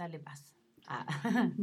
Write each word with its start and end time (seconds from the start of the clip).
Dale 0.00 0.18
paz. 0.18 0.54
Ah. 0.86 1.04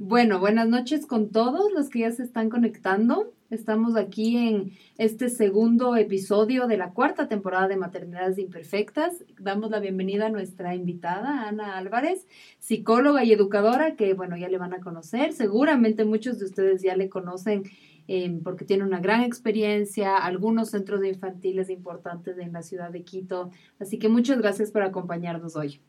Bueno, 0.00 0.38
buenas 0.38 0.68
noches 0.68 1.06
con 1.06 1.30
todos 1.30 1.72
los 1.72 1.88
que 1.90 2.00
ya 2.00 2.12
se 2.12 2.22
están 2.22 2.50
conectando. 2.50 3.34
Estamos 3.50 3.96
aquí 3.96 4.36
en 4.36 4.72
este 4.96 5.28
segundo 5.28 5.96
episodio 5.96 6.68
de 6.68 6.76
la 6.76 6.92
cuarta 6.92 7.26
temporada 7.26 7.66
de 7.66 7.76
Maternidades 7.76 8.38
Imperfectas. 8.38 9.24
Damos 9.40 9.72
la 9.72 9.80
bienvenida 9.80 10.26
a 10.26 10.30
nuestra 10.30 10.76
invitada, 10.76 11.48
Ana 11.48 11.76
Álvarez, 11.76 12.28
psicóloga 12.60 13.24
y 13.24 13.32
educadora, 13.32 13.96
que 13.96 14.14
bueno, 14.14 14.36
ya 14.36 14.48
le 14.48 14.56
van 14.56 14.72
a 14.72 14.80
conocer. 14.80 15.32
Seguramente 15.32 16.04
muchos 16.04 16.38
de 16.38 16.44
ustedes 16.44 16.80
ya 16.80 16.96
le 16.96 17.08
conocen 17.08 17.64
eh, 18.06 18.40
porque 18.44 18.64
tiene 18.64 18.84
una 18.84 19.00
gran 19.00 19.22
experiencia, 19.22 20.16
algunos 20.16 20.70
centros 20.70 21.04
infantiles 21.04 21.70
importantes 21.70 22.38
en 22.38 22.52
la 22.52 22.62
ciudad 22.62 22.90
de 22.90 23.02
Quito. 23.02 23.50
Así 23.80 23.98
que 23.98 24.08
muchas 24.08 24.38
gracias 24.38 24.70
por 24.70 24.82
acompañarnos 24.82 25.56
hoy. 25.56 25.80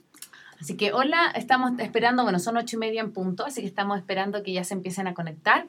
Así 0.60 0.76
que 0.76 0.92
hola, 0.92 1.32
estamos 1.36 1.72
esperando, 1.80 2.24
bueno, 2.24 2.40
son 2.40 2.58
ocho 2.58 2.76
y 2.76 2.80
media 2.80 3.02
en 3.02 3.12
punto, 3.12 3.46
así 3.46 3.62
que 3.62 3.68
estamos 3.68 3.98
esperando 3.98 4.44
que 4.44 4.54
ya 4.54 4.64
se 4.64 4.74
empiecen 4.74 5.08
a 5.08 5.14
conectar. 5.14 5.68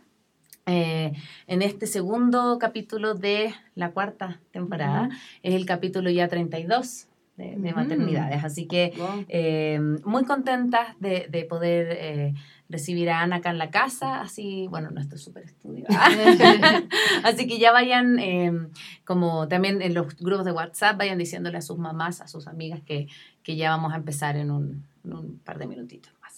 Eh, 0.67 1.13
en 1.47 1.63
este 1.63 1.87
segundo 1.87 2.59
capítulo 2.61 3.15
de 3.15 3.55
la 3.75 3.91
cuarta 3.91 4.41
temporada. 4.53 5.09
Es 5.43 5.55
el 5.55 5.65
capítulo 5.67 6.11
ya 6.11 6.29
32 6.29 7.09
de, 7.37 7.57
de 7.57 7.73
maternidades. 7.73 8.45
Así 8.45 8.67
que 8.67 8.93
eh, 9.29 9.81
muy 10.05 10.25
contentas 10.25 10.89
de, 11.01 11.27
de 11.29 11.45
poder 11.45 11.89
eh, 11.91 12.35
recibir 12.71 13.11
a 13.11 13.21
Ana 13.21 13.37
acá 13.37 13.51
en 13.51 13.59
la 13.59 13.71
casa, 13.71 14.21
así, 14.23 14.67
bueno, 14.71 14.91
nuestro 14.91 15.19
super 15.19 15.45
estudio. 15.45 15.85
así 17.25 17.47
que 17.47 17.59
ya 17.59 17.73
vayan, 17.73 18.71
como 19.05 19.49
también 19.49 19.83
en 19.83 19.95
los 19.95 20.17
grupos 20.17 20.45
de 20.45 20.53
WhatsApp, 20.53 20.97
vayan 20.97 21.19
diciéndole 21.19 21.59
a 21.59 21.63
sus 21.63 21.79
mamás, 21.79 22.21
a 22.21 22.29
sus 22.29 22.47
amigas 22.47 22.81
que, 22.83 23.09
que 23.43 23.57
ya 23.57 23.71
vamos 23.71 23.93
a 23.93 23.97
empezar 23.97 24.37
en 24.37 24.51
un, 24.51 24.85
en 25.05 25.13
un 25.13 25.39
par 25.39 25.59
de 25.59 25.67
minutitos 25.67 26.13
más. 26.23 26.35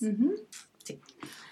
Sí. 0.85 0.99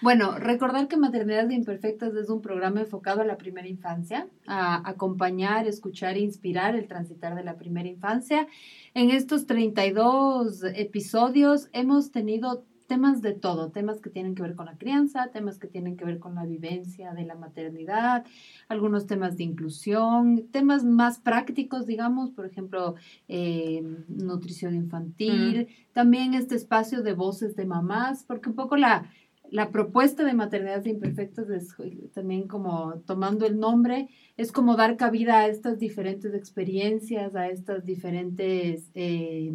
Bueno, 0.01 0.37
recordar 0.37 0.89
que 0.89 0.97
Maternidades 0.97 1.51
Imperfectas 1.53 2.13
es 2.15 2.29
un 2.29 2.41
programa 2.41 2.81
enfocado 2.81 3.21
a 3.21 3.25
la 3.25 3.37
primera 3.37 3.67
infancia, 3.67 4.27
a 4.45 4.89
acompañar, 4.89 5.67
escuchar 5.67 6.17
e 6.17 6.19
inspirar 6.19 6.75
el 6.75 6.87
transitar 6.87 7.35
de 7.35 7.43
la 7.43 7.55
primera 7.55 7.87
infancia. 7.87 8.47
En 8.93 9.09
estos 9.09 9.45
32 9.45 10.63
episodios 10.75 11.69
hemos 11.71 12.11
tenido 12.11 12.65
temas 12.91 13.21
de 13.21 13.31
todo, 13.31 13.71
temas 13.71 14.01
que 14.01 14.09
tienen 14.09 14.35
que 14.35 14.41
ver 14.41 14.53
con 14.53 14.65
la 14.65 14.77
crianza, 14.77 15.29
temas 15.31 15.57
que 15.57 15.69
tienen 15.69 15.95
que 15.95 16.03
ver 16.03 16.19
con 16.19 16.35
la 16.35 16.43
vivencia 16.45 17.13
de 17.13 17.23
la 17.23 17.35
maternidad, 17.35 18.25
algunos 18.67 19.07
temas 19.07 19.37
de 19.37 19.45
inclusión, 19.45 20.49
temas 20.51 20.83
más 20.83 21.17
prácticos, 21.17 21.85
digamos, 21.85 22.31
por 22.31 22.45
ejemplo, 22.45 22.95
eh, 23.29 23.81
nutrición 24.09 24.75
infantil, 24.75 25.69
también 25.93 26.33
este 26.33 26.55
espacio 26.55 27.01
de 27.01 27.13
voces 27.13 27.55
de 27.55 27.63
mamás, 27.63 28.25
porque 28.25 28.49
un 28.49 28.55
poco 28.55 28.75
la, 28.75 29.09
la 29.49 29.71
propuesta 29.71 30.25
de 30.25 30.33
maternidades 30.33 30.85
imperfectas 30.85 31.49
es 31.49 31.73
también 32.13 32.49
como 32.49 32.95
tomando 33.05 33.45
el 33.45 33.57
nombre, 33.57 34.09
es 34.35 34.51
como 34.51 34.75
dar 34.75 34.97
cabida 34.97 35.39
a 35.39 35.47
estas 35.47 35.79
diferentes 35.79 36.33
experiencias, 36.33 37.35
a 37.37 37.47
estas 37.47 37.85
diferentes 37.85 38.91
eh, 38.95 39.53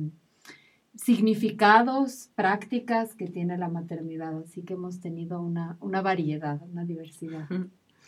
significados, 0.96 2.30
prácticas 2.34 3.14
que 3.14 3.26
tiene 3.26 3.56
la 3.58 3.68
maternidad. 3.68 4.38
Así 4.38 4.62
que 4.62 4.74
hemos 4.74 5.00
tenido 5.00 5.40
una, 5.40 5.76
una 5.80 6.02
variedad, 6.02 6.60
una 6.70 6.84
diversidad. 6.84 7.48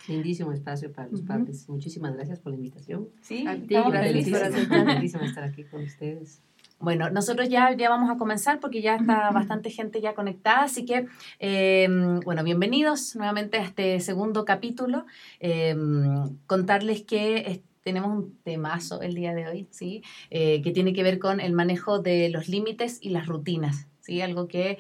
Lindísimo 0.07 0.53
espacio 0.53 0.93
para 0.93 1.09
los 1.09 1.23
padres. 1.23 1.69
Muchísimas 1.69 2.15
gracias 2.15 2.39
por 2.39 2.53
la 2.53 2.57
invitación. 2.57 3.09
Sí, 3.21 3.47
a 3.47 3.57
ti, 3.57 3.75
gracias 3.75 4.29
por 4.29 4.43
aceptar. 4.43 5.25
estar 5.25 5.45
aquí 5.45 5.65
con 5.65 5.83
ustedes. 5.83 6.41
Bueno, 6.81 7.11
nosotros 7.11 7.49
ya, 7.49 7.77
ya 7.77 7.91
vamos 7.91 8.09
a 8.09 8.17
comenzar 8.17 8.61
porque 8.61 8.81
ya 8.81 8.95
está 8.95 9.31
bastante 9.33 9.69
gente 9.69 10.01
ya 10.01 10.15
conectada, 10.15 10.63
así 10.63 10.85
que, 10.85 11.07
em, 11.41 12.21
bueno, 12.21 12.45
bienvenidos 12.45 13.17
nuevamente 13.17 13.59
a 13.59 13.65
este 13.65 13.99
segundo 13.99 14.45
capítulo. 14.45 15.05
Em, 15.41 16.37
contarles 16.47 17.03
que 17.03 17.63
tenemos 17.89 18.11
un 18.11 18.39
temazo 18.43 19.01
el 19.01 19.15
día 19.15 19.33
de 19.33 19.49
hoy, 19.49 19.67
¿sí? 19.71 20.03
Eh, 20.29 20.61
que 20.61 20.73
tiene 20.73 20.93
que 20.93 21.03
ver 21.03 21.19
con 21.19 21.41
el 21.41 21.55
manejo 21.55 22.01
de 22.01 22.29
los 22.29 22.47
límites 22.47 22.99
y 23.01 23.09
las 23.09 23.27
rutinas, 23.27 23.87
¿sí? 24.01 24.21
Algo 24.21 24.47
que 24.47 24.77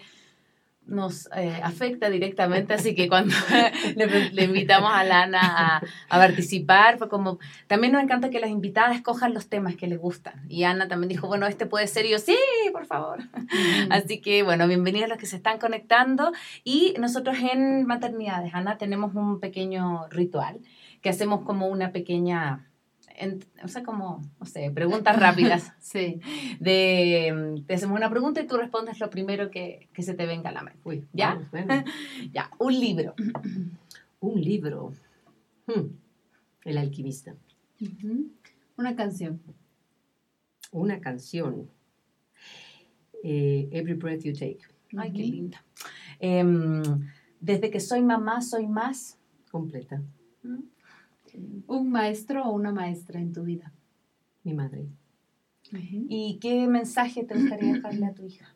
nos 0.84 1.26
eh, 1.34 1.58
afecta 1.62 2.10
directamente, 2.10 2.74
así 2.74 2.94
que 2.94 3.08
cuando 3.08 3.34
le, 3.96 4.44
invitamos 4.44 4.90
a 4.92 5.04
Lana 5.04 5.40
a, 5.40 5.76
a, 5.78 6.18
participar, 6.18 6.98
como, 7.08 7.38
también 7.66 7.94
nos 7.94 8.02
encanta 8.02 8.28
que 8.28 8.40
las 8.40 8.50
invitadas 8.50 8.94
escojan 8.94 9.32
los 9.32 9.48
temas 9.48 9.74
que 9.76 9.86
les 9.86 9.98
gustan. 9.98 10.44
Y 10.50 10.64
Ana 10.64 10.86
también 10.86 11.08
dijo, 11.08 11.28
bueno, 11.28 11.46
este 11.46 11.64
puede 11.64 11.86
ser, 11.86 12.04
y 12.04 12.10
yo, 12.10 12.18
sí, 12.18 12.36
por 12.72 12.84
favor. 12.84 13.20
Así 13.88 14.20
que, 14.20 14.42
bueno, 14.42 14.68
bienvenidos 14.68 15.06
a 15.06 15.08
los 15.08 15.18
que 15.18 15.26
se 15.26 15.36
están 15.36 15.58
conectando. 15.58 16.32
Y 16.62 16.94
nosotros 16.98 17.38
en 17.38 17.86
Maternidades, 17.86 18.52
Ana, 18.52 18.76
tenemos 18.76 19.14
un 19.14 19.40
pequeño 19.40 20.08
ritual 20.10 20.60
que 21.00 21.08
hacemos 21.08 21.42
como 21.42 21.68
una 21.68 21.92
pequeña 21.92 22.67
o 23.62 23.68
sea, 23.68 23.82
como, 23.82 24.22
no 24.38 24.46
sé, 24.46 24.70
preguntas 24.70 25.18
rápidas. 25.18 25.72
sí. 25.80 26.20
De, 26.60 27.62
te 27.66 27.74
hacemos 27.74 27.96
una 27.96 28.10
pregunta 28.10 28.40
y 28.40 28.46
tú 28.46 28.56
respondes 28.56 28.98
lo 29.00 29.10
primero 29.10 29.50
que, 29.50 29.88
que 29.92 30.02
se 30.02 30.14
te 30.14 30.26
venga 30.26 30.50
a 30.50 30.52
la 30.52 30.62
mente. 30.62 30.80
Uy, 30.84 31.06
¿Ya? 31.12 31.40
ya, 32.32 32.50
un 32.58 32.78
libro. 32.78 33.14
un 34.20 34.40
libro. 34.40 34.92
Hmm. 35.66 35.88
El 36.64 36.78
alquimista. 36.78 37.34
Una 38.76 38.94
canción. 38.94 39.40
Una 40.72 41.00
canción. 41.00 41.70
Eh, 43.22 43.68
Every 43.72 43.94
Breath 43.94 44.22
You 44.22 44.32
Take. 44.32 44.60
Ay, 44.96 45.12
qué 45.12 45.22
linda. 45.22 45.64
Em, 46.18 46.82
desde 47.40 47.70
que 47.70 47.80
soy 47.80 48.02
mamá, 48.02 48.40
soy 48.40 48.66
más. 48.66 49.18
Completa. 49.50 50.02
¿Mm? 50.42 50.58
Un 51.66 51.90
maestro 51.90 52.44
o 52.44 52.52
una 52.52 52.72
maestra 52.72 53.20
en 53.20 53.32
tu 53.32 53.44
vida? 53.44 53.72
Mi 54.44 54.54
madre. 54.54 54.86
¿Y 55.72 56.38
qué 56.40 56.66
mensaje 56.66 57.24
te 57.24 57.34
gustaría 57.34 57.74
dejarle 57.74 58.06
a 58.06 58.14
tu 58.14 58.24
hija? 58.24 58.54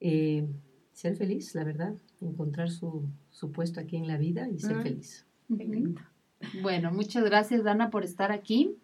Eh, 0.00 0.46
ser 0.92 1.16
feliz, 1.16 1.54
la 1.54 1.64
verdad, 1.64 1.94
encontrar 2.20 2.70
su, 2.70 3.08
puesto 3.52 3.80
aquí 3.80 3.96
en 3.96 4.06
la 4.06 4.16
vida 4.16 4.48
y 4.48 4.58
ser 4.58 4.82
feliz. 4.82 5.26
Bueno, 6.62 6.92
muchas 6.92 7.24
gracias, 7.24 7.64
Dana, 7.64 7.90
por 7.90 8.04
estar 8.04 8.32
aquí. 8.32 8.76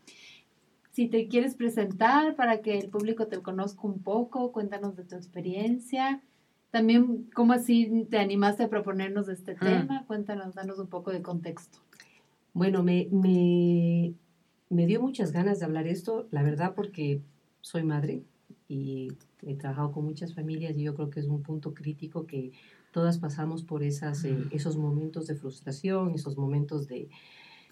Si 0.90 1.06
te 1.08 1.28
quieres 1.28 1.54
presentar 1.54 2.34
para 2.34 2.60
que 2.60 2.78
el 2.78 2.88
público 2.88 3.28
te 3.28 3.40
conozca 3.40 3.82
un 3.82 4.02
poco, 4.02 4.52
cuéntanos 4.52 4.96
de 4.96 5.04
tu 5.04 5.14
experiencia. 5.14 6.22
También, 6.70 7.28
¿cómo 7.34 7.52
así 7.52 8.06
te 8.10 8.18
animaste 8.18 8.64
a 8.64 8.68
proponernos 8.68 9.28
este 9.28 9.54
mm. 9.54 9.58
tema? 9.58 10.04
Cuéntanos, 10.06 10.54
danos 10.54 10.78
un 10.78 10.88
poco 10.88 11.12
de 11.12 11.22
contexto. 11.22 11.78
Bueno, 12.58 12.82
me, 12.82 13.06
me, 13.12 14.14
me 14.68 14.86
dio 14.86 15.00
muchas 15.00 15.30
ganas 15.30 15.60
de 15.60 15.64
hablar 15.64 15.86
esto, 15.86 16.26
la 16.32 16.42
verdad, 16.42 16.74
porque 16.74 17.22
soy 17.60 17.84
madre 17.84 18.24
y 18.66 19.12
he 19.46 19.54
trabajado 19.54 19.92
con 19.92 20.04
muchas 20.04 20.34
familias 20.34 20.76
y 20.76 20.82
yo 20.82 20.96
creo 20.96 21.08
que 21.08 21.20
es 21.20 21.26
un 21.26 21.44
punto 21.44 21.72
crítico 21.72 22.26
que 22.26 22.50
todas 22.90 23.18
pasamos 23.18 23.62
por 23.62 23.84
esas, 23.84 24.24
eh, 24.24 24.36
esos 24.50 24.76
momentos 24.76 25.28
de 25.28 25.36
frustración, 25.36 26.16
esos 26.16 26.36
momentos 26.36 26.88
de 26.88 27.08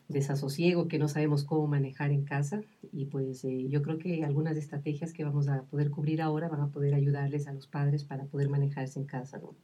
desasosiego 0.06 0.86
que 0.86 1.00
no 1.00 1.08
sabemos 1.08 1.42
cómo 1.42 1.66
manejar 1.66 2.12
en 2.12 2.22
casa 2.22 2.62
y 2.92 3.06
pues 3.06 3.44
eh, 3.44 3.66
yo 3.68 3.82
creo 3.82 3.98
que 3.98 4.24
algunas 4.24 4.56
estrategias 4.56 5.12
que 5.12 5.24
vamos 5.24 5.48
a 5.48 5.62
poder 5.62 5.90
cubrir 5.90 6.22
ahora 6.22 6.48
van 6.48 6.60
a 6.60 6.68
poder 6.68 6.94
ayudarles 6.94 7.48
a 7.48 7.52
los 7.52 7.66
padres 7.66 8.04
para 8.04 8.26
poder 8.26 8.50
manejarse 8.50 9.00
en 9.00 9.06
casa. 9.06 9.40
¿no? 9.40 9.56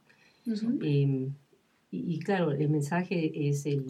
Em, 0.81 1.33
y, 1.91 2.19
claro, 2.19 2.51
el 2.51 2.69
mensaje 2.69 3.47
es 3.47 3.65
el 3.65 3.85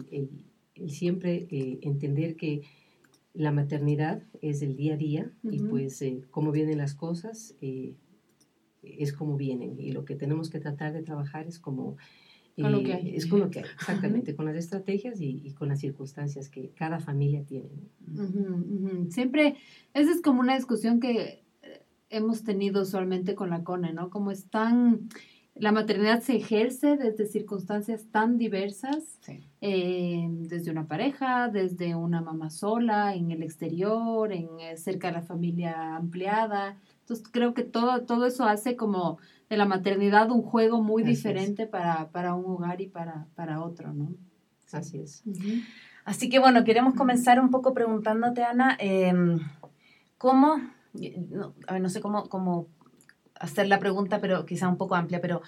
y 0.74 0.90
siempre 0.90 1.46
eh, 1.50 1.78
entender 1.82 2.36
que 2.36 2.62
la 3.32 3.52
maternidad 3.52 4.22
es 4.42 4.62
el 4.62 4.76
día 4.76 4.94
a 4.94 4.96
día 4.96 5.32
y 5.42 5.58
pues 5.60 6.00
eh, 6.02 6.22
cómo 6.30 6.52
vienen 6.52 6.78
las 6.78 6.94
cosas 6.94 7.56
eh, 7.60 7.94
es 8.82 9.12
como 9.12 9.36
vienen 9.36 9.80
y 9.80 9.92
lo 9.92 10.04
que 10.04 10.14
tenemos 10.14 10.50
que 10.50 10.60
tratar 10.60 10.92
de 10.92 11.02
trabajar 11.02 11.46
es 11.46 11.58
como 11.58 11.96
con 12.56 12.70
lo 12.70 12.84
que 12.84 12.94
hay. 12.94 13.16
es 13.16 13.26
con 13.26 13.40
lo 13.40 13.50
que 13.50 13.60
hay, 13.60 13.64
exactamente, 13.74 14.36
con 14.36 14.46
las 14.46 14.54
estrategias 14.54 15.20
y, 15.20 15.52
con 15.54 15.68
las 15.68 15.80
circunstancias 15.80 16.48
que 16.48 16.70
cada 16.70 17.00
familia 17.00 17.42
tiene. 17.42 17.68
Siempre, 19.08 19.56
esa 19.92 20.12
es 20.12 20.22
como 20.22 20.38
una 20.38 20.54
discusión 20.54 21.00
que 21.00 21.42
hemos 22.10 22.44
tenido 22.44 22.82
usualmente 22.82 23.34
con 23.34 23.50
la 23.50 23.64
CONE, 23.64 23.92
¿no? 23.92 24.08
Como 24.08 24.30
están 24.30 25.08
la 25.56 25.70
maternidad 25.70 26.20
se 26.20 26.36
ejerce 26.36 26.96
desde 26.96 27.26
circunstancias 27.26 28.06
tan 28.10 28.38
diversas, 28.38 29.20
eh, 29.60 30.26
desde 30.28 30.72
una 30.72 30.88
pareja, 30.88 31.48
desde 31.48 31.94
una 31.94 32.20
mamá 32.20 32.50
sola, 32.50 33.14
en 33.14 33.30
el 33.30 33.42
exterior, 33.42 34.32
en 34.32 34.48
eh, 34.58 34.76
cerca 34.76 35.08
de 35.08 35.12
la 35.12 35.22
familia 35.22 35.94
ampliada. 35.94 36.76
Entonces 37.00 37.28
creo 37.30 37.54
que 37.54 37.62
todo, 37.62 38.02
todo 38.02 38.26
eso 38.26 38.44
hace 38.44 38.74
como 38.74 39.18
de 39.48 39.56
la 39.56 39.64
maternidad 39.64 40.32
un 40.32 40.42
juego 40.42 40.82
muy 40.82 41.04
diferente 41.04 41.68
para, 41.68 42.10
para, 42.10 42.34
un 42.34 42.46
hogar 42.46 42.80
y 42.80 42.88
para, 42.88 43.28
para 43.36 43.62
otro, 43.62 43.92
¿no? 43.92 44.12
Así 44.72 44.98
es. 44.98 45.22
Así 46.04 46.28
que 46.28 46.40
bueno, 46.40 46.64
queremos 46.64 46.94
comenzar 46.94 47.38
un 47.38 47.50
poco 47.50 47.74
preguntándote, 47.74 48.42
Ana, 48.42 48.76
em, 48.80 49.38
¿cómo, 50.18 50.56
no, 51.30 51.54
a 51.68 51.74
ver, 51.74 51.82
no 51.82 51.88
sé 51.88 52.00
cómo, 52.00 52.28
cómo 52.28 52.66
hacer 53.38 53.68
la 53.68 53.78
pregunta, 53.78 54.20
pero 54.20 54.46
quizá 54.46 54.68
un 54.68 54.76
poco 54.76 54.94
amplia, 54.94 55.20
pero 55.20 55.42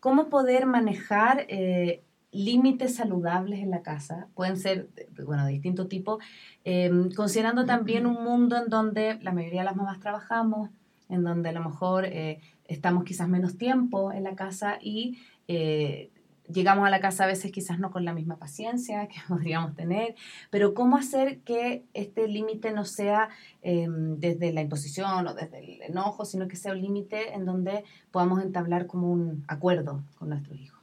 ¿cómo 0.00 0.28
poder 0.28 0.66
manejar 0.66 1.46
eh, 1.48 2.02
límites 2.32 2.96
saludables 2.96 3.60
en 3.60 3.70
la 3.70 3.82
casa? 3.82 4.28
Pueden 4.34 4.56
ser, 4.56 4.88
bueno, 5.24 5.46
de 5.46 5.52
distinto 5.52 5.86
tipo, 5.86 6.18
em, 6.64 7.10
considerando 7.12 7.64
también 7.64 8.06
un 8.06 8.22
mundo 8.22 8.56
en 8.56 8.68
donde 8.68 9.18
la 9.22 9.32
mayoría 9.32 9.60
de 9.60 9.66
las 9.66 9.76
mamás 9.76 10.00
trabajamos, 10.00 10.70
en 11.08 11.24
donde 11.24 11.48
a 11.48 11.52
lo 11.52 11.64
mejor 11.64 12.04
eh, 12.04 12.40
estamos 12.66 13.04
quizás 13.04 13.28
menos 13.28 13.56
tiempo 13.56 14.12
en 14.12 14.24
la 14.24 14.34
casa 14.34 14.78
y 14.80 15.18
eh, 15.48 16.10
llegamos 16.52 16.86
a 16.86 16.90
la 16.90 17.00
casa 17.00 17.24
a 17.24 17.26
veces 17.26 17.52
quizás 17.52 17.78
no 17.78 17.90
con 17.90 18.04
la 18.04 18.14
misma 18.14 18.36
paciencia 18.36 19.08
que 19.08 19.16
podríamos 19.28 19.74
tener, 19.74 20.14
pero 20.50 20.74
cómo 20.74 20.96
hacer 20.96 21.40
que 21.40 21.84
este 21.94 22.28
límite 22.28 22.72
no 22.72 22.84
sea 22.84 23.28
em, 23.62 24.18
desde 24.18 24.52
la 24.52 24.60
imposición 24.60 25.26
o 25.26 25.34
desde 25.34 25.58
el 25.58 25.82
enojo, 25.82 26.24
sino 26.24 26.48
que 26.48 26.56
sea 26.56 26.72
un 26.72 26.80
límite 26.80 27.34
en 27.34 27.44
donde 27.44 27.84
podamos 28.10 28.42
entablar 28.42 28.86
como 28.86 29.10
un 29.10 29.44
acuerdo 29.48 30.02
con 30.18 30.30
nuestros 30.30 30.58
hijos. 30.58 30.78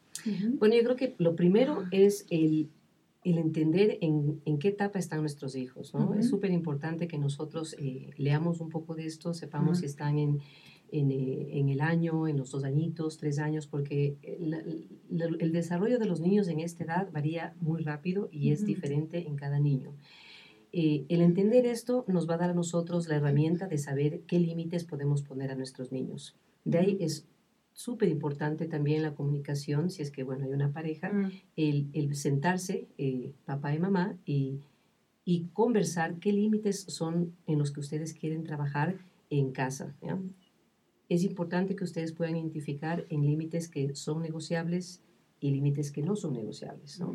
Bueno, 0.57 0.75
yo 0.75 0.83
creo 0.83 0.95
que 0.95 1.13
lo 1.19 1.35
primero 1.35 1.83
es 1.91 2.25
el, 2.31 2.69
el 3.23 3.38
entender 3.38 4.00
en, 4.01 4.41
en, 4.45 4.57
qué 4.57 4.69
etapa 4.69 4.97
están 4.97 5.19
nuestros 5.19 5.56
hijos. 5.56 5.94
¿no? 5.94 6.15
Es 6.15 6.29
súper 6.29 6.51
importante 6.51 7.07
que 7.07 7.19
nosotros 7.19 7.75
eh, 7.77 8.09
leamos 8.18 8.59
un 8.59 8.69
poco 8.69 8.95
de 8.95 9.06
esto, 9.06 9.35
sepamos 9.35 9.79
si 9.79 9.85
están 9.85 10.18
en 10.18 10.39
eh, 10.91 11.47
en, 11.51 11.69
el 11.69 11.81
año, 11.81 12.27
en 12.27 12.37
los 12.37 12.51
dos 12.51 12.63
añitos, 12.63 13.17
tres 13.17 13.39
años, 13.39 13.67
porque 13.67 14.17
el, 14.21 14.87
el, 15.39 15.51
desarrollo 15.51 15.99
de 15.99 16.05
los 16.05 16.19
niños 16.19 16.47
en 16.47 16.59
esta 16.59 16.83
edad 16.83 17.09
varía 17.11 17.55
muy 17.59 17.81
rápido 17.83 18.29
y 18.31 18.51
es 18.51 18.65
diferente 18.65 19.27
en 19.27 19.35
cada 19.35 19.59
niño. 19.59 19.93
Eh, 20.71 21.05
el 21.07 21.21
entender 21.21 21.65
esto 21.65 22.03
nos 22.07 22.29
va 22.29 22.35
a 22.35 22.37
dar 22.37 22.49
a 22.49 22.53
nosotros 22.53 23.07
la 23.07 23.15
herramienta 23.15 23.67
de 23.67 23.77
saber 23.77 24.21
qué 24.27 24.39
límites 24.39 24.83
podemos 24.83 25.21
poner 25.21 25.51
a 25.51 25.55
nuestros 25.55 25.91
niños. 25.91 26.35
De 26.65 26.79
ahí 26.79 26.97
es 26.99 27.27
súper 27.71 28.09
importante 28.09 28.67
también 28.67 29.01
la 29.01 29.15
comunicación, 29.15 29.89
si 29.89 30.01
es 30.01 30.11
que, 30.11 30.23
bueno, 30.23 30.45
hay 30.45 30.51
una 30.51 30.73
pareja, 30.73 31.11
el, 31.55 31.87
el, 31.93 32.13
sentarse, 32.15 32.87
eh, 32.97 33.31
papá 33.45 33.73
y 33.73 33.79
mamá, 33.79 34.17
y, 34.25 34.59
y 35.23 35.45
conversar 35.53 36.15
qué 36.19 36.31
límites 36.31 36.81
son 36.81 37.33
en 37.47 37.57
los 37.57 37.71
que 37.71 37.79
ustedes 37.79 38.13
quieren 38.13 38.43
trabajar 38.43 38.97
en 39.29 39.51
casa. 39.51 39.95
¿ya? 40.01 40.19
Es 41.10 41.24
importante 41.24 41.75
que 41.75 41.84
ustedes 41.84 42.12
puedan 42.12 42.36
identificar 42.36 43.06
en 43.10 43.25
límites 43.25 43.68
que 43.68 43.96
son 43.96 44.22
negociables 44.22 45.02
y 45.40 45.52
límites 45.52 45.92
que 45.92 46.02
no 46.02 46.16
son 46.16 46.34
negociables. 46.34 47.00
¿no? 47.00 47.13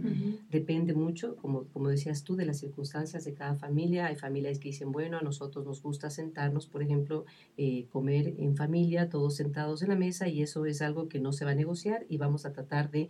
Depende 0.50 0.94
mucho, 0.94 1.36
como, 1.36 1.64
como 1.64 1.88
decías 1.88 2.22
tú, 2.22 2.36
de 2.36 2.44
las 2.44 2.58
circunstancias 2.58 3.24
de 3.24 3.34
cada 3.34 3.56
familia. 3.56 4.06
Hay 4.06 4.16
familias 4.16 4.58
que 4.58 4.68
dicen, 4.68 4.92
bueno, 4.92 5.18
a 5.18 5.22
nosotros 5.22 5.64
nos 5.64 5.82
gusta 5.82 6.10
sentarnos, 6.10 6.66
por 6.66 6.82
ejemplo, 6.82 7.24
eh, 7.56 7.86
comer 7.90 8.34
en 8.38 8.56
familia, 8.56 9.08
todos 9.08 9.34
sentados 9.36 9.82
en 9.82 9.88
la 9.88 9.96
mesa, 9.96 10.28
y 10.28 10.42
eso 10.42 10.66
es 10.66 10.82
algo 10.82 11.08
que 11.08 11.18
no 11.18 11.32
se 11.32 11.44
va 11.44 11.52
a 11.52 11.54
negociar 11.54 12.06
y 12.08 12.18
vamos 12.18 12.46
a 12.46 12.52
tratar 12.52 12.90
de, 12.90 13.08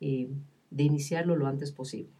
eh, 0.00 0.28
de 0.70 0.82
iniciarlo 0.82 1.36
lo 1.36 1.48
antes 1.48 1.72
posible. 1.72 2.10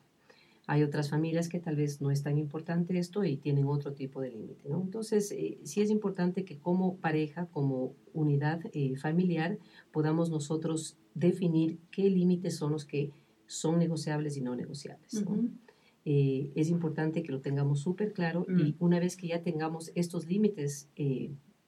Hay 0.67 0.83
otras 0.83 1.11
familias 1.11 1.49
que 1.49 1.59
tal 1.59 1.77
vez 1.77 2.01
no 2.01 2.11
es 2.11 2.23
tan 2.23 2.39
importante 2.39 2.97
esto 2.97 3.25
y 3.25 3.37
tienen 3.37 3.67
otro 3.67 3.93
tipo 3.95 4.21
de 4.21 4.31
límite. 4.31 4.69
¿no? 4.69 4.81
Entonces, 4.81 5.33
eh, 5.33 5.59
sí 5.65 5.81
es 5.81 5.91
importante 5.91 6.45
que 6.45 6.59
como 6.59 6.97
pareja, 6.97 7.47
como 7.47 7.95
unidad 8.15 8.61
eh, 8.73 8.97
familiar, 8.97 9.59
podamos 9.91 10.31
nosotros 10.31 10.97
definir 11.15 11.79
qué 11.91 12.09
límites 12.09 12.57
son 12.57 12.73
los 12.73 12.85
que 12.85 13.11
son 13.47 13.79
negociables 13.79 14.37
y 14.37 14.41
no 14.41 14.55
negociables. 14.55 15.25
Eh, 16.05 16.51
es 16.55 16.69
importante 16.71 17.23
que 17.23 17.33
lo 17.33 17.41
tengamos 17.41 17.81
súper 17.81 18.13
claro 18.13 18.47
y 18.49 18.73
mm. 18.73 18.77
una 18.79 18.99
vez 18.99 19.17
que 19.17 19.29
ya 19.29 19.43
tengamos 19.43 19.93
estos 19.95 20.27
límites 20.27 20.89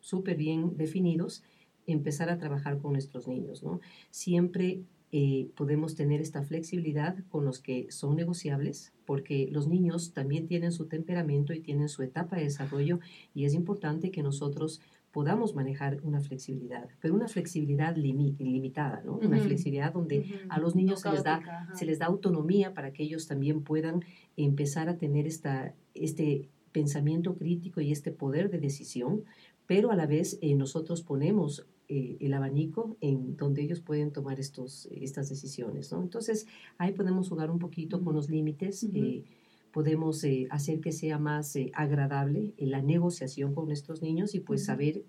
súper 0.01 0.37
bien 0.37 0.77
definidos, 0.77 1.43
empezar 1.87 2.31
a 2.31 2.39
trabajar 2.39 2.79
con 2.79 2.93
nuestros 2.93 3.29
niños. 3.29 3.63
¿no? 3.63 3.81
Siempre 4.11 4.83
eh, 5.17 5.53
podemos 5.55 5.95
tener 5.95 6.21
esta 6.21 6.43
flexibilidad 6.43 7.17
con 7.29 7.45
los 7.45 7.61
que 7.61 7.87
son 7.93 8.17
negociables, 8.17 8.93
porque 9.07 9.49
los 9.53 9.69
niños 9.69 10.13
también 10.13 10.49
tienen 10.49 10.73
su 10.73 10.87
temperamento 10.87 11.53
y 11.53 11.61
tienen 11.61 11.89
su 11.89 12.03
etapa 12.03 12.35
de 12.35 12.43
desarrollo 12.43 12.99
y 13.33 13.45
es 13.45 13.55
importante 13.55 14.11
que 14.11 14.25
nosotros 14.25 14.81
podamos 15.13 15.55
manejar 15.55 16.01
una 16.03 16.21
flexibilidad, 16.21 16.89
pero 17.01 17.15
una 17.15 17.29
flexibilidad 17.29 17.97
limitada, 17.97 19.05
¿no? 19.05 19.19
Una 19.19 19.39
flexibilidad 19.39 19.93
donde 19.93 20.25
a 20.49 20.59
los 20.59 20.75
niños 20.75 21.03
se, 21.03 21.13
les 21.13 21.23
da, 21.23 21.69
se 21.75 21.87
les 21.87 22.01
da 22.01 22.07
autonomía 22.07 22.75
para 22.75 22.93
que 22.93 23.05
ellos 23.05 23.29
también 23.29 23.63
puedan 23.63 24.05
empezar 24.37 24.89
a 24.89 24.99
tener 24.99 25.29
esta, 25.29 25.77
este 25.95 26.49
pensamiento 26.73 27.37
crítico 27.37 27.81
y 27.81 27.93
este 27.93 28.11
poder 28.11 28.51
de 28.51 28.59
decisión, 28.59 29.23
pero 29.69 29.93
a 29.93 29.97
la 29.97 30.07
vez 30.07 30.41
eh, 30.43 30.57
nosotros 30.57 31.03
ponemos 31.03 31.69
eh, 31.89 32.17
el 32.21 32.33
abanico 32.33 32.97
en 33.01 33.37
donde 33.37 33.63
ellos 33.63 33.81
pueden 33.81 34.11
tomar 34.11 34.41
estos, 34.41 34.89
estas 34.91 35.29
decisiones. 35.29 35.93
¿no? 35.93 36.03
Entonces, 36.03 36.47
ahí 36.79 36.93
podemos 36.93 37.29
jugar 37.29 37.51
un 37.51 37.59
poquito 37.59 38.03
con 38.03 38.15
los 38.15 38.31
límites, 38.31 38.85
eh, 38.95 39.25
podemos 39.73 40.25
eh, 40.25 40.47
hacer 40.51 40.81
que 40.81 40.93
sea 40.93 41.19
más 41.19 41.59
agradable 41.75 42.55
la 42.59 42.81
negociación 42.81 43.55
con 43.55 43.67
nuestros 43.67 44.03
niños 44.03 44.35
y 44.35 44.41
pues 44.41 44.65
saber 44.65 45.05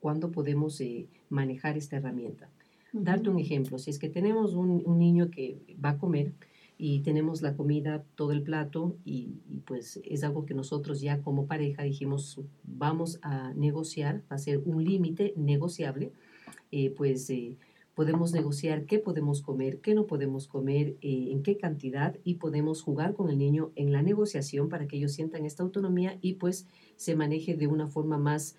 cuándo 0.00 0.30
podemos 0.30 0.82
manejar 1.30 1.76
esta 1.76 1.96
herramienta. 1.96 2.50
Darte 2.92 3.30
un 3.30 3.38
ejemplo, 3.38 3.78
si 3.78 3.90
es 3.90 3.98
que 3.98 4.08
tenemos 4.08 4.54
un, 4.54 4.82
un, 4.84 4.98
niño 4.98 5.30
que 5.30 5.76
va 5.82 5.90
a 5.90 5.98
comer 5.98 6.34
y 6.78 7.00
tenemos 7.00 7.42
la 7.42 7.56
comida, 7.56 8.04
todo 8.14 8.32
el 8.32 8.42
plato 8.42 8.96
y, 9.04 9.32
pues 9.66 10.00
es 10.04 10.24
algo 10.24 10.46
que 10.46 10.54
nosotros 10.54 11.00
ya 11.00 11.20
como 11.20 11.46
pareja 11.46 11.82
dijimos 11.82 12.40
vamos 12.62 13.18
a 13.22 13.52
negociar, 13.54 14.22
va 14.30 14.36
a 14.36 14.38
ser 14.38 14.62
un 14.64 14.82
límite 14.84 15.34
negociable 15.36 16.12
eh, 16.70 16.90
pues 16.90 17.28
eh, 17.30 17.56
podemos 17.94 18.32
negociar 18.32 18.84
qué 18.84 18.98
podemos 18.98 19.42
comer, 19.42 19.80
qué 19.80 19.94
no 19.94 20.06
podemos 20.06 20.46
comer, 20.46 20.96
eh, 21.00 21.28
en 21.30 21.42
qué 21.42 21.56
cantidad 21.56 22.16
y 22.24 22.34
podemos 22.34 22.82
jugar 22.82 23.14
con 23.14 23.30
el 23.30 23.38
niño 23.38 23.72
en 23.74 23.90
la 23.90 24.02
negociación 24.02 24.68
para 24.68 24.86
que 24.86 24.98
ellos 24.98 25.12
sientan 25.12 25.46
esta 25.46 25.62
autonomía 25.62 26.18
y 26.20 26.34
pues 26.34 26.66
se 26.96 27.16
maneje 27.16 27.56
de 27.56 27.66
una 27.66 27.88
forma 27.88 28.18
más, 28.18 28.56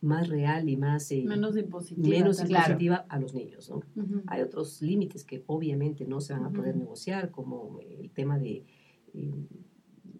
más 0.00 0.28
real 0.28 0.68
y 0.68 0.76
más 0.76 1.10
menos 1.10 1.56
impositiva, 1.56 2.08
menos 2.08 2.40
impositiva 2.40 3.06
a 3.08 3.18
los 3.18 3.34
niños. 3.34 3.70
¿no? 3.70 3.82
Hay 4.26 4.42
otros 4.42 4.80
límites 4.82 5.24
que 5.24 5.42
obviamente 5.46 6.06
no 6.06 6.20
se 6.20 6.32
van 6.32 6.44
a 6.44 6.50
poder 6.50 6.76
negociar, 6.76 7.30
como 7.30 7.80
el 7.80 8.10
tema 8.10 8.38
de 8.38 8.64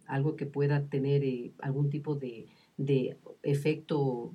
algo 0.06 0.36
que 0.36 0.46
pueda 0.46 0.86
tener 0.86 1.52
algún 1.60 1.90
tipo 1.90 2.14
de, 2.14 2.46
de 2.76 3.16
efecto 3.42 4.34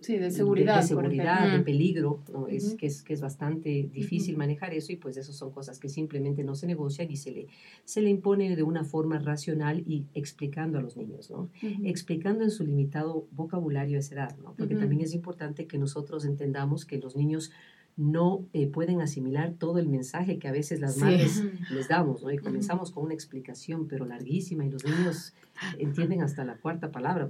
Sí, 0.00 0.16
de 0.16 0.30
seguridad. 0.30 0.80
De, 0.80 0.86
seguridad, 0.86 1.52
de 1.52 1.60
peligro, 1.60 2.22
¿no? 2.32 2.48
es, 2.48 2.74
que, 2.74 2.86
es, 2.86 3.02
que 3.02 3.14
es 3.14 3.20
bastante 3.20 3.88
difícil 3.92 4.36
manejar 4.36 4.74
eso 4.74 4.92
y 4.92 4.96
pues 4.96 5.16
eso 5.16 5.32
son 5.32 5.50
cosas 5.50 5.78
que 5.78 5.88
simplemente 5.88 6.44
no 6.44 6.54
se 6.54 6.66
negocian 6.66 7.10
y 7.10 7.16
se 7.16 7.32
le, 7.32 7.46
se 7.84 8.00
le 8.00 8.10
impone 8.10 8.54
de 8.54 8.62
una 8.62 8.84
forma 8.84 9.18
racional 9.18 9.82
y 9.86 10.06
explicando 10.14 10.78
a 10.78 10.82
los 10.82 10.96
niños, 10.96 11.30
¿no? 11.30 11.50
Explicando 11.84 12.44
en 12.44 12.50
su 12.50 12.64
limitado 12.64 13.26
vocabulario 13.32 13.96
a 13.96 14.00
esa 14.00 14.14
edad, 14.14 14.36
¿no? 14.38 14.54
Porque 14.56 14.74
también 14.74 15.02
es 15.02 15.14
importante 15.14 15.66
que 15.66 15.78
nosotros 15.78 16.24
entendamos 16.24 16.84
que 16.84 16.98
los 16.98 17.16
niños 17.16 17.50
no 17.98 18.46
eh, 18.52 18.68
pueden 18.68 19.00
asimilar 19.00 19.54
todo 19.58 19.78
el 19.78 19.88
mensaje 19.88 20.38
que 20.38 20.46
a 20.46 20.52
veces 20.52 20.80
las 20.80 20.98
madres 20.98 21.42
les 21.72 21.88
damos, 21.88 22.22
¿no? 22.22 22.30
Y 22.30 22.38
comenzamos 22.38 22.92
con 22.92 23.04
una 23.04 23.12
explicación, 23.12 23.88
pero 23.88 24.06
larguísima, 24.06 24.64
y 24.64 24.70
los 24.70 24.84
niños 24.84 25.34
entienden 25.78 26.22
hasta 26.22 26.44
la 26.44 26.54
cuarta 26.54 26.92
palabra. 26.92 27.28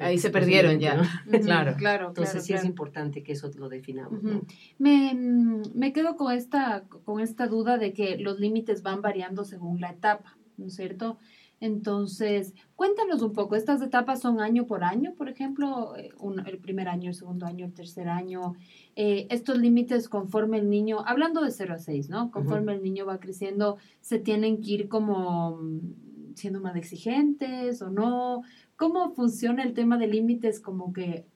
Ahí 0.00 0.18
se 0.18 0.30
perdieron 0.30 0.80
ya, 0.80 1.00
claro. 1.40 1.76
claro. 1.76 2.08
Entonces 2.08 2.44
sí 2.44 2.52
es 2.52 2.64
importante 2.64 3.22
que 3.22 3.30
eso 3.32 3.48
lo 3.56 3.68
definamos. 3.68 4.20
me, 4.78 5.14
mm, 5.14 5.62
me, 5.76 5.92
quedo 5.92 6.16
con 6.16 6.34
esta, 6.34 6.82
con 7.04 7.20
esta 7.20 7.46
duda 7.46 7.78
de 7.78 7.92
que 7.92 8.18
los 8.18 8.40
límites 8.40 8.82
van 8.82 9.00
variando 9.00 9.44
según 9.44 9.80
la 9.80 9.90
etapa, 9.90 10.36
¿no 10.56 10.66
es 10.66 10.74
cierto? 10.74 11.18
Entonces, 11.60 12.54
cuéntanos 12.76 13.20
un 13.22 13.32
poco, 13.32 13.56
¿estas 13.56 13.82
etapas 13.82 14.20
son 14.20 14.40
año 14.40 14.66
por 14.66 14.84
año, 14.84 15.14
por 15.14 15.28
ejemplo, 15.28 15.96
eh, 15.96 16.10
el 16.46 16.58
primer 16.58 16.88
año, 16.88 17.08
el 17.08 17.14
segundo 17.14 17.46
año, 17.46 17.66
el 17.66 17.72
tercer 17.72 18.08
año? 18.08 18.54
Eh, 18.94 19.26
estos 19.30 19.58
límites 19.58 20.08
conforme 20.08 20.58
el 20.58 20.70
niño, 20.70 21.02
hablando 21.04 21.42
de 21.42 21.50
0 21.50 21.74
a 21.74 21.78
6, 21.78 22.08
¿no? 22.10 22.30
Conforme 22.30 22.74
el 22.74 22.82
niño 22.82 23.06
va 23.06 23.18
creciendo, 23.18 23.76
se 24.00 24.20
tienen 24.20 24.60
que 24.60 24.70
ir 24.70 24.88
como 24.88 25.56
mm, 25.56 26.34
siendo 26.36 26.60
más 26.60 26.76
exigentes 26.76 27.82
o 27.82 27.90
no. 27.90 28.42
¿Cómo 28.76 29.10
funciona 29.14 29.64
el 29.64 29.74
tema 29.74 29.98
de 29.98 30.06
límites 30.06 30.60
como 30.60 30.92
que 30.92 31.26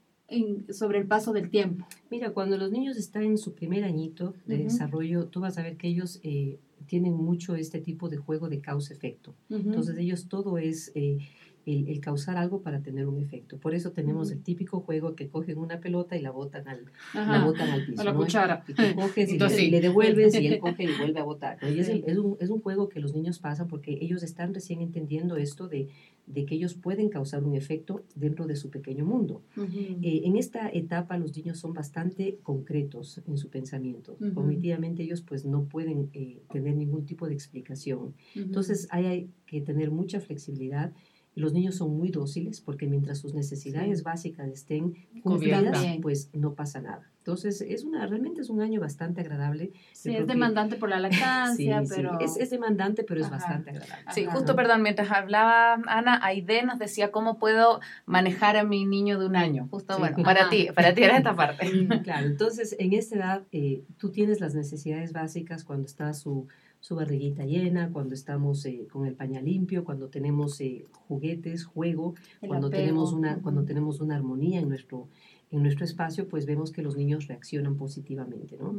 sobre 0.71 0.99
el 0.99 1.07
paso 1.07 1.33
del 1.33 1.51
tiempo? 1.51 1.85
Mira, 2.11 2.31
cuando 2.31 2.57
los 2.57 2.71
niños 2.71 2.97
están 2.97 3.25
en 3.25 3.39
su 3.39 3.55
primer 3.55 3.83
añito 3.85 4.35
de 4.47 4.59
desarrollo, 4.59 5.27
tú 5.27 5.41
vas 5.41 5.59
a 5.59 5.63
ver 5.63 5.77
que 5.77 5.89
ellos... 5.89 6.21
Eh, 6.23 6.61
tienen 6.87 7.15
mucho 7.15 7.55
este 7.55 7.81
tipo 7.81 8.09
de 8.09 8.17
juego 8.17 8.49
de 8.49 8.61
causa-efecto. 8.61 9.35
Entonces 9.51 9.97
ellos 9.99 10.29
todo 10.29 10.59
es, 10.59 10.93
eh, 10.95 11.19
el, 11.67 12.01
causar 12.01 12.37
algo 12.37 12.63
para 12.63 12.81
tener 12.81 13.07
un 13.07 13.19
efecto. 13.19 13.59
Por 13.59 13.75
eso 13.75 13.93
tenemos 13.93 14.31
el 14.31 14.43
típico 14.43 14.81
juego 14.81 15.15
que 15.15 15.29
cogen 15.29 15.59
una 15.59 15.81
pelota 15.81 16.17
y 16.17 16.23
la 16.23 16.31
botan 16.31 16.69
al, 16.69 16.87
la 17.15 17.45
botan 17.45 17.71
al 17.71 17.87
piso. 17.87 18.01
A 18.01 18.05
la 18.05 18.15
cuchara. 18.15 18.65
Y 18.67 18.75
tú 18.75 18.83
coges 18.95 19.33
y, 19.33 19.71
le, 19.71 19.81
devuelves 19.81 20.35
y 20.35 20.47
él 20.47 20.59
coge 20.61 20.85
y 20.85 20.99
vuelve 20.99 21.21
a 21.21 21.25
botar. 21.25 21.59
Y 21.63 21.79
es, 21.79 21.89
es, 21.89 22.19
un, 22.19 22.37
es 22.41 22.51
un 22.51 22.61
juego 22.61 22.89
que 22.89 23.01
los 23.01 23.15
niños 23.15 23.39
pasan 23.39 23.69
porque 23.69 23.99
ellos 24.01 24.23
están 24.23 24.55
recién 24.55 24.81
entendiendo 24.81 25.37
esto 25.37 25.69
de 25.69 25.89
de 26.27 26.47
que 26.47 26.55
ellos 26.55 26.75
pueden 26.75 27.09
causar 27.09 27.43
un 27.45 27.55
efecto 27.55 28.05
dentro 28.15 28.47
de 28.47 28.57
su 28.57 28.71
pequeño 28.71 29.05
mundo. 29.05 29.43
Eh, 29.57 30.23
en 30.25 30.37
esta 30.37 30.69
etapa 30.69 31.19
los 31.19 31.37
niños 31.37 31.59
son 31.59 31.73
bastante 31.75 32.39
concretos 32.43 33.21
en 33.27 33.37
su 33.37 33.49
pensamiento. 33.49 34.17
Cognitivamente 34.35 35.03
ellos 35.03 35.23
pues 35.23 35.45
no 35.45 35.65
pueden 35.65 36.11
eh, 36.13 36.39
tener 36.51 36.77
ningún 36.77 37.05
tipo 37.07 37.27
de 37.27 37.35
explicación. 37.35 38.15
Entonces 38.35 38.89
hay, 38.91 39.31
que 39.47 39.61
tener 39.61 39.91
mucha 39.91 40.19
flexibilidad 40.19 40.93
los 41.35 41.53
niños 41.53 41.77
son 41.77 41.97
muy 41.97 42.11
dóciles 42.11 42.61
porque 42.61 42.87
mientras 42.87 43.19
sus 43.19 43.35
necesidades 43.35 44.03
básicas 44.03 44.49
estén 44.49 44.95
cubiertas, 45.23 45.85
pues 46.03 46.31
no 46.33 46.55
pasa 46.55 46.81
nada. 46.81 47.09
Entonces, 47.19 47.61
es 47.61 47.85
una, 47.85 48.05
realmente 48.05 48.41
es 48.41 48.51
un 48.51 48.61
año 48.61 48.81
bastante 48.81 49.21
agradable. 49.21 49.71
Sí, 49.93 50.15
es 50.15 50.27
demandante 50.27 50.75
por 50.75 50.89
la 50.89 50.99
lactancia, 51.01 51.81
pero... 51.89 52.19
Es, 52.19 52.37
es, 52.37 52.51
demandante, 52.51 53.05
pero 53.05 53.21
es 53.21 53.31
bastante 53.31 53.71
agradable. 53.71 54.13
Sí, 54.13 54.27
justo, 54.27 54.57
perdón, 54.57 54.83
mientras 54.83 55.09
hablaba 55.13 55.75
Ana, 55.87 56.19
Aide 56.23 56.65
nos 56.65 56.81
decía 56.81 57.13
cómo 57.13 57.39
puedo 57.39 57.81
manejar 58.07 58.57
a 58.57 58.65
mi 58.65 58.85
niño 58.85 59.21
de 59.21 59.27
un 59.27 59.37
año. 59.37 59.69
Justo, 59.71 59.99
bueno, 60.01 60.17
para 60.25 60.51
ti, 60.51 60.69
para 60.75 60.95
ti 60.95 61.05
era 61.05 61.17
esta 61.17 61.37
parte. 61.37 61.71
claro, 62.03 62.27
entonces, 62.27 62.75
en 62.81 62.93
esta 62.93 63.17
edad, 63.17 63.43
eh, 63.53 63.85
tú 63.99 64.11
tienes 64.11 64.41
las 64.41 64.57
necesidades 64.57 65.13
básicas 65.13 65.63
cuando 65.63 65.87
está 65.87 66.13
su 66.15 66.49
su 66.83 66.97
barriguita 66.97 67.47
llena, 67.47 67.93
cuando 67.93 68.13
estamos 68.13 68.67
eh, 68.67 68.89
con 68.91 69.07
el 69.07 69.15
pañal 69.15 69.45
limpio, 69.45 69.85
cuando 69.85 70.09
tenemos 70.09 70.61
eh, 70.61 70.85
juguetes, 71.07 71.65
juego, 71.65 72.15
cuando 72.41 72.71
tenemos, 72.71 73.13
una, 73.13 73.41
cuando 73.41 73.65
tenemos 73.65 74.01
una 74.01 74.17
armonía 74.17 74.59
en 74.59 74.69
nuestro, 74.69 75.07
en 75.53 75.63
nuestro 75.63 75.85
espacio, 75.85 76.29
pues 76.29 76.45
vemos 76.45 76.73
que 76.73 76.83
los 76.83 76.97
niños 76.97 77.29
reaccionan 77.29 77.77
positivamente. 77.77 78.57
¿no? 78.57 78.77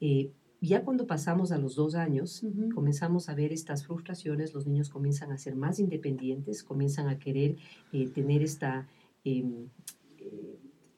Eh, 0.00 0.32
ya 0.60 0.82
cuando 0.82 1.06
pasamos 1.06 1.52
a 1.52 1.58
los 1.58 1.76
dos 1.76 1.94
años, 1.94 2.44
comenzamos 2.74 3.28
a 3.28 3.36
ver 3.36 3.52
estas 3.52 3.86
frustraciones, 3.86 4.52
los 4.52 4.66
niños 4.66 4.90
comienzan 4.90 5.30
a 5.30 5.38
ser 5.38 5.54
más 5.54 5.78
independientes, 5.78 6.64
comienzan 6.64 7.06
a 7.06 7.20
querer 7.20 7.56
tener 8.14 8.42
esta 8.42 8.88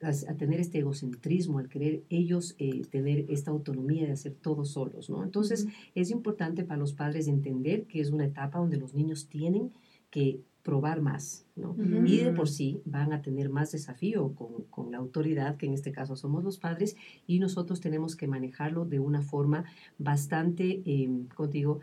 em, 0.01 0.09
a, 0.29 0.35
tener 0.35 0.61
este 0.61 0.79
egocentrismo, 0.79 1.59
al 1.59 1.69
querer 1.69 2.03
ellos 2.09 2.55
eh, 2.59 2.83
tener 2.91 3.27
esta 3.29 3.51
autonomía 3.51 4.07
de 4.07 4.13
hacer 4.13 4.35
todo 4.35 4.65
solos, 4.65 5.11
¿no? 5.11 5.23
Entonces, 5.23 5.67
es 5.95 6.11
importante 6.11 6.65
para 6.65 6.79
los 6.79 6.93
padres 6.93 7.29
entender 7.29 7.85
que 7.85 8.01
es 8.01 8.11
una 8.11 8.25
etapa 8.25 8.59
donde 8.59 8.77
los 8.77 8.95
niños 8.95 9.29
tienen 9.29 9.73
que 10.11 10.41
probar 10.63 11.01
más, 11.01 11.47
¿no? 11.55 11.77
Y 12.05 12.19
de 12.19 12.33
por 12.33 12.49
sí 12.49 12.81
van 12.85 13.13
a 13.13 13.23
tener 13.23 13.51
más 13.51 13.71
desafío 13.71 14.35
con, 14.35 14.65
con, 14.69 14.91
la 14.91 14.99
autoridad, 14.99 15.57
que 15.57 15.67
en 15.67 15.75
este 15.75 15.93
caso 15.93 16.17
somos 16.17 16.43
los 16.43 16.59
padres, 16.59 16.97
y 17.25 17.39
nosotros 17.39 17.81
tenemos 17.81 18.17
que 18.17 18.27
manejarlo 18.27 18.85
de 18.85 18.99
una 18.99 19.23
forma 19.23 19.65
bastante, 19.97 20.83
eh, 20.85 21.09
contigo, 21.37 21.79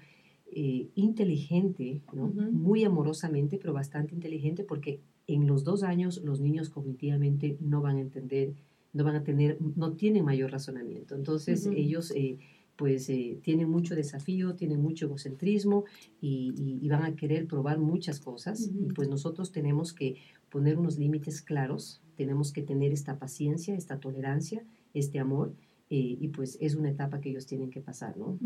eh, 0.52 0.90
inteligente, 0.96 2.02
¿no? 2.12 2.28
Muy 2.28 2.84
amorosamente, 2.84 3.58
pero 3.58 3.72
bastante 3.72 4.14
inteligente, 4.14 4.66
porque 4.66 5.00
en 5.28 5.48
los 5.48 5.64
dos 5.64 5.84
años 5.84 6.22
los 6.24 6.40
niños 6.42 6.70
cognitivamente 6.70 7.58
no 7.62 7.82
van 7.82 7.98
a 7.98 8.02
entender, 8.02 8.54
no 8.92 9.04
van 9.04 9.16
a 9.16 9.24
tener, 9.24 9.58
no 9.76 9.94
tienen 9.94 10.26
mayor 10.26 10.52
razonamiento. 10.52 11.16
Entonces 11.16 11.66
ellos 11.68 12.12
eh, 12.12 12.40
pues 12.76 13.10
eh, 13.10 13.40
tienen 13.42 13.70
mucho 13.70 13.96
desafío, 13.96 14.56
tienen 14.56 14.82
mucho 14.82 15.06
egocentrismo 15.06 15.86
y, 16.22 16.88
van 16.90 17.04
a 17.04 17.16
querer 17.16 17.48
probar 17.48 17.80
muchas 17.80 18.20
cosas. 18.20 18.70
Y 18.74 18.94
pues 18.94 19.08
nosotros 19.08 19.52
tenemos 19.52 19.94
que 19.94 20.18
poner 20.50 20.78
unos 20.78 20.98
límites 20.98 21.42
claros, 21.42 22.02
tenemos 22.16 22.52
que 22.52 22.62
tener 22.62 22.92
esta 22.92 23.18
paciencia, 23.18 23.76
esta 23.76 24.00
tolerancia, 24.00 24.64
este 24.94 25.20
amor 25.20 25.54
eh, 25.96 26.18
y 26.20 26.30
pues 26.30 26.58
es 26.60 26.74
una 26.74 26.90
etapa 26.90 27.22
que 27.22 27.30
ellos 27.30 27.46
tienen 27.46 27.70
que 27.70 27.80
pasar, 27.80 28.18
¿no? 28.18 28.40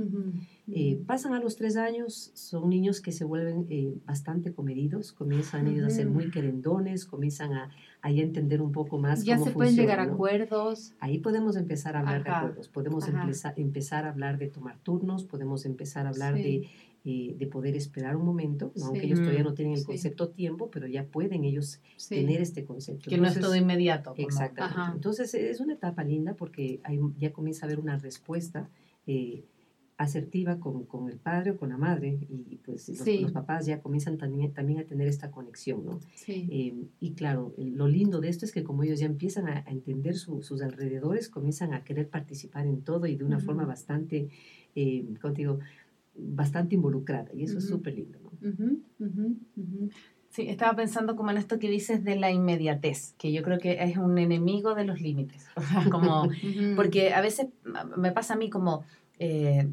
Eh, 0.69 1.01
pasan 1.05 1.33
a 1.33 1.39
los 1.39 1.55
tres 1.55 1.77
años, 1.77 2.29
son 2.33 2.67
niños 2.67 2.99
que 2.99 3.13
se 3.13 3.23
vuelven 3.23 3.67
eh, 3.69 3.93
bastante 4.05 4.51
comedidos, 4.51 5.13
comienzan 5.13 5.65
ellos 5.67 5.85
a 5.85 5.89
ser 5.89 6.09
muy 6.09 6.29
querendones, 6.29 7.05
comienzan 7.05 7.53
a, 7.53 7.71
a 8.01 8.11
entender 8.11 8.61
un 8.61 8.73
poco 8.73 8.97
más 8.97 9.23
ya 9.23 9.37
se 9.37 9.51
pueden 9.51 9.77
llegar 9.77 10.01
a 10.01 10.03
acuerdos. 10.03 10.91
Ahí 10.99 11.19
podemos 11.19 11.55
empezar 11.55 11.95
a 11.95 11.99
hablar 11.99 12.25
de 12.25 12.31
acuerdos, 12.31 12.67
podemos 12.67 13.07
empezar, 13.07 13.53
empezar 13.55 14.03
a 14.03 14.09
hablar 14.09 14.37
de 14.37 14.47
tomar 14.47 14.77
turnos, 14.79 15.23
podemos 15.23 15.65
empezar 15.65 16.05
a 16.05 16.09
hablar 16.09 16.33
de 16.33 16.67
eh, 17.09 17.35
de 17.39 17.47
poder 17.47 17.73
esperar 17.77 18.17
un 18.17 18.25
momento, 18.25 18.73
aunque 18.83 19.05
ellos 19.05 19.19
todavía 19.19 19.41
no 19.41 19.53
tienen 19.53 19.75
el 19.77 19.85
concepto 19.85 20.27
tiempo, 20.27 20.69
pero 20.69 20.87
ya 20.87 21.05
pueden 21.05 21.45
ellos 21.45 21.79
tener 22.09 22.41
este 22.41 22.65
concepto. 22.65 23.09
Que 23.09 23.17
no 23.17 23.27
es 23.27 23.39
todo 23.39 23.55
inmediato. 23.55 24.13
Exactamente. 24.17 24.95
Entonces 24.95 25.33
es 25.33 25.61
una 25.61 25.75
etapa 25.75 26.03
linda 26.03 26.33
porque 26.33 26.81
ya 27.17 27.31
comienza 27.31 27.65
a 27.65 27.67
haber 27.67 27.79
una 27.79 27.97
respuesta. 27.97 28.69
Eh, 29.05 29.45
asertiva 29.97 30.59
con, 30.59 30.83
con, 30.83 31.09
el 31.09 31.17
padre 31.17 31.51
o 31.51 31.57
con 31.57 31.69
la 31.69 31.77
madre 31.77 32.19
y 32.29 32.57
pues 32.57 32.87
los, 32.89 33.31
papás 33.31 33.65
ya 33.65 33.81
comienzan 33.81 34.17
también, 34.19 34.53
también 34.53 34.79
a 34.79 34.83
tener 34.83 35.07
esta 35.07 35.31
conexión, 35.31 35.83
¿no? 35.85 35.99
Eh, 36.27 36.75
y 36.99 37.13
claro, 37.13 37.55
lo 37.57 37.87
lindo 37.87 38.21
de 38.21 38.29
esto 38.29 38.45
es 38.45 38.51
que 38.51 38.63
como 38.63 38.83
ellos 38.83 38.99
ya 38.99 39.07
empiezan 39.07 39.47
a, 39.47 39.63
entender 39.65 40.15
sus 40.15 40.61
alrededores, 40.61 41.29
comienzan 41.29 41.73
a 41.73 41.83
querer 41.83 42.09
participar 42.09 42.67
en 42.67 42.81
todo 42.81 43.07
y 43.07 43.15
de 43.15 43.23
una 43.23 43.39
forma 43.39 43.65
bastante, 43.65 44.29
eh, 44.75 45.03
contigo, 45.19 45.57
bastante 46.17 46.75
involucrada 46.75 47.29
y 47.33 47.43
eso 47.43 47.59
es 47.59 47.67
súper 47.67 47.95
lindo. 47.95 48.19
¿no? 48.19 48.31
Sí, 50.29 50.49
estaba 50.49 50.75
pensando 50.75 51.15
como 51.15 51.31
en 51.31 51.37
esto 51.37 51.57
que 51.57 51.69
dices 51.69 52.03
de 52.03 52.15
la 52.15 52.31
inmediatez, 52.31 53.13
que 53.17 53.31
yo 53.31 53.41
creo 53.43 53.59
que 53.59 53.83
es 53.83 53.97
un 53.97 54.17
enemigo 54.17 54.75
de 54.75 54.85
los 54.85 55.01
límites. 55.01 55.47
como, 55.91 56.29
porque 56.75 57.13
a 57.13 57.21
veces 57.21 57.47
me 57.95 58.11
pasa 58.11 58.33
a 58.33 58.37
mí 58.37 58.49
como, 58.49 58.83
eh, 59.19 59.67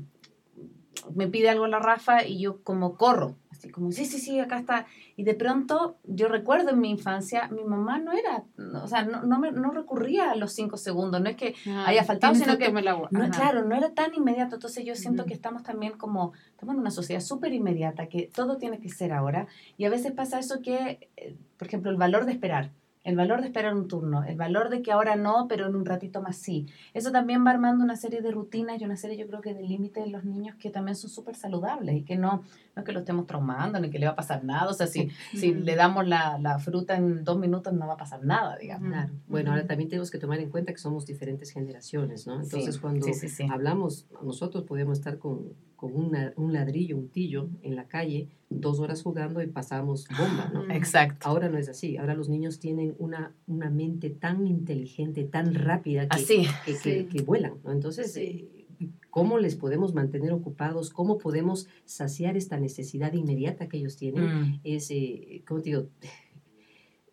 me 1.15 1.29
pide 1.29 1.51
algo 1.51 1.67
la 1.67 1.81
Rafa 1.81 2.25
y 2.27 2.41
yo 2.41 2.63
como 2.63 2.97
corro, 2.97 3.37
como, 3.71 3.93
sí, 3.93 4.05
sí, 4.05 4.19
sí, 4.19 4.39
acá 4.41 4.59
está. 4.59 4.87
Y 5.17 5.25
de 5.25 5.35
pronto, 5.35 5.97
yo 6.05 6.29
recuerdo 6.29 6.71
en 6.71 6.81
mi 6.81 6.91
infancia, 6.91 7.49
mi 7.49 7.65
mamá 7.65 7.99
no 7.99 8.13
era, 8.13 8.45
o 8.83 8.89
sea, 8.89 9.05
no, 9.05 9.23
no, 9.23 9.39
me, 9.39 9.53
no 9.53 9.71
recurría 9.71 10.31
a 10.31 10.37
los 10.37 10.53
cinco 10.53 10.77
segundos, 10.77 11.21
no 11.21 11.29
es 11.29 11.37
que 11.37 11.55
ah, 11.69 11.85
haya 11.87 12.05
faltado, 12.05 12.35
sino 12.35 12.59
que, 12.59 12.71
no, 12.71 13.09
claro, 13.31 13.65
no 13.65 13.77
era 13.77 13.91
tan 13.95 14.15
inmediato. 14.15 14.57
Entonces 14.57 14.85
yo 14.85 14.95
siento 14.95 15.25
que 15.25 15.35
estamos 15.35 15.63
también 15.63 15.93
como, 15.93 16.33
estamos 16.51 16.75
en 16.75 16.81
una 16.81 16.91
sociedad 16.91 17.21
súper 17.21 17.53
inmediata, 17.53 18.09
que 18.09 18.31
todo 18.35 18.57
tiene 18.57 18.79
que 18.79 18.89
ser 18.89 19.13
ahora. 19.13 19.47
Y 19.77 19.85
a 19.85 19.91
veces 19.91 20.13
pasa 20.13 20.39
eso 20.39 20.61
que, 20.63 21.09
eh, 21.17 21.37
por 21.57 21.69
ejemplo, 21.69 21.91
el 21.91 21.97
valor 21.97 22.27
de 22.27 22.33
esperar 22.33 22.71
el 23.05 23.17
valor 23.17 23.43
de 23.43 23.49
esperar 23.49 23.75
un 23.75 23.87
turno, 23.87 24.25
el 24.25 24.37
valor 24.37 24.71
de 24.71 24.81
que 24.81 24.91
ahora 24.91 25.15
no, 25.15 25.47
pero 25.47 25.67
en 25.67 25.77
un 25.77 25.85
ratito 25.85 26.23
más 26.23 26.37
sí. 26.37 26.67
Eso 26.95 27.13
también 27.13 27.47
va 27.47 27.51
armando 27.51 27.85
una 27.85 27.97
serie 27.97 28.23
de 28.23 28.31
rutinas 28.31 28.81
y 28.81 28.85
una 28.85 28.97
serie, 28.97 29.19
yo 29.19 29.27
creo 29.27 29.43
que 29.43 29.53
de 29.53 29.63
límites 29.63 30.05
en 30.07 30.13
los 30.13 30.25
niños 30.25 30.57
que 30.57 30.71
también 30.71 30.97
son 30.97 31.11
súper 31.11 31.37
saludables 31.37 31.97
y 31.97 32.03
que 32.03 32.17
no, 32.17 32.43
no 32.75 32.83
es 32.83 32.85
que 32.85 32.93
lo 32.93 33.01
estemos 33.01 33.27
traumando 33.27 33.79
ni 33.79 33.91
que 33.91 33.99
le 33.99 34.07
va 34.07 34.13
a 34.13 34.17
pasar 34.17 34.43
nada. 34.43 34.71
O 34.71 34.73
sea, 34.73 34.87
si, 34.87 35.11
si 35.35 35.53
le 35.53 35.77
damos 35.77 36.09
la, 36.09 36.39
la, 36.39 36.59
fruta 36.59 36.97
en 36.97 37.25
dos 37.25 37.39
minutos 37.39 37.75
no 37.75 37.87
va 37.87 37.95
a 37.95 37.99
pasar 37.99 38.25
nada, 38.25 38.57
digamos. 38.57 38.89
Claro. 38.89 39.13
Bueno, 39.29 39.51
ahora 39.51 39.67
también 39.67 39.91
tenemos 39.91 40.11
que 40.11 40.19
tomar 40.19 40.41
en 40.41 40.49
cuenta 40.49 40.73
que 40.73 40.79
somos 40.79 41.05
diferentes 41.05 41.51
generaciones, 41.51 42.27
¿no? 42.27 42.41
Entonces, 42.41 42.79
cuando 42.79 43.07
hablamos, 43.51 44.07
nosotros 44.23 44.65
podemos 44.65 44.99
estar 44.99 45.19
con 45.19 45.53
con 45.77 45.93
un 45.95 46.53
ladrillo, 46.53 46.97
un 46.97 47.09
tillo 47.09 47.49
en 47.63 47.77
la 47.77 47.89
calle, 47.89 48.29
dos 48.49 48.81
horas 48.81 49.03
jugando 49.03 49.43
y 49.43 49.47
pasamos 49.47 50.07
bomba, 50.19 50.51
¿no? 50.53 50.71
Exacto. 50.75 51.29
Ahora 51.29 51.49
no 51.49 51.59
es 51.59 51.69
así. 51.69 51.97
Ahora 51.97 52.15
los 52.15 52.29
niños 52.29 52.59
tienen 52.59 52.95
una, 52.99 53.33
una 53.47 53.71
mente 53.71 54.11
tan 54.11 54.47
inteligente, 54.47 55.25
tan 55.25 55.55
rápida 55.55 56.09
que, 56.09 56.17
así, 56.17 56.47
que, 56.83 57.07
que, 57.07 57.23
vuelan, 57.23 57.55
¿no? 57.65 57.73
Entonces, 57.73 58.17
eh, 58.17 58.67
¿cómo 59.11 59.39
les 59.39 59.57
podemos 59.57 59.95
mantener 59.95 60.33
ocupados? 60.33 60.91
¿Cómo 60.91 61.19
podemos 61.19 61.69
saciar 61.85 62.37
esta 62.37 62.59
necesidad 62.59 63.13
inmediata 63.13 63.69
que 63.69 63.79
ellos 63.79 63.97
tienen? 63.97 64.25
Mm. 64.25 64.61
Es, 64.65 64.91
eh, 64.91 65.43
¿cómo 65.47 65.61
te 65.61 65.71
digo? 65.71 65.87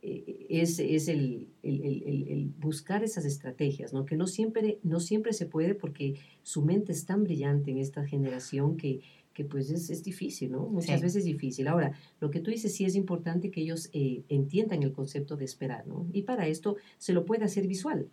Eh, 0.04 0.48
es, 0.50 0.80
es 0.80 1.08
el, 1.08 1.48
el, 1.62 1.82
el, 1.84 2.28
el, 2.28 2.54
buscar 2.58 3.04
esas 3.04 3.24
estrategias, 3.24 3.94
¿no? 3.94 4.04
que 4.06 4.16
no 4.16 4.26
siempre, 4.26 4.80
no 4.82 5.00
siempre 5.00 5.32
se 5.32 5.46
puede 5.46 5.76
porque 5.76 6.16
su 6.42 6.64
mente 6.64 6.92
es 6.92 7.06
tan 7.06 7.24
brillante 7.24 7.70
en 7.70 7.78
esta 7.78 8.04
generación 8.08 8.78
que, 8.78 9.02
que 9.34 9.46
pues 9.46 9.70
es, 9.70 9.92
es, 9.92 10.04
difícil, 10.04 10.52
¿no? 10.52 10.66
Muchas 10.66 11.02
veces 11.02 11.18
es 11.18 11.26
difícil. 11.26 11.68
Ahora, 11.68 11.94
lo 12.20 12.32
que 12.32 12.40
tú 12.40 12.50
dices 12.50 12.74
sí 12.74 12.84
es 12.84 12.96
importante 12.96 13.52
que 13.52 13.62
ellos 13.62 13.90
eh, 13.94 14.24
entiendan 14.28 14.82
el 14.82 14.92
concepto 14.92 15.38
de 15.38 15.46
esperar, 15.46 15.88
¿no? 15.88 16.08
Y 16.12 16.24
para 16.24 16.48
esto 16.48 16.78
se 16.98 17.14
lo 17.14 17.24
puede 17.24 17.46
hacer 17.46 17.68
visual. 17.68 18.10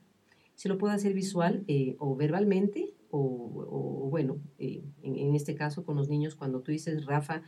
Se 0.55 0.69
lo 0.69 0.77
puede 0.77 0.95
hacer 0.95 1.15
visual 1.15 1.65
eh, 1.69 1.97
o 1.99 2.15
verbalmente 2.17 2.93
o, 3.11 3.65
o 3.67 4.11
bueno, 4.11 4.39
en, 4.59 4.93
en, 5.03 5.35
este 5.35 5.55
caso 5.55 5.85
con 5.85 5.97
los 5.97 6.11
niños, 6.11 6.35
cuando 6.35 6.61
tú 6.61 6.71
dices, 6.71 7.07
Rafa 7.07 7.43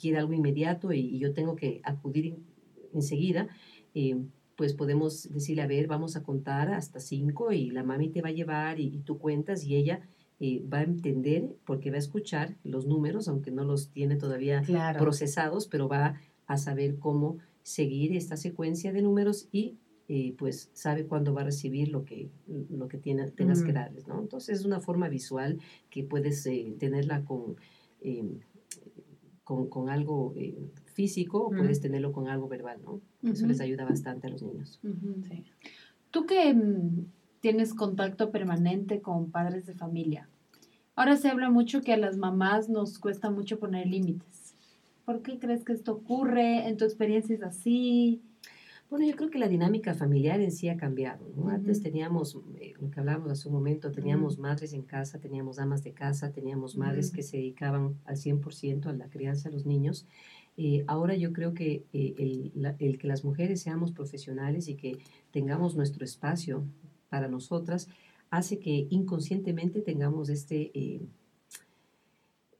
quiere 0.00 0.16
algo 0.16 0.32
inmediato 0.32 0.90
y, 0.90 1.00
y, 1.00 1.18
yo 1.18 1.34
tengo 1.34 1.54
que 1.54 1.82
acudir 1.84 2.38
enseguida, 2.94 3.48
eh, 3.94 4.16
pues 4.56 4.74
podemos 4.74 5.32
decirle, 5.32 5.62
a 5.62 5.66
ver, 5.66 5.86
vamos 5.86 6.16
a 6.16 6.22
contar 6.22 6.72
hasta 6.72 7.00
cinco 7.00 7.52
y 7.52 7.70
la 7.70 7.82
mami 7.82 8.10
te 8.10 8.22
va 8.22 8.28
a 8.28 8.32
llevar 8.32 8.80
y, 8.80 8.98
tú 9.04 9.18
cuentas 9.18 9.64
y 9.64 9.76
ella 9.76 10.00
eh, 10.40 10.62
va 10.72 10.78
a 10.78 10.82
entender 10.82 11.56
porque 11.64 11.90
va 11.90 11.96
a 11.96 12.00
escuchar 12.00 12.56
los 12.64 12.86
números, 12.86 13.28
aunque 13.28 13.50
no 13.50 13.64
los 13.64 13.90
tiene 13.90 14.16
todavía 14.16 14.62
procesados, 14.98 15.66
pero 15.66 15.88
va 15.88 16.20
a 16.46 16.58
saber 16.58 16.98
cómo 16.98 17.38
seguir 17.62 18.16
esta 18.16 18.36
secuencia 18.36 18.92
de 18.92 19.02
números 19.02 19.48
y 19.52 19.76
eh, 20.08 20.34
pues 20.36 20.68
sabe 20.74 21.06
cuándo 21.06 21.32
va 21.32 21.42
a 21.42 21.44
recibir 21.44 21.88
lo 21.88 22.04
que, 22.04 22.28
lo 22.46 22.88
que 22.88 22.98
tiene, 22.98 23.30
tengas 23.30 23.62
que 23.62 23.72
darles, 23.72 24.06
¿no? 24.08 24.20
Entonces 24.20 24.58
es 24.58 24.66
una 24.66 24.80
forma 24.80 25.08
visual 25.08 25.58
que 25.90 26.02
puedes 26.02 26.44
eh, 26.46 26.74
tenerla 26.78 27.24
con, 27.24 27.56
em, 28.00 28.40
con, 29.44 29.68
con, 29.68 29.88
algo 29.88 30.34
eh, 30.36 30.54
físico 30.92 31.46
o 31.46 31.50
puedes 31.50 31.80
tenerlo 31.80 32.12
con 32.12 32.28
algo 32.28 32.48
verbal, 32.48 32.78
¿no? 32.84 33.00
Eso 33.30 33.46
les 33.46 33.60
ayuda 33.60 33.84
bastante 33.84 34.26
a 34.26 34.30
los 34.30 34.42
niños. 34.42 34.80
sí. 35.28 35.44
Tú 36.10 36.26
que 36.26 36.52
mm, 36.52 37.06
tienes 37.40 37.72
contacto 37.72 38.30
permanente 38.30 39.00
con 39.00 39.30
padres 39.30 39.66
de 39.66 39.74
familia, 39.74 40.28
ahora 40.94 41.16
se 41.16 41.28
habla 41.28 41.50
mucho 41.50 41.80
que 41.80 41.92
a 41.92 41.96
las 41.96 42.16
mamás 42.16 42.68
nos 42.68 42.98
cuesta 42.98 43.30
mucho 43.30 43.58
poner 43.58 43.86
límites. 43.86 44.54
¿Por 45.04 45.22
qué 45.22 45.38
crees 45.38 45.64
que 45.64 45.72
esto 45.72 45.92
ocurre? 45.92 46.68
¿En 46.68 46.76
tu 46.76 46.84
experiencia 46.84 47.34
es 47.34 47.42
así? 47.42 48.20
Bueno, 48.92 49.06
yo 49.06 49.16
creo 49.16 49.30
que 49.30 49.38
la 49.38 49.48
dinámica 49.48 49.94
familiar 49.94 50.38
en 50.42 50.52
sí 50.52 50.68
ha 50.68 50.76
cambiado. 50.76 51.24
Antes 51.48 51.80
teníamos, 51.80 52.38
eh, 52.60 52.74
lo 52.78 52.90
que 52.90 53.00
hablábamos 53.00 53.32
hace 53.32 53.48
un 53.48 53.54
momento, 53.54 53.90
teníamos 53.90 54.38
madres 54.38 54.74
en 54.74 54.82
casa, 54.82 55.18
teníamos 55.18 55.58
amas 55.58 55.82
de 55.82 55.92
casa, 55.92 56.30
teníamos 56.30 56.76
madres 56.76 57.10
que 57.10 57.22
se 57.22 57.38
dedicaban 57.38 57.96
al 58.04 58.16
100% 58.16 58.90
a 58.90 58.92
la 58.92 59.08
crianza 59.08 59.48
de 59.48 59.54
los 59.54 59.64
niños. 59.64 60.06
Eh, 60.56 60.84
ahora 60.86 61.16
yo 61.16 61.32
creo 61.32 61.54
que 61.54 61.84
eh, 61.92 62.14
el, 62.18 62.74
el, 62.78 62.98
que 62.98 63.06
las 63.08 63.24
mujeres 63.24 63.62
seamos 63.62 63.92
profesionales 63.92 64.68
y 64.68 64.74
que 64.74 64.98
tengamos 65.30 65.76
nuestro 65.76 66.04
espacio 66.04 66.64
para 67.08 67.28
nosotras 67.28 67.88
hace 68.30 68.58
que 68.58 68.86
inconscientemente 68.90 69.80
tengamos 69.80 70.28
este 70.28 70.70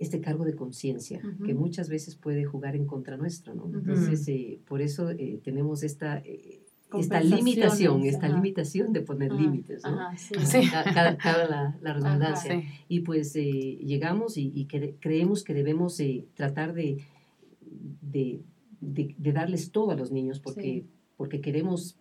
este 0.03 0.21
cargo 0.21 0.45
de 0.45 0.57
conciencia, 0.57 1.23
que 1.47 1.55
muchas 1.55 1.89
veces 1.89 2.17
puede 2.17 2.45
jugar 2.45 2.75
en 2.75 2.87
contra 2.87 3.17
nuestro, 3.17 3.55
¿no? 3.55 3.67
Entonces, 3.73 4.27
eh, 4.27 4.59
por 4.67 4.83
eso 4.83 5.11
eh, 5.11 5.41
tenemos 5.45 5.85
esta, 5.85 6.19
eh, 6.19 6.61
esta 6.99 7.21
limitación, 7.21 8.03
esta 8.03 8.29
limitación 8.29 8.93
de 8.93 9.03
poner 9.03 9.33
límites, 9.33 9.85
¿no? 9.85 9.99
sí. 10.17 10.59
Cada, 10.71 11.77
la, 11.81 11.93
redundancia. 11.95 12.65
Y 12.89 13.01
pues 13.01 13.35
llegamos 13.35 14.37
y, 14.37 14.67
creemos 14.99 15.45
que 15.45 15.55
debemos 15.55 16.03
tratar 16.35 16.75
de, 16.75 16.99
de, 18.13 18.43
de, 18.81 19.33
darles 19.33 19.71
todo 19.71 19.91
a 19.91 19.97
los 19.97 20.11
niños 20.13 20.41
porque, 20.41 20.85
porque 21.17 21.41
queremos 21.41 21.97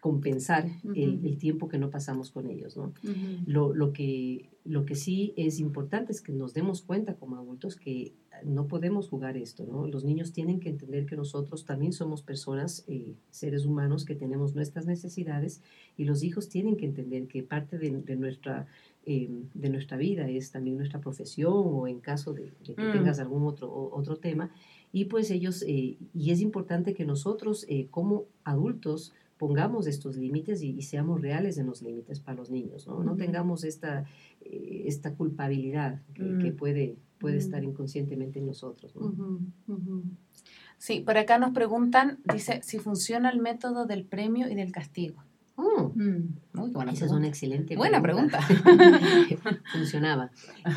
compensar 0.00 0.70
el, 0.94 1.38
tiempo 1.38 1.68
que 1.68 1.78
no 1.78 1.90
pasamos 1.90 2.30
con 2.30 2.48
ellos, 2.48 2.76
¿no? 2.76 2.92
lo, 3.46 3.74
lo, 3.74 3.92
que, 3.92 4.48
lo 4.64 4.84
que 4.84 4.94
sí 4.94 5.34
es 5.36 5.58
importante 5.58 6.12
es 6.12 6.20
que 6.20 6.32
nos 6.32 6.54
demos 6.54 6.82
cuenta 6.82 7.16
como 7.16 7.36
adultos 7.36 7.74
que 7.74 8.14
no 8.44 8.68
podemos 8.68 9.08
jugar 9.08 9.36
esto, 9.36 9.66
¿no? 9.66 9.86
Los 9.86 10.04
niños 10.04 10.32
tienen 10.32 10.60
que 10.60 10.68
entender 10.68 11.06
que 11.06 11.16
nosotros 11.16 11.64
también 11.64 11.92
somos 11.92 12.22
personas, 12.22 12.84
eh, 12.86 13.16
seres 13.30 13.64
humanos, 13.64 14.04
que 14.04 14.14
tenemos 14.14 14.54
nuestras 14.54 14.86
necesidades 14.86 15.62
y 15.96 16.04
los 16.04 16.22
hijos 16.22 16.48
tienen 16.48 16.76
que 16.76 16.86
entender 16.86 17.26
que 17.26 17.42
parte 17.42 17.78
de, 17.78 17.90
de 17.90 18.16
nuestra, 18.16 18.66
eh, 19.06 19.28
de 19.54 19.68
nuestra 19.70 19.96
vida 19.96 20.28
es 20.28 20.50
también 20.50 20.76
nuestra 20.76 21.00
profesión 21.00 21.52
o 21.54 21.88
en 21.88 22.00
caso 22.00 22.32
de, 22.32 22.52
que 22.62 22.72
mm. 22.72 22.92
tengas 22.92 23.18
algún 23.18 23.46
otro, 23.46 23.90
otro 23.92 24.16
tema. 24.16 24.52
Y 24.92 25.06
pues 25.06 25.30
ellos, 25.30 25.62
eh, 25.66 25.98
y 26.14 26.30
es 26.30 26.40
importante 26.40 26.94
que 26.94 27.04
nosotros 27.04 27.66
como 27.90 28.26
adultos 28.44 29.12
pongamos 29.38 29.86
estos 29.86 30.16
límites 30.16 30.62
y, 30.62 30.82
seamos 30.82 31.22
reales 31.22 31.56
en 31.58 31.66
los 31.66 31.80
límites 31.80 32.20
para 32.20 32.36
los 32.36 32.50
niños, 32.50 32.86
¿no? 32.86 33.02
No 33.02 33.16
tengamos 33.16 33.64
esta, 33.64 34.04
eh, 34.40 34.82
esta 34.86 35.14
culpabilidad 35.14 36.02
que, 36.14 36.22
mm. 36.22 36.56
puede, 36.56 36.96
puede 37.18 37.38
estar 37.38 37.62
mm. 37.62 37.66
inconscientemente 37.66 38.40
en 38.40 38.46
nosotros, 38.46 38.94
¿no? 38.96 39.14
Sí, 40.76 41.00
por 41.00 41.16
acá 41.16 41.38
nos 41.38 41.52
preguntan, 41.52 42.18
dice, 42.32 42.60
si 42.62 42.78
funciona 42.78 43.30
el 43.30 43.40
método 43.40 43.86
del 43.86 44.04
premio 44.04 44.48
y 44.48 44.54
del 44.54 44.70
castigo. 44.70 45.22
Oh, 45.56 45.92
buena 46.52 46.92
Esa 46.92 47.06
es 47.06 47.10
una 47.10 47.26
excelente 47.26 47.76
Buena 47.76 48.00
pregunta. 48.00 48.40
Funcionaba. 49.72 50.30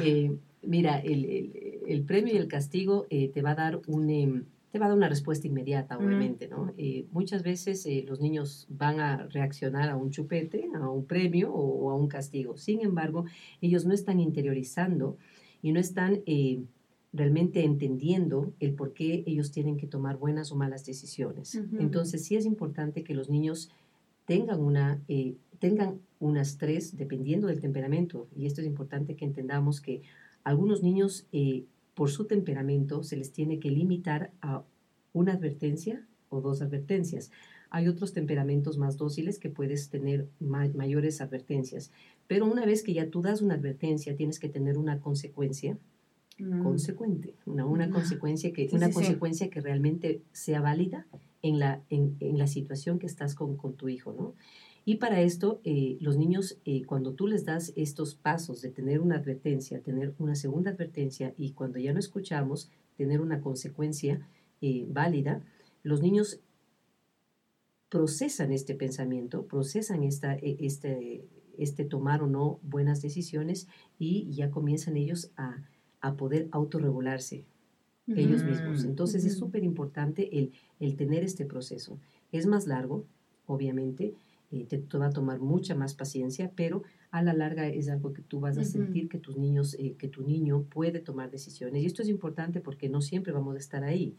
Eh, 0.04 0.36
mira, 0.64 0.98
el, 0.98 1.26
el, 1.26 1.81
premio 2.06 2.34
y 2.34 2.38
el 2.38 2.48
castigo 2.48 3.06
eh, 3.10 3.30
te 3.30 3.42
va 3.42 3.52
a 3.52 3.56
dar 3.56 3.82
un 3.88 4.10
em, 4.10 4.46
te 4.72 4.80
va 4.80 4.86
a 4.86 4.90
dar 4.90 4.98
una 4.98 5.10
respuesta 5.10 5.48
inmediata, 5.48 5.98
obviamente, 5.98 6.48
¿no? 6.48 6.74
Eh, 6.78 7.06
muchas 7.12 7.44
veces 7.44 7.86
eh, 7.86 8.06
los 8.08 8.22
niños 8.22 8.68
van 8.70 9.02
a 9.02 9.28
reaccionar 9.28 9.90
a 9.90 9.98
un 9.98 10.12
chupete, 10.12 10.70
a 10.74 10.90
un 10.90 11.06
premio 11.06 11.54
o, 11.54 11.92
a 11.92 11.96
un 11.96 12.08
castigo. 12.08 12.56
Sin 12.58 12.82
embargo, 12.82 13.26
ellos 13.60 13.86
no 13.86 13.94
están 13.94 14.22
interiorizando 14.22 15.18
y 15.62 15.74
no 15.74 15.80
están 15.82 16.22
eh, 16.26 16.64
realmente 17.12 17.66
entendiendo 17.66 18.54
el 18.62 18.74
por 18.74 18.94
qué 18.94 19.26
ellos 19.28 19.52
tienen 19.52 19.76
que 19.76 19.88
tomar 19.88 20.18
buenas 20.18 20.54
o 20.54 20.56
malas 20.56 20.86
decisiones. 20.86 21.62
Entonces, 21.78 22.24
sí 22.24 22.38
es 22.38 22.46
importante 22.46 23.04
que 23.04 23.14
los 23.14 23.30
niños 23.30 23.70
tengan 24.26 24.62
una... 24.62 25.02
tengan 25.60 26.00
unas 26.20 26.58
tres, 26.58 26.96
dependiendo 26.96 27.48
del 27.48 27.60
temperamento, 27.60 28.28
y 28.38 28.46
esto 28.46 28.62
es 28.62 28.68
importante 28.68 29.16
que 29.16 29.26
entendamos 29.26 29.82
que 29.82 30.04
algunos 30.44 30.84
niños 30.84 31.28
por 31.94 32.10
su 32.10 32.26
temperamento 32.26 33.04
se 33.04 33.18
les 33.18 33.32
tiene 33.32 33.60
que 33.60 33.70
limitar 33.70 34.32
a 34.42 34.64
una 35.14 35.34
advertencia 35.34 36.06
o 36.30 36.42
dos 36.42 36.62
advertencias. 36.62 37.32
Hay 37.70 37.88
otros 37.88 38.14
temperamentos 38.14 38.78
más 38.78 38.98
dóciles 38.98 39.40
que 39.40 39.50
puedes 39.50 39.90
tener 39.90 40.28
mayores 40.40 41.22
advertencias, 41.22 41.92
pero 42.28 42.46
una 42.46 42.66
vez 42.66 42.84
que 42.84 42.94
ya 42.94 43.10
tú 43.10 43.22
das 43.22 43.42
una 43.42 43.56
advertencia, 43.56 44.16
tienes 44.16 44.40
que 44.40 44.50
tener 44.50 44.78
una 44.78 45.00
consecuencia 45.00 45.78
mm. 46.38 46.64
consecuente, 46.64 47.36
una, 47.46 47.66
una 47.66 47.88
mm. 47.88 47.92
consecuencia 47.92 48.52
que 48.52 48.70
una 48.74 48.92
consecuencia 48.92 49.50
que 49.50 49.62
realmente 49.62 50.22
sea 50.34 50.60
válida 50.60 51.08
en 51.42 51.60
la, 51.60 51.82
en, 51.90 52.18
en 52.20 52.38
la 52.38 52.48
situación 52.48 53.00
que 53.00 53.08
estás 53.08 53.36
con, 53.36 53.56
con 53.56 53.76
tu 53.76 53.90
hijo, 53.90 54.14
¿no? 54.14 54.36
Y 54.84 54.96
para 54.96 55.22
esto, 55.22 55.62
eh, 55.64 55.98
los 56.00 56.18
niños, 56.18 56.58
eh, 56.66 56.84
cuando 56.86 57.14
tú 57.14 57.28
les 57.28 57.46
das 57.46 57.72
estos 57.76 58.16
pasos 58.16 58.62
de 58.62 58.70
tener 58.70 59.00
una 59.00 59.18
advertencia, 59.18 59.82
tener 59.82 60.16
una 60.18 60.36
segunda 60.36 60.72
advertencia 60.72 61.34
y 61.38 61.52
cuando 61.52 61.78
ya 61.78 61.94
no 61.94 62.00
escuchamos, 62.00 62.70
tener 62.98 63.22
una 63.22 63.42
consecuencia 63.42 64.28
eh, 64.62 64.86
válida, 64.90 65.44
los 65.84 66.02
niños 66.02 66.40
procesan 67.90 68.52
este 68.52 68.74
pensamiento, 68.74 69.46
procesan 69.46 70.04
esta, 70.04 70.36
e, 70.36 70.58
este, 70.62 71.26
este 71.58 71.86
tomar 71.86 72.24
o 72.24 72.28
no 72.28 72.60
buenas 72.64 73.02
decisiones 73.02 73.68
y 74.00 74.32
ya 74.32 74.50
comienzan 74.50 74.98
ellos 74.98 75.32
a, 75.36 75.64
a 76.00 76.16
poder 76.16 76.48
autorregularse 76.52 77.46
ellos 78.08 78.44
mismos. 78.44 78.84
Entonces 78.84 79.26
es 79.26 79.38
súper 79.38 79.64
importante 79.64 80.38
el, 80.38 80.52
el 80.80 80.96
tener 80.96 81.24
este 81.24 81.46
proceso. 81.46 81.98
Es 82.32 82.46
más 82.46 82.68
largo, 82.68 83.06
obviamente, 83.46 84.16
eh, 84.52 84.66
te, 84.66 84.98
va 84.98 85.08
a 85.08 85.12
tomar 85.12 85.40
mucha 85.40 85.76
más 85.76 85.94
paciencia, 85.94 86.52
pero 86.56 86.84
a 87.10 87.22
la 87.22 87.34
larga 87.34 87.68
es 87.68 87.90
algo 87.90 88.12
que 88.12 88.22
tú 88.22 88.42
vas 88.42 88.58
a 88.58 88.66
sentir 88.66 89.08
que 89.08 89.18
tus 89.18 89.38
niños, 89.38 89.76
eh, 89.80 89.96
que 89.98 90.10
tu 90.10 90.24
niño 90.24 90.64
puede 90.64 91.00
tomar 91.00 91.32
decisiones. 91.32 91.84
Y 91.84 91.86
esto 91.86 92.02
es 92.02 92.10
importante 92.10 92.60
porque 92.60 92.90
no 92.90 93.02
siempre 93.02 93.32
vamos 93.32 93.56
a 93.56 93.60
estar 93.60 93.84
ahí. 93.84 94.16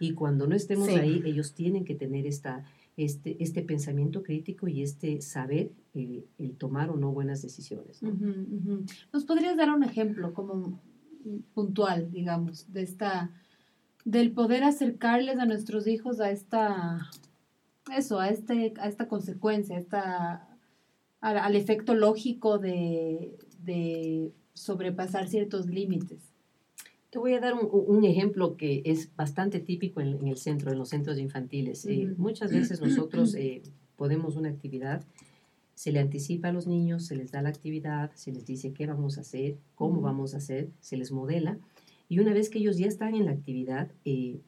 Y 0.00 0.12
cuando 0.12 0.46
no 0.46 0.56
estemos 0.56 0.88
ahí, 0.88 1.22
ellos 1.24 1.54
tienen 1.54 1.84
que 1.84 1.94
tener 1.94 2.26
esta, 2.26 2.64
este, 2.96 3.36
este 3.42 3.62
pensamiento 3.62 4.22
crítico 4.22 4.68
y 4.68 4.82
este 4.82 5.20
saber 5.20 5.70
el, 5.94 6.24
tomar 6.58 6.90
o 6.90 6.96
no 6.96 7.12
buenas 7.12 7.42
decisiones. 7.42 8.02
¿Nos 9.12 9.24
podrías 9.24 9.56
dar 9.56 9.70
un 9.70 9.84
ejemplo 9.84 10.34
como 10.34 10.80
puntual, 11.54 12.10
digamos, 12.10 12.72
de 12.72 12.82
esta, 12.82 13.30
del 14.04 14.32
poder 14.32 14.64
acercarles 14.64 15.38
a 15.38 15.46
nuestros 15.46 15.86
hijos 15.86 16.20
a 16.20 16.30
esta 16.30 17.08
eso, 17.94 18.20
a, 18.20 18.28
este, 18.28 18.74
a 18.78 18.88
esta 18.88 19.08
consecuencia, 19.08 19.78
esta, 19.78 20.48
al, 21.20 21.56
efecto 21.56 21.94
lógico 21.94 22.58
de, 22.58 23.36
sobrepasar 24.54 25.28
ciertos 25.28 25.66
límites. 25.66 26.32
Te 27.10 27.18
voy 27.18 27.34
a 27.34 27.40
dar 27.40 27.54
un, 27.54 28.04
ejemplo 28.04 28.56
que 28.56 28.82
es 28.84 29.14
bastante 29.14 29.60
típico 29.60 30.00
en, 30.00 30.26
el 30.26 30.36
centro, 30.36 30.72
en 30.72 30.78
los 30.78 30.88
centros 30.88 31.18
infantiles. 31.18 31.84
Eh, 31.86 32.14
muchas 32.16 32.52
veces 32.52 32.80
nosotros 32.80 33.34
eh, 33.34 33.62
podemos 33.96 34.36
una 34.36 34.48
actividad, 34.48 35.04
se 35.74 35.92
le 35.92 36.00
anticipa 36.00 36.48
a 36.48 36.52
los 36.52 36.66
niños, 36.66 37.04
se 37.04 37.16
les 37.16 37.32
da 37.32 37.42
la 37.42 37.50
actividad, 37.50 38.10
se 38.14 38.32
les 38.32 38.46
dice 38.46 38.72
qué 38.72 38.86
vamos 38.86 39.18
a 39.18 39.20
hacer, 39.20 39.58
cómo 39.74 40.00
vamos 40.00 40.34
a 40.34 40.38
hacer, 40.38 40.70
se 40.80 40.96
les 40.96 41.12
modela. 41.12 41.58
Y 42.08 42.18
una 42.20 42.32
vez 42.32 42.48
que 42.48 42.58
ellos 42.58 42.78
ya 42.78 42.86
están 42.86 43.14
en 43.14 43.26
la 43.26 43.32
actividad, 43.32 43.90
eh, 44.04 44.40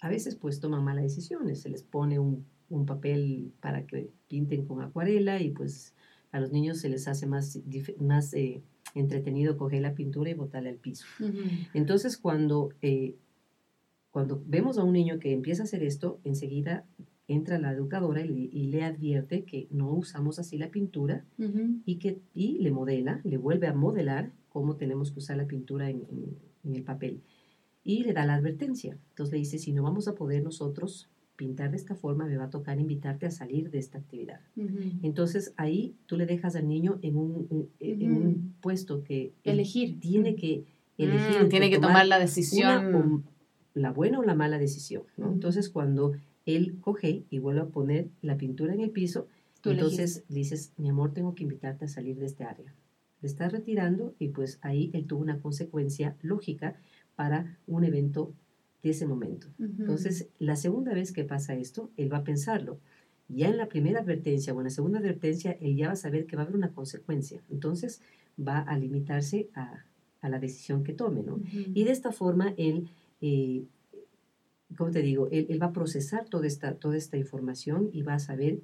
a 0.00 0.10
veces 0.10 0.36
pues 0.36 0.60
toman 0.60 0.84
malas 0.84 1.04
decisiones, 1.04 1.62
se 1.62 1.70
les 1.70 1.82
pone 1.82 2.18
un 2.18 2.44
un 2.68 2.86
papel 2.86 3.52
para 3.60 3.86
que 3.86 4.10
pinten 4.28 4.66
con 4.66 4.82
acuarela 4.82 5.40
y 5.40 5.50
pues 5.50 5.94
a 6.32 6.40
los 6.40 6.52
niños 6.52 6.78
se 6.78 6.88
les 6.88 7.08
hace 7.08 7.26
más, 7.26 7.60
más 7.98 8.34
eh, 8.34 8.62
entretenido 8.94 9.56
coger 9.56 9.82
la 9.82 9.94
pintura 9.94 10.30
y 10.30 10.34
botarla 10.34 10.70
al 10.70 10.76
piso. 10.76 11.06
Entonces 11.74 12.16
cuando, 12.16 12.70
eh, 12.82 13.14
cuando 14.10 14.42
vemos 14.46 14.78
a 14.78 14.84
un 14.84 14.92
niño 14.92 15.18
que 15.18 15.32
empieza 15.32 15.62
a 15.62 15.64
hacer 15.64 15.82
esto, 15.82 16.20
enseguida 16.24 16.84
entra 17.28 17.58
la 17.58 17.72
educadora 17.72 18.20
y 18.20 18.48
le, 18.68 18.84
advierte 18.84 19.44
que 19.44 19.66
no 19.70 19.92
usamos 19.92 20.38
así 20.38 20.58
la 20.58 20.70
pintura 20.70 21.24
y 21.84 21.96
que 21.96 22.20
y 22.34 22.58
le 22.58 22.70
modela, 22.70 23.20
le 23.24 23.36
vuelve 23.36 23.66
a 23.66 23.74
modelar 23.74 24.30
cómo 24.48 24.76
tenemos 24.76 25.10
que 25.10 25.18
usar 25.18 25.36
la 25.36 25.46
pintura 25.46 25.90
en, 25.90 26.04
en 26.64 26.74
el 26.74 26.82
papel. 26.82 27.22
Y 27.82 28.04
le 28.04 28.12
da 28.12 28.26
la 28.26 28.34
advertencia. 28.34 28.96
Entonces 29.10 29.32
le 29.32 29.38
dice, 29.38 29.58
si 29.58 29.72
no 29.72 29.82
vamos 29.82 30.08
a 30.08 30.14
poder 30.14 30.42
nosotros 30.42 31.08
pintar 31.36 31.70
de 31.70 31.76
esta 31.76 31.94
forma, 31.94 32.26
me 32.26 32.36
va 32.36 32.44
a 32.44 32.50
tocar 32.50 32.80
invitarte 32.80 33.26
a 33.26 33.30
salir 33.30 33.70
de 33.70 33.78
esta 33.78 33.98
actividad. 33.98 34.40
Entonces 35.02 35.52
ahí 35.56 35.94
tú 36.06 36.16
le 36.16 36.26
dejas 36.26 36.56
al 36.56 36.66
niño 36.66 36.98
en 37.02 37.16
un, 37.16 37.68
en 37.78 38.12
un 38.12 38.54
puesto 38.60 39.04
que 39.04 39.32
elegir. 39.44 40.00
tiene 40.00 40.34
que 40.34 40.64
elegir. 40.98 41.44
Mm, 41.44 41.48
tiene 41.48 41.70
que 41.70 41.78
tomar, 41.78 42.06
la 42.06 42.18
decisión. 42.18 43.24
la 43.74 43.92
buena 43.92 44.18
o 44.18 44.22
la 44.22 44.34
mala 44.34 44.58
decisión. 44.58 45.02
Entonces 45.18 45.68
cuando 45.68 46.12
él 46.46 46.78
coge 46.80 47.24
y 47.30 47.38
vuelve 47.38 47.60
a 47.60 47.66
poner 47.66 48.08
la 48.22 48.36
pintura 48.36 48.72
en 48.72 48.80
el 48.80 48.90
piso, 48.90 49.28
entonces 49.64 50.24
dices, 50.28 50.72
mi 50.76 50.88
amor, 50.88 51.12
tengo 51.12 51.34
que 51.34 51.42
invitarte 51.42 51.84
a 51.84 51.88
salir 51.88 52.16
de 52.18 52.26
este 52.26 52.44
área. 52.44 52.74
Le 53.20 53.28
estás 53.28 53.52
retirando 53.52 54.14
y 54.18 54.28
pues 54.28 54.58
ahí 54.62 54.90
él 54.92 55.06
tuvo 55.06 55.22
una 55.22 55.40
consecuencia 55.40 56.16
lógica 56.22 56.76
para 57.16 57.58
un 57.66 57.84
evento 57.84 58.32
de 58.86 58.92
ese 58.92 59.06
momento. 59.06 59.48
Entonces, 59.58 60.28
la 60.38 60.54
segunda 60.54 60.94
vez 60.94 61.12
que 61.12 61.24
pasa 61.24 61.54
esto, 61.54 61.90
él 61.96 62.12
va 62.12 62.18
a 62.18 62.24
pensarlo. 62.24 62.78
Ya 63.28 63.48
en 63.48 63.56
la 63.56 63.68
primera 63.68 64.00
advertencia 64.00 64.54
o 64.54 64.58
en 64.60 64.64
la 64.64 64.70
segunda 64.70 65.00
advertencia, 65.00 65.58
él 65.60 65.76
ya 65.76 65.88
va 65.88 65.94
a 65.94 65.96
saber 65.96 66.26
que 66.26 66.36
va 66.36 66.42
a 66.42 66.44
haber 66.44 66.56
una 66.56 66.72
consecuencia. 66.72 67.42
Entonces, 67.50 68.00
va 68.38 68.60
a 68.60 68.78
limitarse 68.78 69.48
a, 69.54 69.84
la 70.22 70.40
decisión 70.40 70.82
que 70.82 70.92
tome, 70.92 71.22
¿no? 71.22 71.40
Y 71.52 71.84
de 71.84 71.92
esta 71.92 72.10
forma, 72.10 72.52
él, 72.56 72.88
eh, 73.20 73.64
¿cómo 74.76 74.90
te 74.90 75.00
digo? 75.00 75.28
Él, 75.30 75.62
va 75.62 75.66
a 75.66 75.72
procesar 75.72 76.28
toda 76.28 76.48
esta, 76.48 76.74
toda 76.74 76.96
esta 76.96 77.16
información 77.16 77.90
y 77.92 78.02
va 78.02 78.14
a 78.14 78.18
saber 78.18 78.58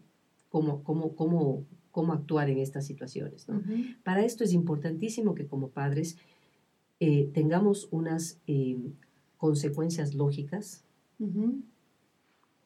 cómo, 0.49 0.83
cómo, 0.83 1.15
cómo, 1.15 1.65
cómo 1.93 2.15
actuar 2.15 2.51
en 2.51 2.59
estas 2.59 2.85
situaciones, 2.85 3.49
¿no? 3.49 3.63
Para 4.03 4.25
esto 4.25 4.43
es 4.43 4.53
importantísimo 4.53 5.37
que 5.37 5.47
como 5.47 5.69
padres 5.69 6.17
eh, 6.99 7.31
tengamos 7.33 7.87
unas 7.93 8.41
eh, 8.49 8.77
consecuencias 9.42 10.14
lógicas. 10.14 10.85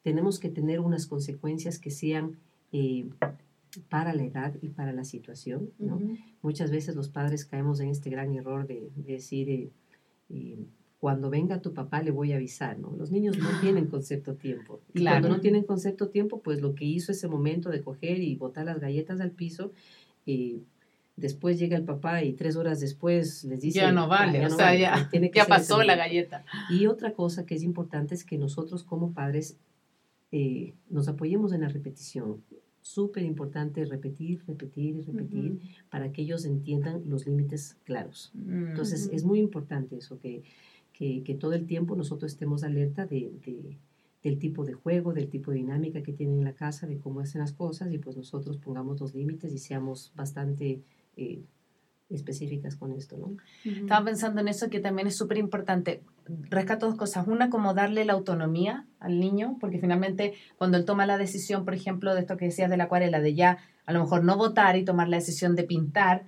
Tenemos 0.02 0.38
que 0.38 0.50
tener 0.50 0.80
unas 0.80 1.06
consecuencias 1.06 1.78
que 1.78 1.90
sean 1.90 2.36
eh, 2.70 3.08
para 3.88 4.12
la 4.12 4.24
edad 4.24 4.54
y 4.60 4.68
para 4.68 4.92
la 4.92 5.04
situación. 5.04 5.70
Muchas 6.42 6.70
veces 6.70 6.94
los 6.94 7.08
padres 7.08 7.46
caemos 7.46 7.80
en 7.80 7.88
este 7.88 8.10
gran 8.10 8.34
error 8.34 8.66
de, 8.66 8.90
decir, 8.94 9.70
cuando 11.00 11.30
venga 11.30 11.62
tu 11.62 11.72
papá 11.72 12.02
le 12.02 12.10
voy 12.10 12.34
a 12.34 12.36
avisar, 12.36 12.78
¿no? 12.78 12.94
Los 12.94 13.10
niños 13.10 13.38
no 13.38 13.48
tienen 13.62 13.86
concepto 13.86 14.34
tiempo. 14.34 14.82
Y 14.92 15.02
cuando 15.02 15.30
no 15.30 15.40
tienen 15.40 15.64
concepto 15.64 16.10
tiempo, 16.10 16.42
pues 16.42 16.60
lo 16.60 16.74
que 16.74 16.84
hizo 16.84 17.10
ese 17.10 17.26
momento 17.26 17.70
de 17.70 17.80
coger 17.80 18.20
y 18.20 18.36
botar 18.36 18.66
las 18.66 18.80
galletas 18.80 19.22
al 19.22 19.30
piso, 19.30 19.72
Después 21.16 21.58
llega 21.58 21.78
el 21.78 21.84
papá 21.84 22.22
y 22.22 22.34
tres 22.34 22.56
horas 22.56 22.78
después 22.78 23.42
les 23.44 23.62
dice... 23.62 23.80
Ya 23.80 23.90
no 23.90 24.06
vale, 24.06 24.40
ya 24.40 24.46
o 24.48 24.50
sea, 24.50 24.74
ya, 24.74 25.10
ya 25.32 25.46
pasó 25.46 25.82
la 25.82 25.96
galleta. 25.96 26.44
Y 26.68 26.86
otra 26.86 27.14
cosa 27.14 27.46
que 27.46 27.54
es 27.54 27.62
importante 27.62 28.14
es 28.14 28.22
que 28.22 28.36
nosotros 28.36 28.84
como 28.84 29.12
padres 29.12 29.56
eh, 30.30 30.74
nos 30.90 31.08
apoyemos 31.08 31.54
en 31.54 31.62
la 31.62 31.68
repetición. 31.68 32.42
Súper 32.82 33.22
importante 33.22 33.84
repetir, 33.86 34.42
repetir 34.46 34.96
y 34.96 35.00
repetir 35.00 35.60
para 35.88 36.12
que 36.12 36.22
ellos 36.22 36.44
entiendan 36.44 37.02
los 37.08 37.26
límites 37.26 37.78
claros. 37.84 38.32
Entonces, 38.34 39.08
es 39.12 39.24
muy 39.24 39.40
importante 39.40 39.96
eso, 39.96 40.20
que, 40.20 40.44
que, 40.92 41.22
que, 41.24 41.34
todo 41.34 41.54
el 41.54 41.66
tiempo 41.66 41.96
nosotros 41.96 42.30
estemos 42.30 42.62
alerta 42.62 43.06
de, 43.06 43.32
de, 43.44 43.78
del 44.22 44.38
tipo 44.38 44.64
de 44.64 44.74
juego, 44.74 45.14
del 45.14 45.28
tipo 45.28 45.50
de 45.50 45.56
dinámica 45.56 46.02
que 46.02 46.12
tienen 46.12 46.38
en 46.38 46.44
la 46.44 46.52
casa, 46.52 46.86
de 46.86 46.98
cómo 46.98 47.20
hacen 47.20 47.40
las 47.40 47.52
cosas 47.52 47.92
y 47.92 47.98
pues 47.98 48.16
nosotros 48.16 48.56
pongamos 48.58 49.00
los 49.00 49.14
límites 49.14 49.52
y 49.52 49.58
seamos 49.58 50.12
bastante 50.14 50.82
eh, 51.16 51.42
específicas 52.08 52.76
con 52.76 52.92
esto, 52.92 53.16
¿no? 53.16 53.36
Estaba 53.64 54.04
pensando 54.04 54.40
en 54.40 54.48
eso 54.48 54.70
que 54.70 54.78
también 54.78 55.08
es 55.08 55.16
súper 55.16 55.38
importante. 55.38 56.02
Rescato 56.50 56.86
dos 56.86 56.96
cosas. 56.96 57.26
Una, 57.26 57.50
como 57.50 57.74
darle 57.74 58.04
la 58.04 58.12
autonomía 58.12 58.86
al 59.00 59.18
niño, 59.18 59.56
porque 59.60 59.78
finalmente 59.78 60.34
cuando 60.56 60.76
él 60.76 60.84
toma 60.84 61.06
la 61.06 61.18
decisión, 61.18 61.64
por 61.64 61.74
ejemplo, 61.74 62.14
de 62.14 62.20
esto 62.20 62.36
que 62.36 62.46
decías 62.46 62.70
de 62.70 62.76
la 62.76 62.84
acuarela, 62.84 63.20
de 63.20 63.34
ya 63.34 63.58
a 63.86 63.92
lo 63.92 64.00
mejor 64.00 64.24
no 64.24 64.36
votar 64.36 64.76
y 64.76 64.84
tomar 64.84 65.08
la 65.08 65.16
decisión 65.16 65.56
de 65.56 65.64
pintar, 65.64 66.26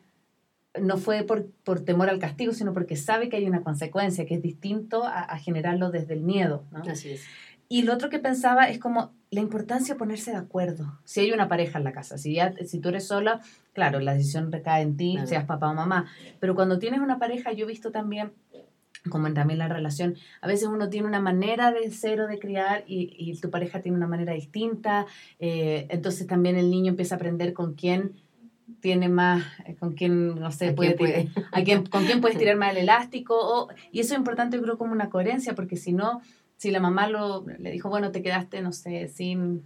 no 0.81 0.97
fue 0.97 1.23
por, 1.23 1.47
por 1.65 1.81
temor 1.81 2.09
al 2.09 2.19
castigo, 2.19 2.53
sino 2.53 2.73
porque 2.73 2.97
sabe 2.97 3.29
que 3.29 3.37
hay 3.37 3.47
una 3.47 3.63
consecuencia, 3.63 4.27
que 4.27 4.35
es 4.35 4.43
distinto 4.43 5.05
a, 5.05 5.21
a 5.21 5.39
generarlo 5.39 5.91
desde 5.91 6.15
el 6.15 6.23
miedo. 6.23 6.65
¿no? 6.73 6.83
Así 6.91 7.11
es. 7.11 7.23
Y 7.69 7.83
lo 7.83 7.95
otro 7.95 8.11
que 8.11 8.19
pensaba 8.19 8.69
es 8.69 8.79
como 8.79 9.13
la 9.31 9.41
importancia 9.41 9.95
de 9.95 9.99
ponerse 9.99 10.31
de 10.31 10.39
acuerdo. 10.39 10.99
Si 11.05 11.21
hay 11.21 11.33
una 11.33 11.49
pareja 11.49 11.79
en 11.79 11.85
la 11.85 11.93
casa, 11.93 12.19
si, 12.19 12.35
ya, 12.35 12.55
si 12.65 12.81
tú 12.81 12.89
eres 12.89 13.07
sola, 13.07 13.41
claro, 13.75 14.01
la 14.01 14.15
decisión 14.15 14.51
recae 14.51 14.83
en 14.83 14.97
ti, 14.97 15.19
seas 15.27 15.45
papá 15.45 15.71
o 15.71 15.75
mamá. 15.75 16.07
Pero 16.41 16.55
cuando 16.55 16.79
tienes 16.79 17.01
una 17.01 17.19
pareja, 17.19 17.53
yo 17.53 17.65
he 17.65 17.69
visto 17.69 17.91
también, 17.91 18.33
como 19.11 19.27
en 19.27 19.35
también 19.35 19.59
la 19.59 19.69
relación, 19.69 20.17
a 20.41 20.47
veces 20.47 20.69
uno 20.69 20.89
tiene 20.89 21.07
una 21.07 21.21
manera 21.21 21.73
de 21.73 21.91
ser 21.91 22.21
o 22.23 22.27
de 22.27 22.39
criar 22.39 22.85
y, 22.87 23.15
y 23.19 23.39
tu 23.39 23.51
pareja 23.51 23.83
tiene 23.83 23.99
una 23.99 24.07
manera 24.07 24.33
distinta. 24.33 25.07
Eh, 25.39 25.87
entonces 25.91 26.27
también 26.27 26.57
el 26.57 26.71
niño 26.71 26.91
empieza 26.91 27.15
a 27.15 27.19
aprender 27.19 27.53
con 27.53 27.75
quién 27.75 28.15
tiene 28.81 29.09
más, 29.09 29.45
eh, 29.67 29.77
con 29.77 29.93
quién, 29.93 30.37
no 30.37 30.51
sé, 30.53 30.73
puede, 30.73 30.95
puede? 30.95 31.29
a 31.53 31.63
quién, 31.63 31.87
con 31.87 32.05
quién 32.05 32.21
puedes 32.21 32.39
tirar 32.39 32.57
más 32.57 32.73
el 32.73 32.79
elástico. 32.79 33.35
O, 33.39 33.69
y 33.93 34.01
eso 34.01 34.15
es 34.15 34.19
importante, 34.19 34.57
yo 34.57 34.63
creo, 34.63 34.79
como 34.79 34.93
una 34.93 35.11
coherencia, 35.11 35.55
porque 35.55 35.77
si 35.77 35.93
no 35.93 36.23
si 36.59 36.73
la 36.73 36.81
mamá 36.81 37.09
lo, 37.09 37.47
le 37.47 37.71
dijo, 37.71 37.89
bueno, 37.89 38.11
te 38.11 38.21
quedaste, 38.21 38.61
no 38.61 38.73
sé, 38.73 39.09
sin, 39.09 39.63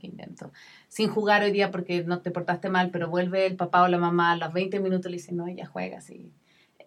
¿qué 0.00 0.08
invento? 0.08 0.52
Sin 0.88 1.08
jugar 1.08 1.42
hoy 1.42 1.52
día 1.52 1.70
porque 1.70 2.02
no 2.02 2.20
te 2.20 2.32
portaste 2.32 2.68
mal, 2.68 2.90
pero 2.90 3.08
vuelve 3.08 3.46
el 3.46 3.56
papá 3.56 3.84
o 3.84 3.88
la 3.88 3.98
mamá 3.98 4.32
a 4.32 4.36
los 4.36 4.52
20 4.52 4.80
minutos 4.80 5.10
le 5.10 5.18
dice, 5.18 5.32
no, 5.32 5.46
ella 5.46 5.64
juega 5.64 5.98
así. 5.98 6.32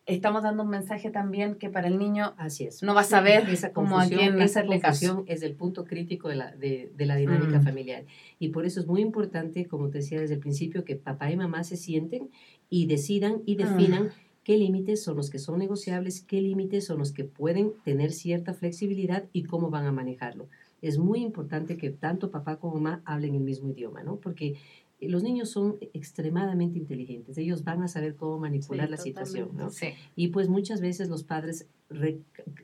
Estamos 0.05 0.43
dando 0.43 0.63
un 0.63 0.69
mensaje 0.69 1.09
también 1.11 1.55
que 1.55 1.69
para 1.69 1.87
el 1.87 1.97
niño 1.97 2.33
Así 2.37 2.65
es. 2.65 2.81
no 2.81 2.93
va 2.93 3.01
a 3.01 3.03
saber 3.03 3.49
esa 3.49 3.73
cómo 3.73 3.99
a 3.99 4.05
quién 4.05 4.41
esa 4.41 4.65
confusión 4.65 5.25
es 5.27 5.43
el 5.43 5.53
punto 5.53 5.83
crítico 5.83 6.29
de 6.29 6.35
la, 6.35 6.51
de, 6.55 6.91
de 6.95 7.05
la 7.05 7.15
dinámica 7.15 7.59
mm. 7.59 7.63
familiar. 7.63 8.05
Y 8.39 8.49
por 8.49 8.65
eso 8.65 8.79
es 8.79 8.87
muy 8.87 9.01
importante, 9.01 9.65
como 9.65 9.89
te 9.89 9.97
decía 9.97 10.21
desde 10.21 10.35
el 10.35 10.39
principio, 10.39 10.85
que 10.85 10.95
papá 10.95 11.29
y 11.29 11.35
mamá 11.35 11.65
se 11.65 11.75
sienten 11.75 12.29
y 12.69 12.85
decidan 12.87 13.41
y 13.45 13.55
definan 13.55 14.11
ah 14.11 14.26
qué 14.47 14.57
límites 14.57 15.03
son 15.03 15.17
los 15.17 15.29
que 15.29 15.39
son 15.39 15.59
negociables, 15.59 16.21
qué 16.21 16.39
límites 16.39 16.85
son 16.85 16.99
los 16.99 17.11
que 17.11 17.25
pueden 17.25 17.73
tener 17.83 18.13
cierta 18.13 18.53
flexibilidad 18.53 19.25
y 19.33 19.43
cómo 19.43 19.69
van 19.69 19.85
a 19.85 19.91
manejarlo. 19.91 20.47
Es 20.81 20.97
muy 20.97 21.19
importante 21.19 21.75
que 21.75 21.89
tanto 21.89 22.31
papá 22.31 22.55
como 22.55 22.75
mamá 22.75 23.01
hablen 23.03 23.35
el 23.35 23.41
mismo 23.41 23.71
idioma, 23.71 24.03
¿no? 24.03 24.15
Porque 24.15 24.55
los 24.99 25.23
niños 25.23 25.49
son 25.49 25.77
extremadamente 25.93 26.79
inteligentes, 26.79 27.37
ellos 27.37 27.63
van 27.63 27.83
a 27.83 27.87
saber 27.87 28.15
cómo 28.15 28.39
manipular 28.39 28.89
la 28.89 28.97
situación, 28.97 29.49
¿no? 29.53 29.69
Sí. 29.69 29.87
Y 30.15 30.29
pues 30.29 30.49
muchas 30.49 30.81
veces 30.81 31.09
los 31.09 31.23
padres 31.23 31.67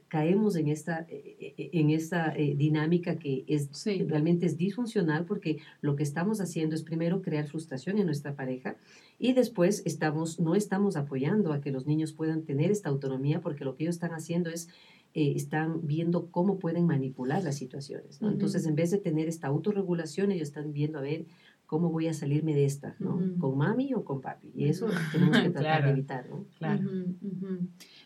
caemos 0.10 0.56
en 0.56 0.68
esta, 0.68 1.06
eh, 1.10 1.54
eh, 1.58 1.70
en 1.74 1.90
esta 1.90 2.36
eh, 2.36 2.56
dinámica 2.58 3.18
que 3.18 3.46
es, 3.48 3.70
realmente 4.08 4.46
es 4.46 4.58
disfuncional 4.58 5.26
porque 5.26 5.60
lo 5.82 5.96
que 5.96 6.04
estamos 6.04 6.42
haciendo 6.42 6.76
es 6.76 6.84
primero 6.84 7.22
crear 7.22 7.48
frustración 7.48 7.98
en 7.98 8.06
nuestra 8.06 8.36
pareja 8.36 8.76
y 9.18 9.34
después 9.34 9.82
estamos, 9.86 10.40
no 10.40 10.56
estamos 10.56 10.98
apoyando 10.98 11.54
a 11.54 11.62
que 11.62 11.72
los 11.72 11.86
niños 11.88 12.12
puedan 12.12 12.44
tener 12.44 12.70
esta 12.70 12.90
autonomía 12.90 13.40
porque 13.40 13.64
lo 13.64 13.76
que 13.76 13.84
ellos 13.84 13.96
están 13.96 14.12
haciendo 14.12 14.50
es, 14.50 14.68
están 15.14 15.86
viendo 15.86 16.32
cómo 16.32 16.58
pueden 16.58 16.88
manipular 16.88 17.44
las 17.44 17.56
situaciones. 17.56 18.20
Entonces, 18.24 18.66
en 18.66 18.74
vez 18.74 18.90
de 18.90 18.98
tener 18.98 19.28
esta 19.28 19.46
autorregulación, 19.46 20.32
ellos 20.32 20.48
están 20.48 20.74
viendo, 20.74 20.98
a 20.98 21.04
ver, 21.04 21.28
¿cómo 21.66 21.90
voy 21.90 22.08
a 22.08 22.14
salirme 22.14 22.54
de 22.54 22.66
esta? 22.66 22.96
¿no? 23.00 23.20
¿Con 23.40 23.58
mami 23.58 23.94
o 23.94 24.04
con 24.04 24.22
papi? 24.22 24.52
Y 24.56 24.66
eso 24.66 24.88
tenemos 25.12 25.40
que 25.40 25.50
tratar 25.52 25.86
de 25.86 25.92
evitar, 25.92 26.30
¿no? 26.30 26.46
Claro. 26.58 26.84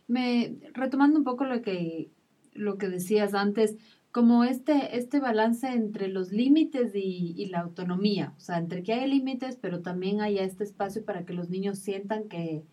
Me, 0.07 0.57
retomando 0.73 1.19
un 1.19 1.25
poco 1.25 1.45
lo 1.45 1.61
que, 1.61 2.09
lo 2.53 2.77
que 2.77 2.89
decías 2.89 3.33
antes, 3.33 3.77
como 4.11 4.43
este, 4.43 4.97
este 4.97 5.19
balance 5.19 5.67
entre 5.67 6.07
los 6.07 6.31
límites 6.31 6.95
y, 6.95 7.35
y, 7.37 7.45
la 7.47 7.59
autonomía, 7.59 8.33
o 8.37 8.39
sea, 8.39 8.57
entre 8.57 8.81
que 8.81 8.93
hay 8.93 9.09
límites, 9.09 9.57
pero 9.61 9.81
también 9.81 10.21
haya 10.21 10.43
este 10.43 10.63
espacio 10.63 11.03
para 11.05 11.25
que 11.25 11.33
los 11.33 11.49
niños 11.49 11.77
sientan 11.77 12.27
que, 12.27 12.63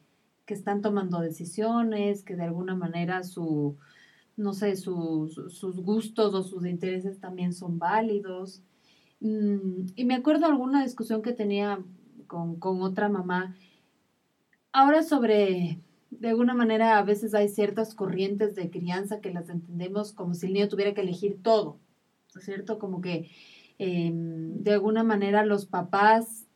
que 0.46 0.54
están 0.54 0.80
tomando 0.80 1.20
decisiones, 1.20 2.22
que 2.22 2.36
de 2.36 2.44
alguna 2.44 2.74
manera 2.74 3.22
su, 3.24 3.76
no 4.36 4.52
sé, 4.52 4.76
sus, 4.76 5.34
sus 5.48 5.80
gustos 5.80 6.34
o 6.34 6.42
sus 6.42 6.66
intereses 6.66 7.18
también 7.20 7.52
son 7.52 7.78
válidos. 7.78 8.62
Mm, 9.24 9.86
y 9.96 10.04
me 10.04 10.14
acuerdo 10.14 10.44
alguna 10.44 10.84
discusión 10.84 11.22
que 11.22 11.32
tenía 11.32 11.82
con, 12.26 12.56
con 12.60 12.82
otra 12.82 13.08
mamá, 13.08 13.56
ahora 14.70 15.02
sobre 15.02 15.80
de 16.10 16.28
alguna 16.28 16.52
manera 16.52 16.98
a 16.98 17.02
veces 17.02 17.34
hay 17.34 17.48
ciertas 17.48 17.94
corrientes 17.94 18.54
de 18.54 18.70
crianza 18.70 19.22
que 19.22 19.32
las 19.32 19.48
entendemos 19.48 20.12
como 20.12 20.34
si 20.34 20.46
el 20.46 20.52
niño 20.52 20.68
tuviera 20.68 20.92
que 20.92 21.00
elegir 21.00 21.42
todo, 21.42 21.78
¿no 22.34 22.40
es 22.40 22.44
cierto? 22.44 22.78
Como 22.78 23.00
que 23.00 23.30
em, 23.78 24.62
de 24.62 24.72
alguna 24.74 25.02
manera 25.04 25.46
los 25.46 25.64
papás 25.64 26.46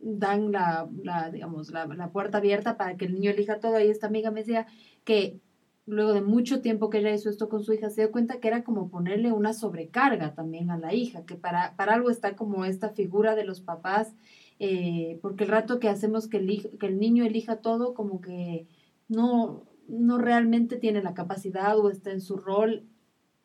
dan 0.00 0.50
la, 0.50 0.88
la 1.04 1.30
digamos, 1.30 1.70
la, 1.70 1.86
la, 1.86 2.10
puerta 2.10 2.38
abierta 2.38 2.76
para 2.76 2.96
que 2.96 3.04
el 3.06 3.14
niño 3.14 3.30
elija 3.30 3.60
todo. 3.60 3.80
Y 3.80 3.86
esta 3.88 4.08
amiga 4.08 4.32
me 4.32 4.40
decía 4.40 4.66
que 5.04 5.40
luego 5.86 6.12
de 6.12 6.20
mucho 6.20 6.60
tiempo 6.60 6.90
que 6.90 6.98
ella 6.98 7.14
hizo 7.14 7.30
esto 7.30 7.48
con 7.48 7.62
su 7.62 7.72
hija, 7.72 7.90
se 7.90 8.02
dio 8.02 8.12
cuenta 8.12 8.40
que 8.40 8.48
era 8.48 8.64
como 8.64 8.88
ponerle 8.88 9.32
una 9.32 9.52
sobrecarga 9.52 10.34
también 10.34 10.70
a 10.70 10.78
la 10.78 10.92
hija, 10.92 11.24
que 11.24 11.36
para, 11.36 11.76
para 11.76 11.94
algo 11.94 12.10
está 12.10 12.34
como 12.34 12.64
esta 12.64 12.90
figura 12.90 13.36
de 13.36 13.44
los 13.44 13.60
papás, 13.60 14.14
eh, 14.58 15.18
porque 15.22 15.44
el 15.44 15.50
rato 15.50 15.78
que 15.78 15.88
hacemos 15.88 16.28
que 16.28 16.38
el, 16.38 16.76
que 16.78 16.86
el 16.86 16.98
niño 16.98 17.24
elija 17.24 17.56
todo, 17.56 17.94
como 17.94 18.20
que 18.20 18.66
no, 19.08 19.64
no 19.88 20.18
realmente 20.18 20.76
tiene 20.76 21.02
la 21.02 21.14
capacidad 21.14 21.78
o 21.78 21.90
está 21.90 22.10
en 22.10 22.20
su 22.20 22.36
rol 22.36 22.84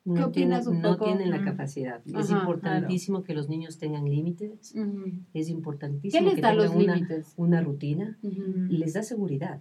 no, 0.04 0.26
opinas 0.26 0.64
tienen, 0.64 0.76
un 0.76 0.82
no 0.82 0.92
poco? 0.92 1.04
tienen 1.04 1.30
la 1.30 1.44
capacidad. 1.44 2.02
es 2.06 2.30
importantísimo 2.30 3.22
que 3.22 3.34
los 3.34 3.48
niños 3.48 3.78
tengan 3.78 4.04
límites, 4.04 4.74
Ujú. 4.74 5.12
es 5.32 5.46
¿Qué 5.46 5.52
importantísimo 5.52 6.30
que 6.30 6.36
tengan 6.36 6.56
los 6.56 6.74
una, 6.74 7.24
una 7.36 7.60
rutina, 7.62 8.18
les 8.68 8.94
da 8.94 9.02
seguridad. 9.02 9.60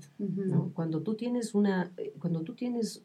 Cuando 0.73 1.01
tú 1.01 1.15
tienes 1.15 1.53
una, 1.53 1.91
eh, 1.97 2.13
cuando 2.19 2.41
tú 2.41 2.55
tienes 2.55 3.03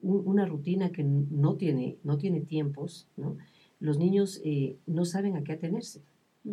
un- 0.00 0.22
una 0.26 0.46
rutina 0.46 0.90
que 0.90 1.02
no 1.04 1.56
tiene, 1.56 1.98
no 2.04 2.18
tiene 2.18 2.40
tiempos, 2.40 3.08
¿no? 3.16 3.36
los 3.80 3.98
niños 3.98 4.40
eh, 4.44 4.76
no 4.86 5.04
saben 5.04 5.36
a 5.36 5.42
qué 5.44 5.52
atenerse. 5.52 6.02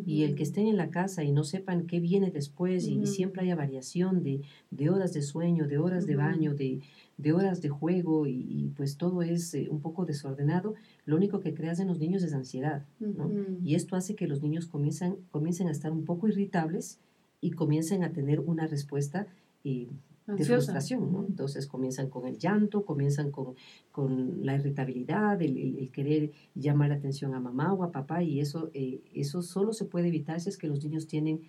Y 0.08 0.24
el 0.24 0.34
que 0.34 0.42
estén 0.42 0.66
en 0.66 0.76
la 0.76 0.90
casa 0.90 1.24
y 1.24 1.32
no 1.32 1.44
sepan 1.44 1.86
qué 1.86 2.00
viene 2.00 2.32
después 2.32 2.88
y- 2.88 3.06
siempre 3.06 3.44
haya 3.44 3.56
variación 3.56 4.24
de, 4.24 4.42
de 4.72 4.90
horas 4.90 5.14
de 5.14 5.22
sueño, 5.22 5.68
de 5.68 5.78
horas 5.78 6.08
de 6.08 6.16
baño, 6.16 6.56
de, 6.56 6.80
de 7.18 7.32
horas 7.34 7.62
de 7.62 7.70
juego 7.70 8.26
y, 8.28 8.32
y, 8.50 8.70
pues 8.76 8.98
todo 8.98 9.22
es 9.22 9.54
eh, 9.54 9.68
un 9.70 9.80
poco 9.82 10.06
desordenado, 10.06 10.74
lo 11.06 11.16
único 11.16 11.40
que 11.40 11.54
creas 11.54 11.80
en 11.80 11.88
los 11.88 12.00
niños 12.00 12.24
es 12.24 12.34
ansiedad. 12.34 12.86
¿no? 13.00 13.30
Y 13.64 13.76
esto 13.76 13.96
hace 13.96 14.16
que 14.16 14.28
los 14.28 14.42
niños 14.42 14.66
comiencen, 14.68 15.18
comiencen 15.32 15.68
a 15.68 15.72
estar 15.72 15.92
un 15.92 16.06
poco 16.06 16.28
irritables 16.28 17.00
y 17.40 17.52
comiencen 17.52 18.04
a 18.04 18.12
tener 18.14 18.40
una 18.40 18.66
respuesta 18.68 19.28
eh, 19.64 19.88
de 20.26 20.44
frustración. 20.56 21.04
Entonces 21.28 21.68
comienzan 21.68 22.10
con 22.10 22.26
el 22.28 22.38
llanto, 22.38 22.84
comienzan 22.86 23.30
con, 23.30 23.56
con 23.92 24.46
la 24.46 24.56
irritabilidad, 24.56 25.42
el, 25.42 25.58
el- 25.58 25.78
el 25.80 25.92
querer 25.92 26.32
llamar 26.56 26.90
la 26.90 26.96
atención 26.96 27.36
a 27.36 27.40
mamá 27.40 27.74
o 27.74 27.84
a 27.84 27.92
papá 27.92 28.24
y 28.24 28.40
eso, 28.40 28.70
eh, 28.74 29.02
eso 29.14 29.42
solo 29.42 29.74
se 29.74 29.86
puede 29.86 30.08
evitar 30.08 30.40
si 30.42 30.50
es 30.50 30.58
que 30.58 30.68
los 30.68 30.84
niños 30.84 31.08
tienen 31.08 31.42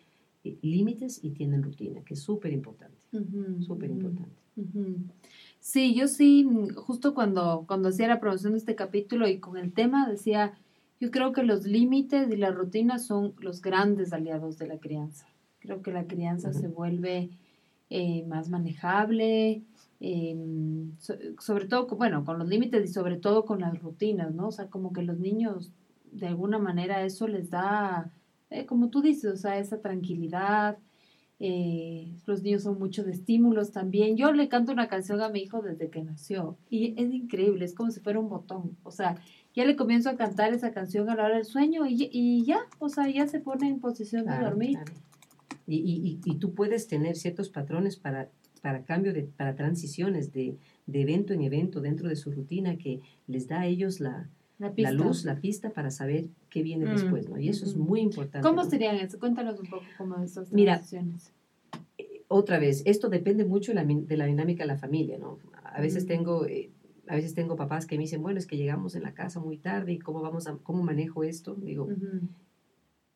eh, 0.42 0.58
límites 0.60 1.20
y 1.22 1.30
tienen 1.30 1.62
rutina, 1.62 2.02
que 2.02 2.14
es 2.14 2.20
súper 2.20 2.52
importante, 2.52 2.98
súper 3.62 3.90
Ujú. 3.90 3.98
importante. 4.00 4.36
Sí, 5.66 5.94
yo 5.94 6.08
sí, 6.08 6.44
mm, 6.44 6.74
justo 6.74 7.14
cuando, 7.14 7.64
cuando 7.66 7.88
hacía 7.88 8.06
la 8.06 8.20
promoción 8.20 8.52
de 8.52 8.58
este 8.58 8.74
capítulo 8.74 9.26
y 9.28 9.38
con 9.40 9.56
el 9.56 9.72
tema 9.72 10.06
decía, 10.06 10.52
yo 11.00 11.10
creo 11.10 11.32
que 11.32 11.42
los 11.42 11.64
límites 11.64 12.30
y 12.30 12.36
la 12.36 12.50
rutina 12.50 12.98
son 12.98 13.34
los 13.38 13.62
grandes 13.62 14.12
aliados 14.12 14.58
de 14.58 14.66
la 14.66 14.78
crianza. 14.78 15.26
Creo 15.60 15.80
que 15.80 15.90
la 15.90 16.06
crianza 16.06 16.52
se 16.52 16.68
vuelve 16.68 17.30
eh, 17.88 18.24
más 18.26 18.50
manejable, 18.50 19.62
eh, 20.00 20.36
so- 20.98 21.14
sobre 21.40 21.66
todo, 21.66 21.86
con- 21.86 21.96
bueno, 21.98 22.24
con 22.26 22.38
los 22.38 22.48
límites 22.48 22.84
y 22.90 22.92
sobre 22.92 23.16
todo 23.16 23.44
con 23.46 23.60
las 23.60 23.80
rutinas, 23.80 24.34
¿no? 24.34 24.48
O 24.48 24.52
sea, 24.52 24.66
como 24.68 24.92
que 24.92 25.00
los 25.02 25.18
niños, 25.18 25.72
de 26.12 26.26
alguna 26.26 26.58
manera, 26.58 27.02
eso 27.04 27.26
les 27.26 27.48
da, 27.50 28.12
eh, 28.50 28.66
como 28.66 28.90
tú 28.90 29.00
dices, 29.00 29.32
o 29.32 29.36
sea, 29.38 29.58
esa 29.58 29.80
tranquilidad, 29.80 30.76
eh, 31.40 32.14
los 32.26 32.42
niños 32.42 32.62
son 32.62 32.78
mucho 32.78 33.04
de 33.04 33.12
estímulos 33.12 33.72
también. 33.72 34.16
Yo 34.16 34.32
le 34.32 34.48
canto 34.48 34.72
una 34.72 34.88
canción 34.88 35.20
a 35.20 35.28
mi 35.28 35.40
hijo 35.40 35.62
desde 35.62 35.90
que 35.90 36.02
nació 36.02 36.56
y 36.70 36.94
es 37.00 37.12
increíble, 37.12 37.64
es 37.64 37.74
como 37.74 37.90
si 37.90 38.00
fuera 38.00 38.20
un 38.20 38.28
botón. 38.28 38.76
O 38.82 38.90
sea, 38.90 39.16
ya 39.54 39.64
le 39.64 39.76
comienzo 39.76 40.10
a 40.10 40.16
cantar 40.16 40.52
esa 40.54 40.72
canción 40.72 41.08
a 41.10 41.14
la 41.16 41.24
hora 41.24 41.36
del 41.36 41.44
sueño 41.44 41.86
y, 41.86 42.08
y 42.12 42.44
ya, 42.44 42.60
o 42.78 42.88
sea, 42.88 43.08
ya 43.10 43.26
se 43.26 43.40
pone 43.40 43.68
en 43.68 43.80
posición 43.80 44.24
de 44.26 44.32
dormir. 44.44 44.72
claro. 44.74 44.92
Y, 45.66 45.76
y- 45.76 46.08
y- 46.08 46.20
y 46.24 46.34
tú 46.36 46.52
puedes 46.54 46.88
tener 46.88 47.16
ciertos 47.16 47.48
patrones 47.48 47.96
para, 47.96 48.28
para 48.60 48.84
cambio 48.84 49.12
de, 49.14 49.22
para 49.24 49.54
transiciones 49.56 50.32
de, 50.32 50.56
de 50.86 51.00
evento 51.00 51.32
en 51.32 51.42
evento 51.42 51.80
dentro 51.80 52.08
de 52.08 52.16
su 52.16 52.30
rutina 52.32 52.76
que 52.76 53.00
les 53.26 53.48
da 53.48 53.60
a 53.60 53.66
ellos 53.66 53.98
la, 54.00 54.28
La, 54.58 54.70
luz, 54.92 55.24
la 55.24 55.40
pista 55.40 55.70
para 55.70 55.90
saber 55.90 56.26
qué 56.48 56.62
viene 56.62 56.86
Mm, 56.86 56.90
después, 56.90 57.28
¿no? 57.28 57.38
Y 57.38 57.48
eso 57.48 57.64
es 57.64 57.76
muy 57.76 58.00
importante. 58.00 58.46
¿Cómo 58.48 58.62
¿no? 58.64 58.70
serían 58.70 58.96
eso? 58.96 59.18
Cuéntanos 59.18 59.58
un 59.58 59.66
poco 59.66 59.84
cómo 59.98 60.16
esas 60.22 60.52
Mira, 60.52 60.74
transiciones. 60.74 61.32
Otra 62.28 62.58
vez, 62.58 62.82
esto 62.86 63.08
depende 63.08 63.44
mucho 63.44 63.72
de 63.72 63.76
la, 63.76 63.84
min- 63.84 64.06
de 64.06 64.16
la 64.16 64.26
dinámica 64.26 64.62
de 64.64 64.68
la 64.68 64.78
familia, 64.78 65.18
¿no? 65.18 65.38
A 65.64 65.80
veces 65.80 66.06
tengo... 66.06 66.46
eh, 66.46 66.70
a 67.06 67.16
veces 67.16 67.34
tengo 67.34 67.54
papás 67.54 67.84
que 67.84 67.96
me 67.98 68.04
dicen, 68.04 68.22
bueno, 68.22 68.38
es 68.38 68.46
que 68.46 68.56
llegamos 68.56 68.94
en 68.94 69.02
la 69.02 69.12
casa 69.12 69.38
muy 69.38 69.58
tarde 69.58 69.92
y 69.92 69.98
cómo 69.98 70.22
vamos 70.22 70.46
a, 70.46 70.56
cómo 70.62 70.82
manejo 70.82 71.22
esto. 71.22 71.54
Digo, 71.54 71.86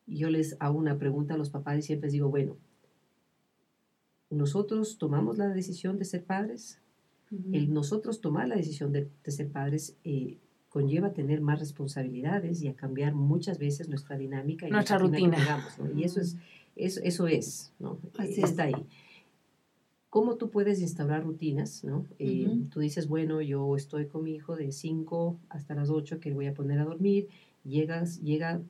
y 0.07 0.17
yo 0.19 0.29
les 0.29 0.57
hago 0.61 0.77
una 0.77 0.99
pregunta 0.99 1.33
a 1.35 1.37
los 1.39 1.49
papás 1.49 1.79
y 1.79 1.83
siempre 1.83 2.09
les 2.09 2.13
digo, 2.13 2.29
bueno, 2.29 2.59
nosotros 4.31 4.99
tomamos 4.99 5.39
la 5.39 5.49
decisión 5.49 5.99
de 5.99 6.05
ser 6.05 6.23
padres, 6.25 6.81
el 7.53 7.73
nosotros 7.73 8.21
tomar 8.21 8.47
la 8.49 8.57
decisión 8.57 8.93
de, 8.93 9.09
de 9.25 9.31
ser 9.31 9.49
padres 9.49 9.97
eh, 10.05 10.37
conlleva 10.69 11.13
tener 11.13 11.41
más 11.41 11.59
responsabilidades 11.61 12.63
y 12.63 12.69
a 12.69 12.75
cambiar 12.75 13.15
muchas 13.15 13.59
veces 13.59 13.89
nuestra 13.89 14.17
dinámica 14.19 14.69
y 14.69 14.71
Nuestra 14.71 14.99
rutina. 14.99 15.39
Y 15.97 16.05
eso 16.05 16.21
es, 16.21 16.37
eso, 16.77 17.01
eso 17.03 17.27
es, 17.27 17.73
¿no? 17.79 17.99
Así 18.19 18.41
Eh, 18.41 18.45
es. 18.45 18.51
Está 18.51 18.65
ahí. 18.65 18.75
¿Cómo 20.11 20.37
tú 20.37 20.49
puedes 20.51 20.81
instaurar 20.81 21.23
rutinas, 21.25 21.85
no? 21.85 22.07
Eh. 22.19 22.49
Tú 22.71 22.81
dices, 22.81 23.09
bueno, 23.09 23.43
yo 23.43 23.77
estoy 23.77 24.07
con 24.07 24.25
mi 24.25 24.35
hijo 24.35 24.57
de 24.57 24.73
5 24.73 25.39
hasta 25.51 25.75
las 25.75 25.91
8 25.91 26.19
que 26.19 26.31
le 26.31 26.35
voy 26.35 26.47
a 26.47 26.55
poner 26.55 26.79
a 26.79 26.85
dormir, 26.85 27.29
llegas, 27.65 28.21
llega, 28.23 28.61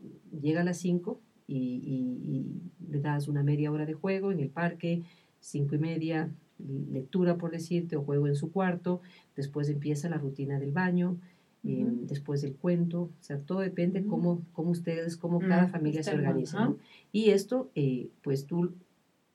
llega 0.40 0.62
a 0.62 0.64
las 0.64 0.78
5 0.78 1.20
y, 1.46 1.56
y- 1.56 2.20
y 2.34 2.90
le 2.92 3.00
das 3.00 3.28
una 3.28 3.42
media 3.44 3.70
hora 3.70 3.86
de 3.86 3.94
juego 3.94 4.32
en 4.32 4.40
el 4.40 4.48
parque, 4.50 5.02
cinco 5.40 5.76
y 5.76 5.78
media, 5.78 6.28
lectura 6.90 7.36
por 7.36 7.52
decirte, 7.52 7.96
o 7.96 8.02
juego 8.02 8.26
en 8.26 8.34
su 8.34 8.50
cuarto, 8.50 9.00
después 9.36 9.68
empieza 9.68 10.08
la 10.08 10.18
rutina 10.18 10.58
del 10.58 10.72
baño, 10.72 11.16
eh, 11.68 11.84
Ujú. 11.84 12.06
después 12.06 12.40
del 12.42 12.54
cuento, 12.54 13.02
o 13.02 13.22
sea, 13.22 13.38
todo 13.38 13.60
depende 13.60 14.00
Ujú. 14.00 14.08
cómo, 14.08 14.42
cómo 14.52 14.70
ustedes, 14.70 15.16
cómo 15.16 15.40
Mm, 15.40 15.48
cada 15.48 15.68
familia 15.68 16.02
se 16.02 16.14
organiza. 16.14 16.64
¿no? 16.64 16.78
Y 17.12 17.30
esto, 17.30 17.70
eh, 17.74 18.08
pues 18.22 18.46
tú, 18.46 18.72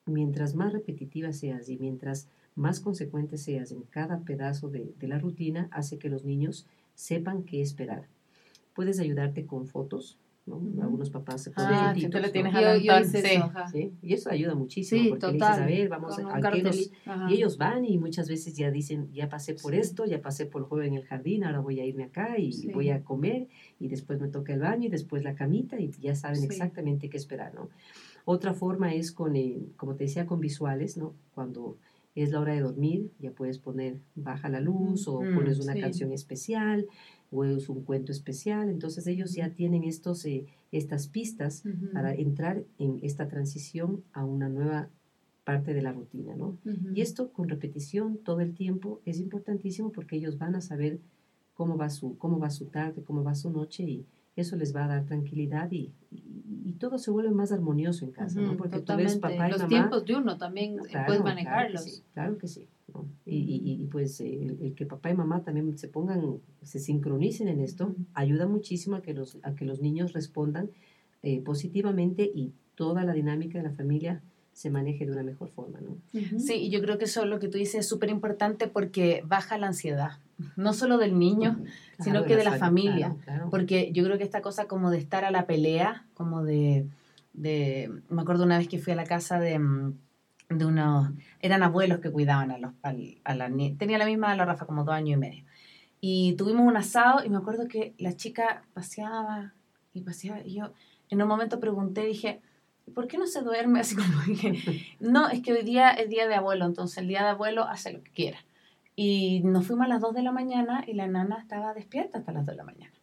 mientras 0.05 0.55
más 0.55 0.73
repetitiva 0.73 1.31
seas 1.31 1.69
y 1.69 1.77
mientras 1.77 2.27
más 2.55 2.79
consecuente 2.79 3.37
seas 3.37 3.71
en 3.71 3.83
cada 3.83 4.19
pedazo 4.21 4.69
de, 4.69 4.93
de 4.99 5.07
la 5.07 5.19
rutina, 5.19 5.69
hace 5.71 5.97
que 5.99 6.09
los 6.09 6.25
niños 6.25 6.65
sepan 6.95 7.43
qué 7.43 7.61
esperar. 7.61 8.07
Puedes 8.73 8.99
ayudarte 8.99 9.45
con 9.45 9.67
fotos, 9.67 10.17
¿no? 10.45 10.61
Algunos 10.81 11.09
papás 11.09 11.43
se 11.43 11.51
ponen 11.51 11.69
Ah, 11.71 11.93
que 11.95 12.07
fotitos, 12.07 12.11
tú 12.11 12.17
le 12.19 12.27
¿no? 12.27 12.33
tienes 12.33 12.53
Yo, 12.53 12.59
a 12.59 12.77
yo 12.77 12.99
hice 12.99 13.21
sí. 13.21 13.27
eso, 13.35 13.43
ajá. 13.45 13.67
Sí, 13.67 13.91
Y 14.01 14.13
eso 14.13 14.29
ayuda 14.29 14.55
muchísimo, 14.55 15.01
Sí, 15.01 15.09
porque 15.09 15.25
le 15.27 15.33
total. 15.33 15.49
dices, 15.49 15.63
a 15.63 15.65
ver, 15.65 15.89
vamos 15.89 16.19
a, 16.19 16.21
a 16.35 17.29
y 17.29 17.33
ellos 17.33 17.57
van 17.57 17.85
y 17.85 17.97
muchas 17.97 18.27
veces 18.27 18.55
ya 18.55 18.69
dicen, 18.71 19.09
ya 19.13 19.29
pasé 19.29 19.53
por 19.55 19.73
Sí. 19.73 19.79
esto, 19.79 20.05
ya 20.05 20.21
pasé 20.21 20.45
por 20.45 20.61
el 20.61 20.67
juego 20.67 20.83
en 20.83 20.95
el 20.95 21.05
jardín, 21.05 21.43
ahora 21.43 21.59
voy 21.61 21.79
a 21.79 21.85
irme 21.85 22.03
acá 22.03 22.37
y 22.37 22.51
Sí. 22.51 22.67
voy 22.71 22.89
a 22.89 23.03
comer 23.03 23.47
y 23.79 23.87
después 23.87 24.19
me 24.19 24.27
toca 24.27 24.53
el 24.53 24.59
baño 24.59 24.87
y 24.87 24.89
después 24.89 25.23
la 25.23 25.35
camita 25.35 25.79
y 25.79 25.91
ya 25.99 26.15
saben 26.15 26.39
Sí. 26.39 26.45
exactamente 26.47 27.09
qué 27.09 27.17
esperar, 27.17 27.53
¿no? 27.53 27.69
Otra 28.25 28.53
forma 28.53 28.93
es 28.93 29.11
con, 29.11 29.35
eh, 29.35 29.67
como 29.77 29.95
te 29.95 30.05
decía, 30.05 30.25
con 30.25 30.39
visuales, 30.39 30.97
¿no? 30.97 31.13
Cuando 31.35 31.77
es 32.15 32.31
la 32.31 32.39
hora 32.39 32.53
de 32.53 32.61
dormir, 32.61 33.11
ya 33.19 33.31
puedes 33.31 33.57
poner 33.59 33.99
baja 34.15 34.47
la 34.49 34.59
luz 34.61 35.07
o 35.07 35.19
Mm, 35.21 35.35
pones 35.35 35.59
una 35.59 35.73
sí. 35.73 35.79
canción 35.81 36.11
especial 36.11 36.85
o 37.33 37.43
es 37.45 37.67
un 37.69 37.83
cuento 37.83 38.11
especial, 38.11 38.69
entonces 38.69 39.07
ellos 39.07 39.33
ya 39.33 39.49
tienen 39.49 39.83
estos, 39.83 40.23
eh, 40.25 40.45
estas 40.71 41.07
pistas 41.07 41.63
para 41.93 42.13
entrar 42.13 42.63
en 42.77 42.99
esta 43.01 43.27
transición 43.27 44.03
a 44.13 44.23
una 44.23 44.49
nueva 44.49 44.89
parte 45.43 45.73
de 45.73 45.81
la 45.81 45.91
rutina, 45.91 46.35
¿no? 46.35 46.57
Y 46.95 47.01
esto 47.01 47.31
con 47.31 47.49
repetición 47.49 48.17
todo 48.17 48.39
el 48.39 48.53
tiempo 48.53 49.01
es 49.05 49.19
importantísimo 49.19 49.91
porque 49.91 50.15
ellos 50.15 50.37
van 50.37 50.55
a 50.55 50.61
saber 50.61 50.99
cómo 51.53 51.75
va 51.77 51.89
su, 51.89 52.17
cómo 52.17 52.39
va 52.39 52.49
su 52.49 52.65
tarde, 52.67 53.03
cómo 53.03 53.23
va 53.23 53.35
su 53.35 53.49
noche 53.51 53.83
y 53.83 54.05
eso 54.35 54.55
les 54.55 54.75
va 54.75 54.85
a 54.85 54.87
dar 54.87 55.05
tranquilidad 55.05 55.69
y, 55.71 55.91
y- 56.11 56.23
y 56.65 56.73
todo 56.73 56.97
se 56.97 57.11
vuelve 57.11 57.31
más 57.31 57.51
armonioso 57.51 58.05
en 58.05 58.11
casa, 58.11 58.39
¿no? 58.41 58.55
Porque 58.57 58.79
tú 58.79 58.95
ves 58.95 59.17
papá 59.17 59.47
y 59.47 59.51
Los 59.51 59.59
mamá. 59.61 59.69
tiempos 59.69 60.05
de 60.05 60.15
uno 60.15 60.37
también 60.37 60.79
eh, 60.79 60.81
claro, 60.89 61.05
puedes 61.07 61.21
claro 61.21 61.23
que 61.37 61.43
manejarlos. 61.43 61.83
sí, 61.83 62.03
Claro 62.13 62.37
que 62.37 62.47
sí. 62.47 62.67
¿No? 62.93 63.05
Y, 63.25 63.37
y- 63.37 63.81
y, 63.83 63.85
pues 63.87 64.19
el, 64.21 64.57
el 64.61 64.73
que 64.75 64.85
papá 64.85 65.09
y 65.09 65.15
mamá 65.15 65.41
también 65.43 65.77
se 65.77 65.87
pongan, 65.87 66.37
se 66.61 66.79
sincronicen 66.79 67.47
en 67.47 67.59
esto, 67.59 67.95
ayuda 68.13 68.47
muchísimo 68.47 68.95
a 68.97 69.01
que 69.01 69.13
los, 69.13 69.37
a 69.43 69.55
que 69.55 69.65
los 69.65 69.81
niños 69.81 70.13
respondan 70.13 70.69
eh, 71.23 71.41
positivamente 71.41 72.23
y 72.33 72.51
toda 72.75 73.03
la 73.03 73.13
dinámica 73.13 73.57
de 73.57 73.63
la 73.63 73.71
familia 73.71 74.21
se 74.51 74.69
maneje 74.69 75.05
de 75.05 75.11
una 75.13 75.23
mejor 75.23 75.49
forma, 75.49 75.79
¿no? 75.81 75.97
Ujú. 76.19 76.39
Sí, 76.39 76.53
y 76.55 76.69
yo 76.69 76.79
creo 76.81 76.97
que 76.99 77.05
eso 77.05 77.25
lo 77.25 77.39
que 77.39 77.47
tú 77.47 77.57
dices 77.57 77.75
es 77.81 77.87
súper 77.87 78.09
importante 78.09 78.67
porque 78.67 79.23
baja 79.25 79.57
la 79.57 79.67
ansiedad, 79.67 80.19
no 80.55 80.73
solo 80.73 80.97
del 80.99 81.17
niño, 81.17 81.59
sino 81.99 82.17
Claro, 82.19 82.25
que 82.27 82.35
de 82.35 82.43
la 82.43 82.51
fam- 82.55 82.59
familia. 82.59 83.07
claro, 83.07 83.21
claro. 83.23 83.49
porque 83.49 83.91
yo 83.93 84.03
creo 84.03 84.17
que 84.19 84.23
esta 84.23 84.41
cosa 84.41 84.65
como 84.65 84.91
de 84.91 84.97
estar 84.99 85.25
a 85.25 85.31
la 85.31 85.47
pelea, 85.47 86.05
como 86.13 86.43
de, 86.43 86.85
de 87.33 87.89
me 88.09 88.21
acuerdo 88.21 88.43
una 88.43 88.57
vez 88.59 88.67
que 88.67 88.77
fui 88.77 88.93
a 88.93 88.95
la 88.95 89.05
casa 89.05 89.39
de, 89.39 89.57
mm, 89.57 89.93
de 90.57 90.65
unos, 90.65 91.11
eran 91.39 91.63
abuelos 91.63 91.99
que 91.99 92.11
cuidaban 92.11 92.51
a 92.51 92.57
los, 92.57 92.71
a 92.81 93.35
la 93.35 93.49
nie- 93.49 93.77
tenía 93.77 93.97
la 93.97 94.05
misma 94.05 94.35
la 94.35 94.45
Rafa, 94.45 94.65
como 94.65 94.83
dos 94.83 94.93
años 94.95 95.13
y 95.15 95.17
medio. 95.17 95.43
Y 96.01 96.33
tuvimos 96.33 96.67
un 96.67 96.75
asado 96.77 97.23
y 97.25 97.29
me 97.29 97.37
acuerdo 97.37 97.67
que 97.67 97.93
la 97.97 98.13
chica 98.15 98.63
paseaba 98.73 99.53
y 99.93 100.01
paseaba 100.01 100.41
y 100.45 100.55
yo 100.55 100.73
en 101.09 101.21
un 101.21 101.27
momento 101.27 101.59
pregunté, 101.59 102.05
dije, 102.05 102.41
¿por 102.93 103.07
qué 103.07 103.17
no 103.17 103.27
se 103.27 103.41
duerme? 103.41 103.79
Así 103.81 103.95
como 103.95 104.19
que, 104.39 104.59
no, 104.99 105.29
es 105.29 105.41
que 105.41 105.53
hoy 105.53 105.63
día 105.63 105.91
es 105.91 106.09
día 106.09 106.27
de 106.27 106.35
abuelo, 106.35 106.65
entonces 106.65 106.97
el 106.97 107.07
día 107.07 107.23
de 107.23 107.29
abuelo 107.29 107.63
hace 107.63 107.93
lo 107.93 108.01
que 108.03 108.11
quiera. 108.11 108.39
Y 108.95 109.41
nos 109.43 109.65
fuimos 109.65 109.85
a 109.85 109.89
las 109.89 110.01
2 110.01 110.13
de 110.13 110.21
la 110.23 110.31
mañana 110.31 110.83
y 110.87 110.93
la 110.93 111.07
nana 111.07 111.37
estaba 111.39 111.73
despierta 111.73 112.19
hasta 112.19 112.31
las 112.31 112.45
2 112.45 112.53
de 112.53 112.57
la 112.57 112.63
mañana. 112.63 112.93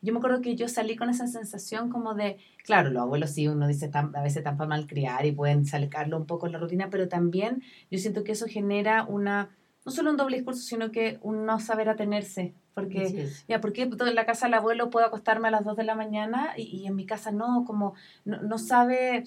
Yo 0.00 0.12
me 0.12 0.18
acuerdo 0.18 0.40
que 0.40 0.54
yo 0.54 0.68
salí 0.68 0.96
con 0.96 1.10
esa 1.10 1.26
sensación 1.26 1.90
como 1.90 2.14
de, 2.14 2.36
claro, 2.64 2.90
los 2.90 3.02
abuelos 3.02 3.30
sí, 3.30 3.48
uno 3.48 3.66
dice, 3.66 3.86
están, 3.86 4.14
a 4.14 4.22
veces 4.22 4.38
están 4.38 4.56
para 4.56 4.68
malcriar 4.68 5.26
y 5.26 5.32
pueden 5.32 5.66
sacarlo 5.66 6.16
un 6.16 6.26
poco 6.26 6.46
en 6.46 6.52
la 6.52 6.58
rutina, 6.58 6.88
pero 6.90 7.08
también 7.08 7.62
yo 7.90 7.98
siento 7.98 8.24
que 8.24 8.32
eso 8.32 8.46
genera 8.46 9.04
una, 9.04 9.50
no 9.84 9.92
solo 9.92 10.10
un 10.10 10.16
doble 10.16 10.36
discurso, 10.36 10.62
sino 10.62 10.90
que 10.90 11.18
un 11.22 11.46
no 11.46 11.58
saber 11.60 11.88
atenerse. 11.88 12.54
Porque, 12.74 13.28
ya, 13.48 13.60
¿por 13.60 13.72
qué 13.72 13.82
en 13.82 14.14
la 14.14 14.24
casa 14.24 14.46
del 14.46 14.54
abuelo 14.54 14.88
puedo 14.88 15.04
acostarme 15.04 15.48
a 15.48 15.50
las 15.50 15.64
2 15.64 15.76
de 15.76 15.82
la 15.82 15.96
mañana 15.96 16.50
y, 16.56 16.86
en 16.86 16.94
mi 16.94 17.06
casa 17.06 17.32
no? 17.32 17.64
Como 17.66 17.94
no, 18.24 18.40
no 18.42 18.56
sabe 18.58 19.24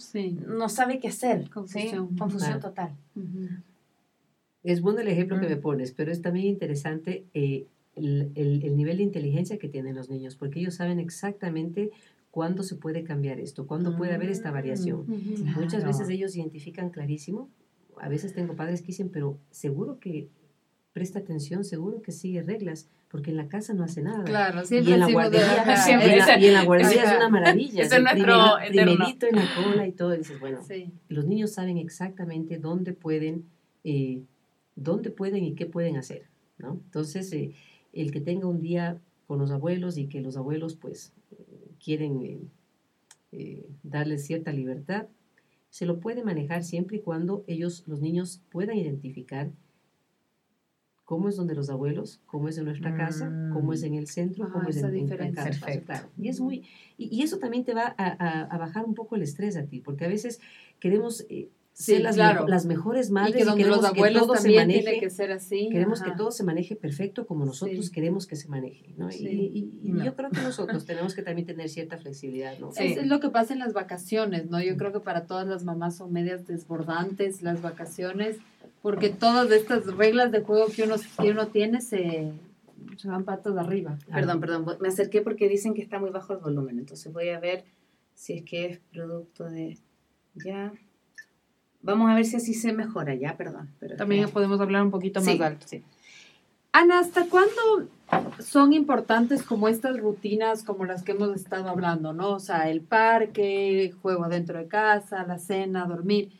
no 0.48 0.70
sabe 0.70 1.00
qué 1.00 1.10
hacer. 1.10 1.50
Confusión. 1.50 2.16
Confusión 2.16 2.62
total. 2.62 2.96
Es 4.64 4.82
bueno 4.82 5.02
el 5.02 5.10
ejemplo 5.10 5.40
que 5.40 5.50
me 5.50 5.58
pones, 5.58 5.92
pero 5.92 6.12
es 6.12 6.22
también 6.22 6.46
interesante 6.46 7.26
eh, 7.34 7.68
el, 7.95 8.32
el, 8.36 8.75
nivel 8.75 8.97
de 8.97 9.04
inteligencia 9.04 9.58
que 9.58 9.67
tienen 9.67 9.95
los 9.95 10.10
niños, 10.10 10.36
porque 10.36 10.60
ellos 10.60 10.75
saben 10.75 10.99
exactamente 10.99 11.91
cuándo 12.32 12.63
se 12.63 12.75
puede 12.75 13.04
cambiar 13.04 13.39
esto, 13.39 13.67
cuándo 13.67 13.95
puede 13.97 14.13
haber 14.13 14.30
esta 14.30 14.51
variación. 14.51 15.06
Mm, 15.08 15.60
Muchas 15.60 15.84
veces 15.84 16.10
ellos 16.10 16.36
identifican 16.36 16.89
clarísimo. 16.89 17.49
A 17.97 18.08
veces 18.08 18.34
tengo 18.34 18.56
padres 18.56 18.82
que 18.82 18.88
dicen, 18.88 19.10
pero 19.10 19.38
seguro 19.51 19.99
que 19.99 20.30
presta 20.93 21.19
atención, 21.19 21.63
seguro 21.63 22.01
que 22.01 22.12
sigue 22.12 22.41
reglas, 22.41 22.88
porque 23.10 23.32
en 23.32 23.38
la 23.38 23.47
casa 23.47 23.73
no 23.73 23.84
hace 23.84 24.01
nada. 24.01 24.23
Claro, 24.23 24.65
siempre 24.65 24.91
y 24.91 24.93
en 24.93 24.99
la 25.01 25.12
guardería, 25.12 25.77
siempre. 25.77 26.17
y 26.39 26.45
en 26.45 26.54
la 26.54 26.63
guardería 26.63 27.04
es 27.04 27.17
una 27.17 27.30
maravilla. 27.30 27.84
Es 27.84 28.01
nuestro 28.01 28.56
primerito 28.69 29.27
en 29.27 29.36
la 29.36 29.47
cola 29.56 29.88
y 29.88 29.91
todo. 29.91 30.15
Y 30.15 30.19
dices, 30.19 30.39
bueno, 30.39 30.60
los 31.10 31.25
niños 31.25 31.51
saben 31.51 31.77
exactamente 31.77 32.58
dónde 32.58 32.93
pueden, 32.93 33.45
eh, 33.84 34.21
dónde 34.75 35.10
pueden 35.10 35.43
y 35.43 35.56
qué 35.56 35.65
pueden 35.65 35.97
hacer, 35.97 36.30
¿no? 36.58 36.80
Entonces, 36.86 37.32
eh, 37.34 37.54
el 37.93 38.12
que 38.12 38.21
tenga 38.21 38.47
un 38.47 38.62
día 38.62 38.99
con 39.27 39.39
los 39.39 39.51
abuelos 39.51 39.97
y 39.97 40.08
que 40.08 40.21
los 40.21 40.38
abuelos, 40.38 40.75
pues, 40.75 41.13
quieren 41.84 42.21
eh, 42.21 42.39
eh, 43.32 43.65
darles 43.84 44.25
cierta 44.25 44.51
libertad, 44.51 45.08
se 45.69 45.86
lo 45.86 45.99
puede 45.99 46.23
manejar 46.23 46.63
siempre 46.63 46.97
y 46.97 46.99
cuando 47.01 47.43
ellos, 47.47 47.84
los 47.88 48.01
niños, 48.01 48.41
puedan 48.51 48.77
identificar 48.77 49.51
cómo 51.06 51.30
es 51.30 51.36
donde 51.36 51.56
los 51.56 51.69
abuelos, 51.69 52.21
cómo 52.25 52.47
es 52.49 52.58
en 52.58 52.65
nuestra 52.65 52.95
casa, 52.95 53.32
cómo 53.54 53.73
es 53.73 53.84
en 53.84 53.95
el 53.95 54.08
centro, 54.08 54.49
cómo 54.51 54.69
es 54.69 54.77
en, 54.77 54.95
en 54.95 55.34
casa. 55.34 56.10
Y, 56.17 56.30
es 56.30 56.39
muy, 56.39 56.65
y, 56.97 57.21
eso 57.21 57.38
también 57.38 57.65
te 57.65 57.73
va 57.73 57.95
a, 57.97 58.58
bajar 58.58 58.86
un 58.86 58.95
poco 58.95 59.15
el 59.15 59.21
estrés 59.21 59.58
a 59.58 59.65
ti, 59.65 59.82
porque 59.82 60.06
a 60.06 60.08
veces 60.08 60.39
queremos 60.80 61.25
eh, 61.30 61.49
ser 61.74 62.02
las, 62.02 62.18
las, 62.18 62.66
mejores 62.66 63.12
madres 63.12 63.36
y 63.36 63.38
que, 63.40 63.46
donde 63.46 63.66
los 63.66 63.84
abuelos 63.84 64.24
todo 64.24 64.34
también 64.34 64.54
se 64.54 64.68
maneje, 64.68 64.82
tiene 64.84 65.00
que 65.00 65.10
ser 65.10 65.32
así. 65.32 65.70
Queremos 65.72 66.02
que 66.02 66.12
todo 66.12 66.32
se 66.32 66.44
maneje 66.44 66.76
perfecto 66.76 67.26
como 67.26 67.46
nosotros 67.46 67.90
queremos 67.90 68.28
que 68.28 68.36
se 68.36 68.48
maneje, 68.50 68.94
¿no? 68.98 69.10
Y, 69.10 69.72
yo 70.04 70.16
creo 70.16 70.30
que 70.30 70.42
nosotros 70.42 70.86
tenemos 70.86 71.16
que 71.16 71.22
también 71.22 71.48
tener 71.48 71.70
cierta 71.70 71.98
flexibilidad, 71.98 72.58
¿no? 72.60 72.72
Es 72.76 73.06
lo 73.06 73.20
que 73.20 73.30
pasa 73.30 73.54
en 73.54 73.60
las 73.60 73.74
vacaciones, 73.74 74.50
¿no? 74.50 74.62
Yo 74.62 74.78
creo 74.78 74.92
que 74.92 75.00
para 75.00 75.26
todas 75.26 75.48
las 75.48 75.64
mamás 75.64 75.98
son 75.98 76.12
medias 76.12 76.46
desbordantes 76.46 77.42
las 77.42 77.62
vacaciones, 77.62 78.38
porque 78.82 79.10
todas 79.10 79.50
estas 79.52 79.86
reglas 79.96 80.32
de 80.32 80.42
juego 80.42 80.68
que 80.68 80.84
uno, 80.84 80.96
que 81.22 81.32
uno 81.32 81.48
tiene 81.48 81.82
se, 81.82 82.32
se 82.98 83.08
van 83.08 83.24
patas 83.24 83.56
de 83.56 83.62
arriba. 83.62 83.98
Perdón, 84.12 84.40
perdón, 84.40 84.66
me 84.80 84.88
acerqué 84.88 85.22
porque 85.22 85.48
dicen 85.48 85.74
que 85.74 85.82
está 85.82 86.00
muy 86.00 86.10
bajo 86.10 86.34
el 86.34 86.40
volumen, 86.40 86.80
entonces 86.80 87.12
voy 87.12 87.30
a 87.30 87.40
ver 87.40 87.64
si 88.14 88.34
es 88.34 88.44
que 88.44 88.66
es 88.66 88.80
producto 88.92 89.46
de... 89.46 89.78
Ya... 90.36 90.74
Vamos 91.84 92.10
a 92.10 92.15
ver 92.15 92.26
si 92.26 92.36
así 92.36 92.54
se 92.54 92.74
mejora 92.74 93.15
ya, 93.15 93.36
perdón. 93.38 93.70
Pero 93.80 93.96
También 93.96 94.30
podemos 94.30 94.60
hablar 94.62 94.84
un 94.84 94.91
poquito 94.91 95.22
más 95.22 95.39
alto. 95.39 95.67
Sí. 95.67 95.84
Ana, 96.74 97.00
¿hasta 97.00 97.26
cuándo 97.26 97.89
son 98.39 98.74
importantes 98.74 99.44
como 99.44 99.67
estas 99.67 100.00
rutinas 100.00 100.63
como 100.63 100.86
las 100.86 101.04
que 101.04 101.13
hemos 101.13 101.36
estado 101.36 101.70
hablando, 101.70 102.13
¿no? 102.13 102.32
O 102.32 102.39
sea, 102.39 102.70
el 102.70 102.82
parque, 102.82 103.94
juego 104.02 104.28
dentro 104.28 104.58
de 104.58 104.67
casa, 104.67 105.26
la 105.26 105.38
cena, 105.38 105.86
dormir. 105.86 106.32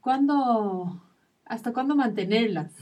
¿Cuándo, 0.00 1.02
hasta 1.44 1.72
cuándo 1.72 1.96
mantenerlas? 1.96 2.72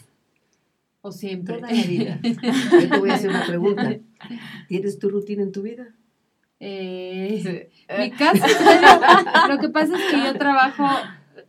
¿O 1.00 1.12
siempre? 1.12 1.56
Toda 1.56 1.72
la 1.72 1.82
vida. 1.82 2.20
Yo 2.22 2.88
te 2.88 2.98
voy 2.98 3.10
a 3.10 3.14
hacer 3.14 3.30
una 3.30 3.46
pregunta. 3.46 3.96
¿Tienes 4.68 4.98
tu 4.98 5.08
rutina 5.08 5.42
en 5.42 5.52
tu 5.52 5.62
vida? 5.62 5.88
Eh, 6.60 7.70
mi 7.98 8.10
casa, 8.12 8.46
lo 9.48 9.58
que 9.58 9.68
pasa 9.68 9.96
es 9.96 10.10
que 10.12 10.22
yo 10.22 10.38
trabajo 10.38 10.84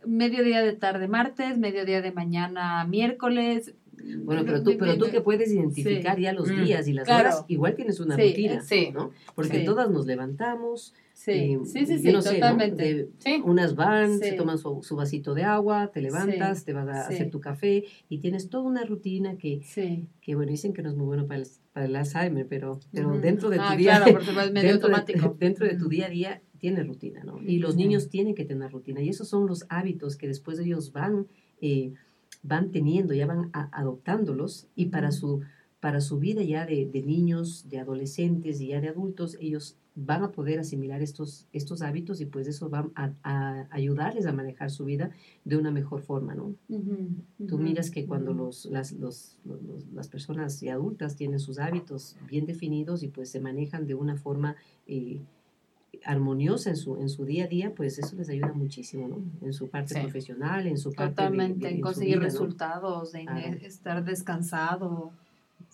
mediodía 0.06 0.62
de 0.62 0.72
tarde 0.72 1.08
martes, 1.08 1.58
mediodía 1.58 2.02
de 2.02 2.12
mañana 2.12 2.84
miércoles. 2.84 3.74
Bueno, 4.18 4.42
pero 4.44 4.62
tú, 4.62 4.76
pero 4.78 4.98
tú 4.98 5.10
que 5.10 5.20
puedes 5.20 5.50
identificar 5.50 6.18
ya 6.18 6.32
los 6.32 6.50
mm, 6.50 6.64
días 6.64 6.88
y 6.88 6.92
las 6.92 7.08
horas, 7.08 7.44
igual 7.48 7.74
tienes 7.74 8.00
una 8.00 8.16
rutina, 8.16 8.62
¿no? 8.92 9.12
Porque 9.34 9.60
todas 9.60 9.90
nos 9.90 10.04
levantamos, 10.06 10.94
Sí, 11.14 11.56
sí, 11.64 11.86
sí, 11.86 12.12
totalmente. 12.12 13.08
unas 13.44 13.76
van, 13.76 14.18
se 14.18 14.32
toman 14.32 14.58
su, 14.58 14.96
vasito 14.96 15.32
de 15.32 15.44
agua, 15.44 15.90
te 15.92 16.02
levantas, 16.02 16.64
te 16.64 16.72
vas 16.72 16.88
a 16.88 17.06
hacer 17.06 17.30
tu 17.30 17.40
café 17.40 17.84
y 18.08 18.18
tienes 18.18 18.50
toda 18.50 18.64
una 18.64 18.84
rutina 18.84 19.38
que, 19.38 19.62
que 20.20 20.34
bueno, 20.34 20.50
dicen 20.50 20.72
que 20.72 20.82
no 20.82 20.90
es 20.90 20.96
muy 20.96 21.06
bueno 21.06 21.26
para 21.26 21.40
el, 21.40 21.46
para 21.72 21.86
el 21.86 21.94
Alzheimer, 21.94 22.46
pero, 22.48 22.80
pero 22.92 23.16
dentro 23.20 23.48
de 23.48 23.58
tu 23.58 23.62
ah, 23.62 23.76
día, 23.76 24.02
claro, 24.02 24.20
es 24.20 24.52
medio 24.52 24.52
dentro, 24.72 24.88
automático. 24.88 25.28
De, 25.28 25.34
dentro 25.38 25.66
de 25.66 25.76
tu 25.76 25.88
día 25.88 26.06
a 26.06 26.10
día 26.10 26.42
tiene 26.64 26.82
rutina, 26.82 27.22
¿no? 27.22 27.42
Y 27.42 27.58
los 27.58 27.76
niños 27.76 28.08
tienen 28.08 28.34
que 28.34 28.46
tener 28.46 28.72
rutina. 28.72 29.02
Y 29.02 29.10
esos 29.10 29.28
son 29.28 29.46
los 29.46 29.66
hábitos 29.68 30.16
que 30.16 30.26
después 30.26 30.58
ellos 30.58 30.92
van, 30.92 31.26
eh, 31.60 31.92
van 32.42 32.70
teniendo, 32.70 33.12
ya 33.12 33.26
van 33.26 33.50
adoptándolos. 33.52 34.66
Y 34.74 34.86
para 34.86 35.12
su, 35.12 35.42
para 35.80 36.00
su 36.00 36.18
vida 36.18 36.42
ya 36.42 36.64
de, 36.64 36.86
de, 36.86 37.02
niños, 37.02 37.68
de 37.68 37.80
adolescentes 37.80 38.62
y 38.62 38.68
ya 38.68 38.80
de 38.80 38.88
adultos, 38.88 39.36
ellos 39.42 39.76
van 39.94 40.22
a 40.22 40.32
poder 40.32 40.58
asimilar 40.58 41.02
estos, 41.02 41.46
estos 41.52 41.82
hábitos 41.82 42.22
y 42.22 42.24
pues 42.24 42.48
eso 42.48 42.70
va 42.70 42.90
a, 42.94 43.66
ayudarles 43.70 44.24
a 44.24 44.32
manejar 44.32 44.70
su 44.70 44.86
vida 44.86 45.10
de 45.44 45.58
una 45.58 45.70
mejor 45.70 46.00
forma, 46.00 46.34
¿no? 46.34 46.54
Tú 47.46 47.58
miras 47.58 47.90
que 47.90 48.06
cuando 48.06 48.32
los, 48.32 48.64
las, 48.64 48.92
los, 48.92 49.36
las 49.92 50.08
personas 50.08 50.62
adultas 50.62 51.14
tienen 51.14 51.40
sus 51.40 51.58
hábitos 51.58 52.16
bien 52.26 52.46
definidos 52.46 53.02
y 53.02 53.08
pues 53.08 53.28
se 53.28 53.38
manejan 53.38 53.86
de 53.86 53.96
una 53.96 54.16
forma... 54.16 54.56
Eh, 54.86 55.20
armoniosa 56.04 56.70
en 56.70 56.76
su, 56.76 56.96
en 57.00 57.08
su 57.08 57.24
día 57.24 57.44
a 57.44 57.48
día, 57.48 57.72
pues 57.74 57.98
eso 57.98 58.16
les 58.16 58.28
ayuda 58.28 58.52
muchísimo, 58.52 59.08
¿no? 59.08 59.22
En 59.46 59.52
su 59.52 59.68
parte 59.68 60.00
profesional, 60.00 60.66
en 60.66 60.78
su 60.78 60.92
parte 60.92 61.14
Totalmente, 61.14 61.68
en 61.68 61.80
conseguir 61.80 62.20
resultados, 62.20 63.14
en 63.14 63.28
estar 63.62 64.04
descansado. 64.04 65.12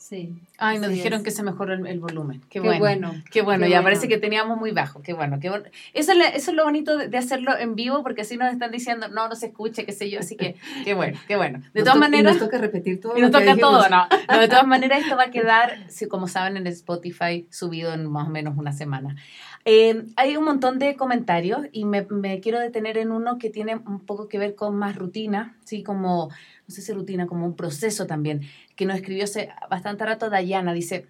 Sí. 0.01 0.33
Ay, 0.57 0.79
nos 0.79 0.88
dijeron 0.90 1.23
que 1.23 1.31
se 1.31 1.43
mejoró 1.43 1.75
el, 1.75 2.01
volumen. 2.01 2.40
Qué, 2.49 2.59
bueno. 2.59 3.12
Qué 3.31 3.43
bueno, 3.43 3.66
ya 3.66 3.83
parece 3.83 4.09
que 4.09 4.16
teníamos 4.16 4.57
muy 4.57 4.71
bajo. 4.71 5.03
Qué 5.03 5.12
bueno, 5.12 5.38
qué 5.40 5.51
bueno. 5.51 5.66
Eso, 5.93 6.12
es, 6.12 6.19
eso 6.35 6.51
es 6.53 6.57
lo 6.57 6.64
bonito 6.64 6.97
de, 6.97 7.19
hacerlo 7.19 7.57
en 7.59 7.75
vivo, 7.75 8.03
porque 8.03 8.23
así 8.23 8.38
nos 8.38 8.51
están 8.51 8.71
diciendo, 8.71 9.09
no, 9.09 9.29
no 9.29 9.35
se 9.37 9.49
escuche, 9.49 9.85
qué 9.85 9.93
sé 9.93 10.09
yo. 10.09 10.21
Así 10.21 10.37
que, 10.37 10.57
qué 10.85 10.95
bueno, 10.95 11.19
qué 11.29 11.37
bueno. 11.37 11.61
De 11.75 11.83
todas 11.83 11.99
maneras. 11.99 12.33
nos 12.33 12.45
toca 12.45 12.57
repetir 12.57 12.99
todo. 12.99 13.16
Y 13.16 13.21
nos 13.21 13.31
toca 13.31 13.55
todo, 13.57 13.87
¿no? 13.90 14.09
De 14.38 14.49
todas 14.49 14.66
maneras, 14.66 15.03
esto 15.03 15.19
va 15.19 15.25
a 15.25 15.31
quedar, 15.31 15.90
si, 15.90 16.09
como 16.09 16.29
saben, 16.29 16.57
en 16.57 16.66
Spotify 16.69 17.47
subido 17.51 17.93
en 17.93 18.11
más 18.11 18.27
o 18.27 18.31
menos 18.31 18.57
una 18.57 18.73
semana. 18.73 19.16
Eh, 19.64 20.07
hay 20.16 20.37
un 20.37 20.44
montón 20.44 20.79
de 20.79 20.96
comentarios 20.96 21.66
y 21.73 21.85
me, 21.85 22.07
me, 22.09 22.40
quiero 22.40 22.59
detener 22.59 22.96
en 22.96 23.12
uno 23.12 23.38
que 23.38 23.51
tiene 23.51 23.77
un 23.77 24.01
poco 24.01 24.29
que 24.29 24.38
ver 24.38 24.55
con 24.55 24.77
más 24.77 24.96
rutina, 24.96 25.57
¿sí? 25.64 25.83
Como, 25.83 26.29
no 26.29 26.75
sé 26.75 26.81
si 26.81 26.92
rutina, 26.92 27.27
como 27.27 27.44
un 27.44 27.57
proceso 27.57 28.07
también, 28.07 28.42
que 28.75 28.87
nos 28.87 28.96
escribió 28.96 29.25
hace 29.25 29.51
bastante 29.68 30.05
rato 30.07 30.31
Dayana, 30.31 30.73
dice, 30.73 31.09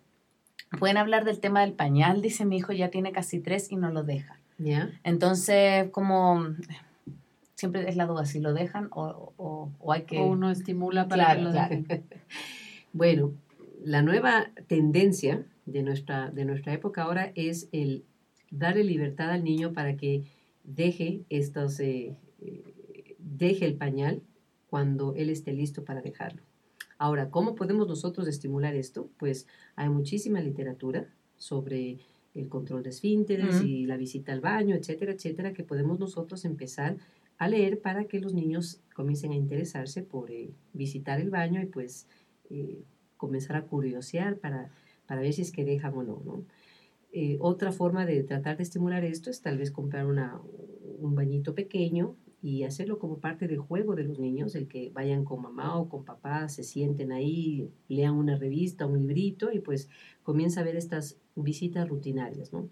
pueden 0.78 0.96
hablar 0.96 1.24
del 1.24 1.38
tema 1.38 1.60
del 1.60 1.74
pañal, 1.74 2.22
dice 2.22 2.44
mi 2.44 2.56
hijo 2.56 2.72
ya 2.72 2.90
tiene 2.90 3.12
casi 3.12 3.38
tres 3.38 3.70
y 3.70 3.76
no 3.76 3.90
lo 3.90 4.02
deja. 4.02 4.40
Entonces, 5.04 5.88
como 5.90 6.44
siempre 7.54 7.88
es 7.88 7.96
la 7.96 8.06
duda, 8.06 8.26
si 8.26 8.40
lo 8.40 8.52
dejan 8.52 8.88
o, 8.90 9.32
o, 9.36 9.92
hay 9.92 10.02
que... 10.02 10.18
O 10.18 10.26
uno 10.26 10.50
estimula 10.50 11.08
para 11.08 11.34
que 11.34 11.42
lo 11.42 11.52
dejen. 11.52 11.86
bueno, 12.92 13.32
la 13.82 14.02
nueva 14.02 14.50
tendencia 14.66 15.44
de 15.66 15.82
nuestra, 15.82 16.30
de 16.30 16.44
nuestra 16.44 16.72
época 16.72 17.04
ahora 17.04 17.32
es 17.34 17.68
el 17.72 18.04
darle 18.50 18.84
libertad 18.84 19.30
al 19.30 19.44
niño 19.44 19.72
para 19.72 19.96
que 19.96 20.24
deje 20.64 21.24
estos, 21.30 21.80
eh, 21.80 22.16
eh, 22.40 23.16
deje 23.18 23.66
el 23.66 23.76
pañal 23.76 24.22
cuando 24.68 25.14
él 25.14 25.30
esté 25.30 25.52
listo 25.52 25.84
para 25.84 26.02
dejarlo. 26.02 26.42
Ahora, 26.98 27.30
¿cómo 27.30 27.54
podemos 27.54 27.88
nosotros 27.88 28.28
estimular 28.28 28.74
esto? 28.74 29.08
Pues 29.18 29.46
hay 29.74 29.88
muchísima 29.88 30.40
literatura 30.40 31.08
sobre 31.38 31.98
el 32.34 32.48
control 32.48 32.82
de 32.82 32.90
esfínteres 32.90 33.62
y 33.62 33.86
la 33.86 33.96
visita 33.96 34.32
al 34.32 34.40
baño, 34.40 34.76
etcétera, 34.76 35.12
etcétera, 35.12 35.52
que 35.52 35.64
podemos 35.64 35.98
nosotros 35.98 36.44
empezar 36.44 36.96
a 37.38 37.48
leer 37.48 37.80
para 37.80 38.04
que 38.04 38.20
los 38.20 38.34
niños 38.34 38.80
comiencen 38.94 39.32
a 39.32 39.36
interesarse 39.36 40.02
por 40.02 40.30
eh, 40.30 40.50
visitar 40.74 41.20
el 41.20 41.30
baño 41.30 41.60
y 41.62 41.66
pues 41.66 42.06
comenzar 43.16 43.56
a 43.56 43.62
curiosear 43.62 44.38
para, 44.38 44.70
para 45.06 45.20
ver 45.20 45.32
si 45.32 45.42
es 45.42 45.52
que 45.52 45.64
dejan 45.64 45.94
o 45.94 46.02
no, 46.02 46.20
¿no? 46.24 46.44
Eh, 47.12 47.36
otra 47.40 47.72
forma 47.72 48.06
de 48.06 48.22
tratar 48.22 48.56
de 48.56 48.62
estimular 48.62 49.04
esto 49.04 49.30
es 49.30 49.40
tal 49.40 49.58
vez 49.58 49.70
comprar 49.70 50.06
una, 50.06 50.40
un 50.98 51.14
bañito 51.14 51.54
pequeño 51.54 52.14
y 52.42 52.62
hacerlo 52.62 52.98
como 52.98 53.18
parte 53.18 53.48
del 53.48 53.58
juego 53.58 53.94
de 53.94 54.04
los 54.04 54.18
niños, 54.18 54.54
el 54.54 54.66
que 54.66 54.90
vayan 54.90 55.24
con 55.24 55.42
mamá 55.42 55.76
o 55.76 55.88
con 55.88 56.04
papá, 56.04 56.48
se 56.48 56.62
sienten 56.62 57.12
ahí, 57.12 57.68
lean 57.88 58.14
una 58.14 58.36
revista, 58.36 58.86
un 58.86 58.98
librito 58.98 59.52
y 59.52 59.60
pues 59.60 59.88
comienza 60.22 60.60
a 60.60 60.64
ver 60.64 60.76
estas 60.76 61.18
visitas 61.34 61.88
rutinarias, 61.88 62.52
¿no? 62.52 62.68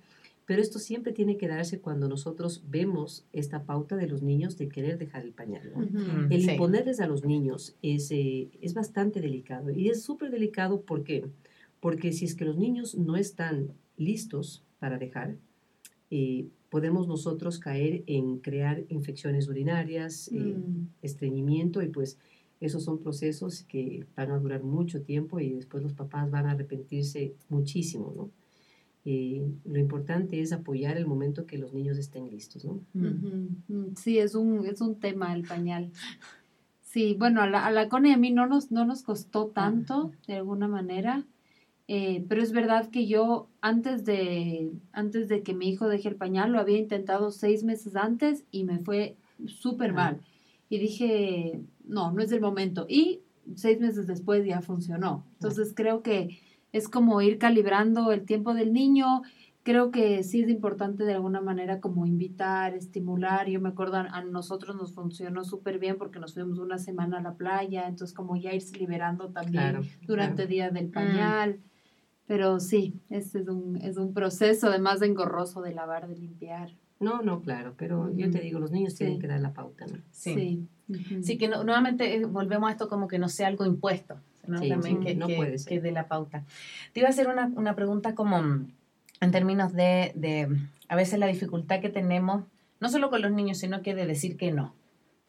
Pero 0.46 0.62
esto 0.62 0.78
siempre 0.78 1.12
tiene 1.12 1.36
que 1.36 1.46
darse 1.46 1.80
cuando 1.80 2.08
nosotros 2.08 2.64
vemos 2.70 3.26
esta 3.34 3.64
pauta 3.64 3.96
de 3.96 4.06
los 4.06 4.22
niños 4.22 4.56
de 4.56 4.70
querer 4.70 4.96
dejar 4.96 5.22
el 5.22 5.32
pañal. 5.32 5.70
El 6.30 6.42
Sí. 6.42 6.52
imponerles 6.52 7.00
a 7.00 7.06
los 7.06 7.22
niños 7.22 7.76
es, 7.82 8.10
eh, 8.10 8.48
es 8.62 8.72
bastante 8.72 9.20
delicado. 9.20 9.70
Y 9.70 9.90
es 9.90 10.02
súper 10.02 10.30
delicado 10.30 10.80
¿por 10.80 11.04
qué? 11.04 11.26
porque 11.80 12.12
si 12.12 12.24
es 12.24 12.34
que 12.34 12.44
los 12.44 12.56
niños 12.56 12.94
no 12.96 13.16
están 13.16 13.74
listos 13.98 14.62
para 14.78 14.98
dejar, 14.98 15.36
eh, 16.10 16.46
podemos 16.70 17.08
nosotros 17.08 17.58
caer 17.58 18.02
en 18.06 18.38
crear 18.38 18.84
infecciones 18.88 19.48
urinarias, 19.48 20.28
eh, 20.32 20.54
Mm. 20.56 20.88
estreñimiento 21.02 21.82
y 21.82 21.88
pues 21.88 22.18
esos 22.60 22.82
son 22.84 22.98
procesos 22.98 23.62
que 23.62 24.04
van 24.16 24.30
a 24.32 24.38
durar 24.38 24.62
mucho 24.62 25.00
tiempo 25.02 25.38
y 25.40 25.50
después 25.52 25.82
los 25.82 25.92
papás 25.92 26.30
van 26.30 26.46
a 26.46 26.52
arrepentirse 26.52 27.34
muchísimo, 27.48 28.12
¿no? 28.16 28.30
Eh, 29.04 29.46
lo 29.64 29.78
importante 29.78 30.40
es 30.40 30.52
apoyar 30.52 30.98
el 30.98 31.06
momento 31.06 31.46
que 31.46 31.56
los 31.56 31.72
niños 31.72 31.96
estén 31.98 32.28
listos, 32.30 32.64
¿no? 32.64 32.80
Mm. 32.94 33.94
Sí, 33.96 34.18
es 34.18 34.34
un, 34.34 34.66
es 34.66 34.80
un 34.80 34.96
tema 34.96 35.32
el 35.34 35.44
pañal. 35.44 35.90
Sí, 36.82 37.14
bueno, 37.18 37.40
a 37.42 37.46
la, 37.46 37.64
a 37.66 37.70
la 37.70 37.88
Connie 37.88 38.10
y 38.10 38.14
a 38.14 38.18
mí 38.18 38.30
no 38.32 38.46
nos, 38.46 38.70
no 38.70 38.84
nos 38.84 39.02
costó 39.02 39.46
tanto, 39.46 40.12
de 40.26 40.34
alguna 40.34 40.68
manera, 40.68 41.24
eh, 41.88 42.24
pero 42.28 42.42
es 42.42 42.52
verdad 42.52 42.90
que 42.90 43.06
yo 43.06 43.48
antes 43.62 44.04
de, 44.04 44.72
antes 44.92 45.28
de 45.28 45.42
que 45.42 45.54
mi 45.54 45.70
hijo 45.70 45.88
deje 45.88 46.08
el 46.10 46.16
pañal, 46.16 46.52
lo 46.52 46.60
había 46.60 46.78
intentado 46.78 47.30
seis 47.30 47.64
meses 47.64 47.96
antes 47.96 48.44
y 48.50 48.64
me 48.64 48.78
fue 48.78 49.16
súper 49.46 49.94
mal. 49.94 50.20
Y 50.68 50.78
dije, 50.78 51.60
no, 51.84 52.12
no 52.12 52.22
es 52.22 52.30
el 52.30 52.42
momento. 52.42 52.84
Y 52.88 53.22
seis 53.54 53.80
meses 53.80 54.06
después 54.06 54.44
ya 54.44 54.60
funcionó. 54.60 55.24
Entonces 55.34 55.72
creo 55.74 56.02
que 56.02 56.38
es 56.72 56.88
como 56.88 57.22
ir 57.22 57.38
calibrando 57.38 58.12
el 58.12 58.26
tiempo 58.26 58.52
del 58.52 58.74
niño, 58.74 59.22
creo 59.62 59.90
que 59.90 60.22
sí 60.22 60.42
es 60.42 60.48
importante 60.48 61.04
de 61.04 61.14
alguna 61.14 61.40
manera 61.40 61.80
como 61.80 62.06
invitar, 62.06 62.74
estimular. 62.74 63.48
Yo 63.48 63.60
me 63.60 63.70
acuerdo 63.70 63.96
a, 63.96 64.24
nosotros 64.24 64.76
nos 64.76 64.92
funcionó 64.92 65.44
súper 65.44 65.78
bien 65.78 65.96
porque 65.96 66.18
nos 66.18 66.34
fuimos 66.34 66.58
una 66.58 66.76
semana 66.76 67.18
a 67.18 67.22
la 67.22 67.34
playa, 67.34 67.86
entonces 67.86 68.14
como 68.14 68.36
ya 68.36 68.52
irse 68.52 68.76
liberando 68.76 69.28
también 69.30 69.62
Claro, 69.62 69.82
durante 70.06 70.34
claro. 70.42 70.50
día 70.50 70.70
del 70.70 70.88
pañal. 70.88 71.60
Pero 72.28 72.60
sí, 72.60 72.94
este 73.10 73.40
es 73.40 73.48
un, 73.48 73.76
es 73.82 73.96
un 73.96 74.12
proceso 74.14 74.68
además 74.68 75.00
de 75.00 75.06
engorroso 75.06 75.60
de 75.62 75.74
lavar, 75.74 76.06
de 76.06 76.14
limpiar. 76.16 76.70
No, 77.00 77.22
no, 77.22 77.40
claro, 77.42 77.74
pero 77.76 78.12
yo 78.14 78.30
te 78.30 78.38
digo, 78.40 78.58
los 78.60 78.70
niños 78.70 78.92
Sí. 78.92 78.98
tienen 78.98 79.18
que 79.18 79.26
dar 79.26 79.40
la 79.40 79.52
pauta, 79.52 79.86
¿no? 79.86 79.96
Sí. 80.12 80.34
Sí. 80.34 80.68
Ujú. 81.14 81.22
Sí, 81.22 81.38
que 81.38 81.48
no- 81.48 81.64
nuevamente 81.64 82.14
eh, 82.14 82.24
volvemos 82.24 82.68
a 82.68 82.72
esto 82.72 82.88
como 82.88 83.08
que 83.08 83.18
no 83.18 83.28
sea 83.28 83.46
algo 83.48 83.64
impuesto, 83.66 84.16
sino 84.44 84.58
Sí, 84.60 84.68
también 84.68 84.98
sí, 85.00 85.04
que, 85.06 85.14
no 85.14 85.26
que- 85.26 85.36
puede 85.36 85.58
ser. 85.58 85.68
que 85.68 85.80
dé 85.80 85.90
la 85.92 86.06
pauta. 86.08 86.44
Te 86.92 87.00
iba 87.00 87.08
a 87.08 87.10
hacer 87.10 87.28
una, 87.28 87.46
una 87.56 87.74
pregunta 87.74 88.14
como 88.14 88.38
en 88.38 89.30
términos 89.30 89.72
de, 89.72 90.12
de 90.14 90.48
a 90.88 90.96
veces 90.96 91.18
la 91.18 91.26
dificultad 91.26 91.80
que 91.80 91.88
tenemos, 91.88 92.44
no 92.80 92.88
solo 92.88 93.10
con 93.10 93.22
los 93.22 93.32
niños, 93.32 93.58
sino 93.58 93.80
que 93.82 93.94
de 93.94 94.06
decir 94.06 94.36
que 94.36 94.52
no. 94.52 94.74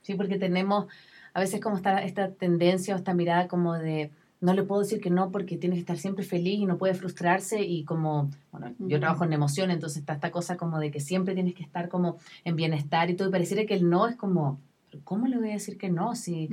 Sí, 0.02 0.16
porque 0.16 0.38
tenemos 0.38 0.88
a 1.34 1.40
veces 1.40 1.60
como 1.62 1.76
esta, 1.78 2.04
esta 2.04 2.32
tendencia 2.32 2.96
o 2.96 2.98
esta 2.98 3.14
mirada 3.14 3.48
como 3.48 3.74
de 3.76 4.12
no 4.42 4.54
le 4.54 4.64
puedo 4.64 4.82
decir 4.82 5.02
que 5.02 5.10
no 5.10 5.32
porque 5.32 5.58
tiene 5.58 5.76
que 5.76 5.82
estar 5.82 5.98
siempre 5.98 6.24
feliz 6.24 6.60
y 6.60 6.66
no 6.66 6.78
puede 6.78 6.94
frustrarse 6.94 7.62
y 7.62 7.84
como, 7.84 8.30
bueno, 8.52 8.74
yo 8.80 9.00
trabajo 9.00 9.26
en 9.26 9.34
emoción, 9.34 9.70
entonces 9.70 10.00
está 10.00 10.14
esta 10.14 10.32
cosa 10.32 10.56
como 10.56 10.80
de 10.80 10.92
que 10.92 11.00
siempre 11.02 11.34
tienes 11.34 11.56
que 11.56 11.64
estar 11.64 11.90
como 11.90 12.18
en 12.46 12.56
bienestar 12.56 13.10
y 13.10 13.16
todo, 13.16 13.28
y 13.30 13.32
pareciera 13.32 13.66
que 13.66 13.74
el 13.74 13.90
no 13.90 14.08
es 14.08 14.16
como, 14.16 14.60
"¿Pero 14.90 15.04
¿cómo 15.04 15.28
le 15.28 15.38
voy 15.38 15.50
a 15.50 15.54
decir 15.54 15.78
que 15.78 15.90
no? 15.90 16.16
Si, 16.16 16.50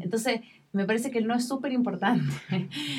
entonces, 0.00 0.40
me 0.72 0.84
parece 0.84 1.10
que 1.10 1.18
el 1.18 1.26
no 1.26 1.34
es 1.34 1.48
súper 1.48 1.72
importante. 1.72 2.24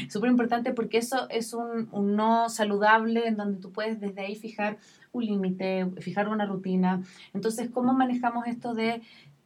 súper 0.10 0.30
importante 0.32 0.74
porque 0.74 0.98
eso 0.98 1.30
es 1.30 1.54
un, 1.54 1.88
un 1.92 2.16
no 2.16 2.50
saludable 2.50 3.28
en 3.28 3.38
donde 3.38 3.62
tú 3.62 3.72
puedes 3.72 4.02
desde 4.02 4.22
ahí 4.22 4.36
fijar 4.36 4.78
un 5.14 5.26
límite, 5.26 5.88
fijar 6.00 6.28
una 6.28 6.46
rutina. 6.46 7.02
Entonces, 7.34 7.70
¿cómo 7.70 7.94
manejamos 7.94 8.48
esto 8.48 8.74
de, 8.74 9.02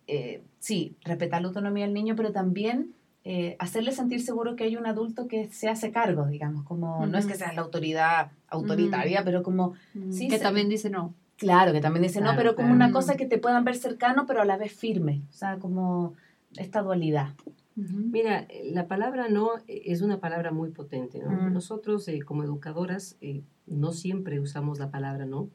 eh, 0.07 0.41
sí, 0.59 0.95
respetar 1.03 1.41
la 1.41 1.49
autonomía 1.49 1.85
del 1.85 1.93
niño, 1.93 2.15
pero 2.15 2.31
también 2.31 2.94
eh, 3.27 3.55
hacerle 3.59 3.91
sentir 3.91 4.21
seguro 4.21 4.55
que 4.55 4.63
hay 4.65 4.77
un 4.77 4.85
adulto 4.85 5.27
que 5.27 5.49
se 5.51 5.67
hace 5.67 5.91
cargo, 5.91 6.27
digamos, 6.27 6.63
como 6.63 7.05
no 7.07 7.17
es 7.17 7.25
que 7.25 7.33
Ujú. 7.33 7.39
sea 7.39 7.53
la 7.53 7.61
autoridad 7.63 8.31
autoritaria, 8.47 9.23
pero 9.25 9.41
como 9.43 9.73
Mm, 9.95 10.11
Sí, 10.11 10.27
que 10.27 10.37
se- 10.37 10.43
también 10.43 10.69
dice 10.69 10.89
no. 10.91 11.13
Claro, 11.37 11.73
que 11.73 11.81
también 11.81 12.03
dice 12.03 12.19
no, 12.19 12.27
Claro, 12.27 12.37
pero 12.37 12.55
como 12.55 12.67
claro. 12.69 12.75
una 12.85 12.91
cosa 12.93 13.17
que 13.17 13.25
te 13.25 13.37
puedan 13.39 13.65
ver 13.65 13.75
cercano, 13.75 14.25
pero 14.27 14.41
a 14.41 14.45
la 14.45 14.57
vez 14.57 14.71
firme. 14.73 15.23
O 15.29 15.33
sea, 15.33 15.57
como 15.57 16.13
esta 16.55 16.81
dualidad. 16.81 17.33
Mira, 17.75 18.47
la 18.71 18.87
palabra 18.87 19.27
no 19.27 19.49
es 19.67 20.01
una 20.01 20.19
palabra 20.21 20.51
muy 20.51 20.69
potente, 20.69 21.19
¿no? 21.19 21.31
Mm. 21.31 21.51
Nosotros 21.53 22.07
eh, 22.07 22.21
como 22.21 22.43
educadoras 22.43 23.17
eh, 23.19 23.41
no 23.65 23.91
siempre 23.91 24.39
usamos 24.39 24.79
la 24.79 24.91
palabra 24.91 25.25
no, 25.25 25.49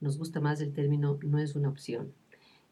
nos 0.00 0.18
gusta 0.18 0.40
más 0.40 0.60
el 0.60 0.72
término 0.74 1.18
no 1.22 1.38
es 1.38 1.54
una 1.54 1.70
opción. 1.70 2.12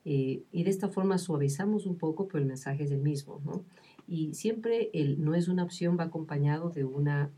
Eh, 0.04 0.42
y 0.50 0.64
de 0.64 0.70
esta 0.70 0.88
forma 0.88 1.16
suavizamos 1.16 1.86
un 1.86 1.96
poco, 1.96 2.26
pero 2.26 2.40
el 2.40 2.46
mensaje 2.46 2.82
es 2.84 2.90
el 2.90 3.00
mismo, 3.00 3.40
¿no? 3.46 3.64
Y 4.06 4.34
siempre 4.34 4.90
el 4.92 5.22
no 5.22 5.34
es 5.34 5.48
una 5.48 5.64
opción 5.64 5.96
va 5.98 6.04
acompañado 6.04 6.70
de 6.70 6.84
una, 6.84 7.30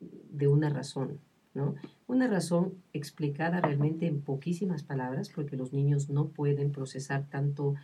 de 0.00 0.48
una 0.48 0.68
razón, 0.68 1.18
¿no? 1.54 1.74
Una 2.06 2.28
razón 2.28 2.74
explicada 2.92 3.60
realmente 3.60 4.06
en 4.06 4.20
poquísimas 4.20 4.82
palabras, 4.82 5.30
porque 5.34 5.56
los 5.56 5.72
niños 5.72 6.08
no 6.10 6.28
pueden 6.28 6.72
procesar 6.72 7.28
tanto, 7.30 7.74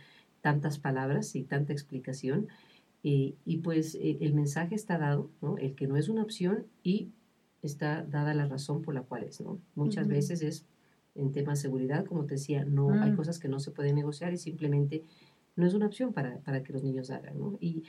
tantas 0.41 0.79
palabras 0.79 1.35
y 1.35 1.43
tanta 1.43 1.73
explicación. 1.73 2.47
Eh, 3.03 3.35
y 3.45 3.57
pues 3.57 3.95
eh, 3.95 4.17
el 4.21 4.33
mensaje 4.33 4.75
está 4.75 4.97
dado, 4.97 5.29
¿no? 5.41 5.57
El 5.57 5.75
que 5.75 5.87
no 5.87 5.95
es 5.95 6.09
una 6.09 6.23
opción 6.23 6.65
y 6.83 7.09
está 7.61 8.03
dada 8.03 8.33
la 8.33 8.47
razón 8.47 8.81
por 8.81 8.93
la 8.93 9.01
cual 9.01 9.23
es, 9.23 9.41
¿no? 9.41 9.59
Muchas 9.75 10.05
Ujú. 10.05 10.15
veces 10.15 10.41
es 10.41 10.65
en 11.15 11.31
temas 11.31 11.59
de 11.59 11.63
seguridad, 11.63 12.05
como 12.05 12.25
te 12.25 12.33
decía, 12.35 12.65
no 12.65 12.89
hay 13.01 13.11
Mm. 13.11 13.15
cosas 13.15 13.39
que 13.39 13.47
no 13.47 13.59
se 13.59 13.71
pueden 13.71 13.95
negociar 13.95 14.33
y 14.33 14.37
simplemente 14.37 15.03
no 15.55 15.65
es 15.65 15.73
una 15.73 15.85
opción 15.85 16.13
para, 16.13 16.39
para 16.39 16.63
que 16.63 16.73
los 16.73 16.83
niños 16.83 17.09
hagan, 17.09 17.37
¿no? 17.39 17.57
Y 17.61 17.83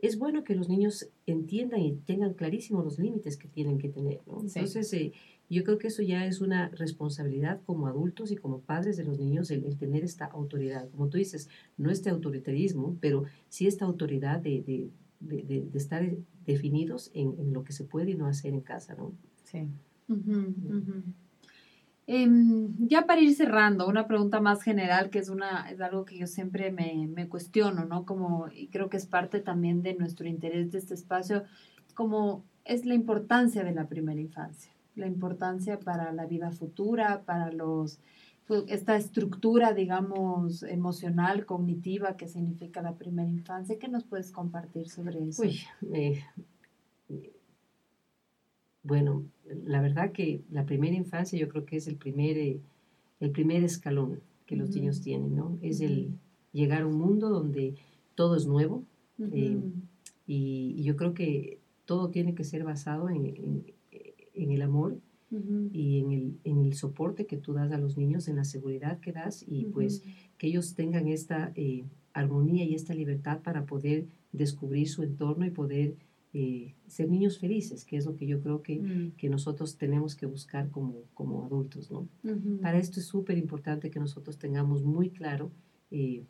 es 0.00 0.18
bueno 0.18 0.44
que 0.44 0.54
los 0.54 0.68
niños 0.68 1.08
entiendan 1.26 1.80
y 1.80 1.92
tengan 1.96 2.34
clarísimos 2.34 2.84
los 2.84 2.98
límites 2.98 3.36
que 3.36 3.48
tienen 3.48 3.78
que 3.78 3.88
tener, 3.88 4.20
¿no? 4.26 4.40
Sí. 4.40 4.58
Entonces, 4.58 4.92
eh, 4.92 5.12
yo 5.48 5.62
creo 5.64 5.78
que 5.78 5.88
eso 5.88 6.02
ya 6.02 6.26
es 6.26 6.40
una 6.40 6.68
responsabilidad 6.70 7.60
como 7.64 7.86
adultos 7.86 8.30
y 8.32 8.36
como 8.36 8.60
padres 8.60 8.96
de 8.96 9.04
los 9.04 9.18
niños, 9.18 9.50
el, 9.50 9.64
el 9.64 9.76
tener 9.76 10.02
esta 10.04 10.24
autoridad. 10.26 10.88
Como 10.90 11.08
tú 11.08 11.18
dices, 11.18 11.48
no 11.76 11.90
este 11.90 12.10
autoritarismo, 12.10 12.96
pero 13.00 13.24
sí 13.48 13.66
esta 13.66 13.84
autoridad 13.84 14.40
de, 14.40 14.62
de, 14.62 14.90
de, 15.20 15.42
de- 15.42 15.66
de 15.70 15.78
estar 15.78 16.04
definidos 16.44 17.10
en, 17.14 17.34
en 17.38 17.52
lo 17.52 17.64
que 17.64 17.72
se 17.72 17.84
puede 17.84 18.10
y 18.10 18.14
no 18.16 18.26
hacer 18.26 18.52
en 18.54 18.60
casa, 18.60 18.94
¿no? 18.96 19.12
Sí. 19.44 19.66
Em, 22.08 22.72
ya 22.86 23.04
para 23.04 23.20
ir 23.20 23.34
cerrando, 23.34 23.88
una 23.88 24.06
pregunta 24.06 24.40
más 24.40 24.62
general, 24.62 25.10
que 25.10 25.18
es, 25.18 25.28
una, 25.28 25.68
es 25.70 25.80
algo 25.80 26.04
que 26.04 26.16
yo 26.16 26.28
siempre 26.28 26.70
me, 26.70 27.08
me 27.08 27.28
cuestiono, 27.28 27.84
¿no? 27.84 28.04
Como, 28.04 28.48
y 28.52 28.68
creo 28.68 28.88
que 28.88 28.96
es 28.96 29.06
parte 29.06 29.40
también 29.40 29.82
de 29.82 29.94
nuestro 29.94 30.28
interés 30.28 30.70
de 30.70 30.78
este 30.78 30.94
espacio, 30.94 31.42
como 31.94 32.44
es 32.64 32.86
la 32.86 32.94
importancia 32.94 33.64
de 33.64 33.72
la 33.72 33.88
primera 33.88 34.20
infancia, 34.20 34.70
la 34.94 35.08
importancia 35.08 35.80
para 35.80 36.12
la 36.12 36.26
vida 36.26 36.52
futura, 36.52 37.22
para 37.24 37.50
los 37.50 37.98
pues, 38.46 38.62
esta 38.68 38.96
estructura, 38.96 39.72
digamos, 39.72 40.62
emocional, 40.62 41.44
cognitiva 41.44 42.16
que 42.16 42.28
significa 42.28 42.82
la 42.82 42.94
primera 42.94 43.28
infancia. 43.28 43.78
¿Qué 43.78 43.88
nos 43.88 44.04
puedes 44.04 44.30
compartir 44.30 44.88
sobre 44.88 45.28
eso? 45.28 45.42
Uy, 45.42 45.58
eh, 45.92 46.22
bueno, 48.86 49.24
la 49.64 49.80
verdad 49.80 50.12
que 50.12 50.40
la 50.50 50.64
primera 50.66 50.94
infancia 50.96 51.38
yo 51.38 51.48
creo 51.48 51.64
que 51.64 51.76
es 51.76 51.86
el 51.88 51.96
primer, 51.96 52.36
eh, 52.38 52.60
el 53.20 53.30
primer 53.30 53.62
escalón 53.64 54.20
que 54.46 54.56
los 54.56 54.70
niños 54.80 55.00
tienen, 55.00 55.34
¿no? 55.34 55.58
Es 55.62 55.80
el 55.80 56.10
llegar 56.52 56.82
a 56.82 56.86
un 56.86 56.96
mundo 56.98 57.28
donde 57.30 57.74
todo 58.14 58.36
es 58.36 58.46
nuevo 58.46 58.84
eh, 59.32 59.58
y, 60.26 60.74
y 60.76 60.82
yo 60.82 60.96
creo 60.96 61.14
que 61.14 61.58
todo 61.84 62.10
tiene 62.10 62.34
que 62.34 62.44
ser 62.44 62.64
basado 62.64 63.08
en, 63.08 63.26
en- 63.26 63.64
en 64.34 64.50
el 64.50 64.62
amor 64.62 64.98
y 65.72 65.98
en 66.00 66.12
el, 66.12 66.34
en 66.44 66.60
el 66.64 66.74
soporte 66.74 67.26
que 67.26 67.36
tú 67.36 67.52
das 67.54 67.72
a 67.72 67.78
los 67.78 67.96
niños, 67.96 68.28
en 68.28 68.36
la 68.36 68.44
seguridad 68.44 69.00
que 69.00 69.12
das 69.12 69.44
y 69.48 69.64
pues 69.72 70.02
que 70.38 70.46
ellos 70.46 70.74
tengan 70.74 71.08
esta 71.08 71.52
eh, 71.56 71.84
armonía 72.12 72.64
y 72.64 72.74
esta 72.74 72.94
libertad 72.94 73.40
para 73.42 73.64
poder 73.66 74.06
descubrir 74.32 74.88
su 74.88 75.02
entorno 75.02 75.44
y 75.46 75.50
poder 75.50 75.94
eh, 76.38 76.74
ser 76.86 77.08
niños 77.08 77.38
felices, 77.38 77.86
que 77.86 77.96
es 77.96 78.04
lo 78.04 78.14
que 78.14 78.26
yo 78.26 78.40
creo 78.42 78.60
que, 78.62 78.78
Mm. 78.78 79.12
que 79.16 79.30
nosotros 79.30 79.78
tenemos 79.78 80.14
que 80.14 80.26
buscar 80.26 80.70
como, 80.70 81.04
como 81.14 81.44
adultos, 81.46 81.90
¿no? 81.90 82.08
Para 82.60 82.78
esto 82.78 83.00
es 83.00 83.06
súper 83.06 83.38
importante 83.38 83.90
que 83.90 83.98
nosotros 84.00 84.36
tengamos 84.36 84.82
muy 84.82 85.08
claro 85.08 85.50
eh, 85.90 86.24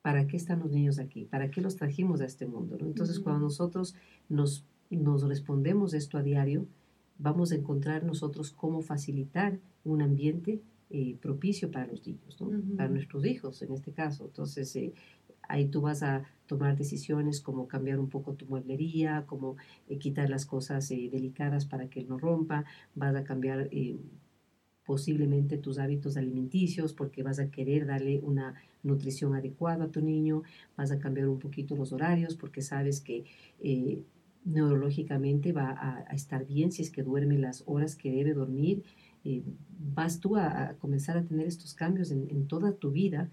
para 0.00 0.26
qué 0.26 0.36
están 0.38 0.60
los 0.60 0.70
niños 0.70 0.98
aquí, 0.98 1.24
para 1.26 1.50
qué 1.50 1.60
los 1.60 1.76
trajimos 1.76 2.20
a 2.22 2.24
este 2.24 2.46
mundo, 2.46 2.78
¿no? 2.80 2.86
Entonces, 2.86 3.18
cuando 3.20 3.40
nosotros 3.42 3.94
nos, 4.30 4.64
nos 4.88 5.22
respondemos 5.28 5.92
esto 5.92 6.16
a 6.16 6.22
diario, 6.22 6.66
vamos 7.18 7.52
a 7.52 7.56
encontrar 7.56 8.04
nosotros 8.04 8.52
cómo 8.52 8.80
facilitar 8.80 9.58
un 9.84 10.00
ambiente 10.00 10.62
eh, 10.88 11.16
propicio 11.20 11.70
para 11.70 11.88
los 11.88 12.06
niños, 12.06 12.38
para 12.76 12.88
nuestros 12.88 13.26
hijos 13.26 13.60
en 13.62 13.72
este 13.72 13.92
caso. 13.92 14.24
Entonces, 14.24 14.74
eh, 14.76 14.92
ahí 15.48 15.66
tú 15.66 15.80
vas 15.80 16.02
a 16.02 16.24
tomar 16.46 16.76
decisiones 16.76 17.40
como 17.40 17.68
cambiar 17.68 17.98
un 17.98 18.08
poco 18.08 18.34
tu 18.34 18.46
mueblería, 18.46 19.24
como 19.26 19.56
eh, 19.88 19.98
quitar 19.98 20.30
las 20.30 20.46
cosas 20.46 20.90
eh, 20.90 21.08
delicadas 21.10 21.66
para 21.66 21.88
que 21.88 22.04
no 22.04 22.18
rompa, 22.18 22.64
vas 22.94 23.14
a 23.14 23.24
cambiar 23.24 23.68
eh, 23.72 23.98
posiblemente 24.84 25.58
tus 25.58 25.78
hábitos 25.78 26.16
alimenticios, 26.16 26.92
porque 26.92 27.22
vas 27.22 27.40
a 27.40 27.50
querer 27.50 27.86
darle 27.86 28.20
una 28.20 28.54
nutrición 28.84 29.34
adecuada 29.34 29.86
a 29.86 29.90
tu 29.90 30.00
niño, 30.00 30.42
vas 30.76 30.92
a 30.92 30.98
cambiar 30.98 31.28
un 31.28 31.40
poquito 31.40 31.74
los 31.74 31.92
horarios, 31.92 32.36
porque 32.36 32.62
sabes 32.62 33.00
que 33.00 33.24
neurológicamente 34.44 35.52
va 35.52 36.04
a, 36.08 36.14
estar 36.14 36.46
bien 36.46 36.70
si 36.70 36.82
es 36.82 36.90
que 36.90 37.02
duerme 37.02 37.36
las 37.36 37.64
horas 37.66 37.96
que 37.96 38.12
debe 38.12 38.32
dormir. 38.32 38.84
Vas 39.92 40.20
tú 40.20 40.36
a, 40.36 40.76
comenzar 40.78 41.18
a 41.18 41.24
tener 41.24 41.48
estos 41.48 41.74
cambios 41.74 42.12
en, 42.12 42.46
toda 42.46 42.72
tu 42.72 42.92
vida 42.92 43.28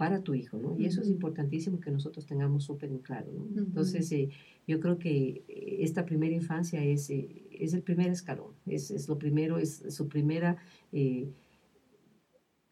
para 0.00 0.22
tu 0.22 0.32
hijo, 0.34 0.56
¿no? 0.58 0.76
Y 0.78 0.86
eso 0.86 1.02
es 1.02 1.08
importantísimo 1.10 1.78
que 1.78 1.90
nosotros 1.90 2.24
tengamos 2.24 2.64
súper 2.64 2.90
en 2.90 3.00
claro, 3.00 3.28
¿no? 3.32 3.44
Entonces, 3.60 4.10
eh, 4.12 4.30
yo 4.66 4.80
creo 4.80 4.96
que 4.98 5.44
esta 5.80 6.06
primera 6.06 6.34
infancia 6.34 6.82
es, 6.82 7.10
es 7.10 7.74
el 7.74 7.82
primer 7.82 8.08
escalón, 8.10 8.52
es, 8.66 8.90
es, 8.90 9.08
lo 9.08 9.18
primero, 9.18 9.58
es 9.58 9.84
su 9.88 10.08
primera 10.08 10.56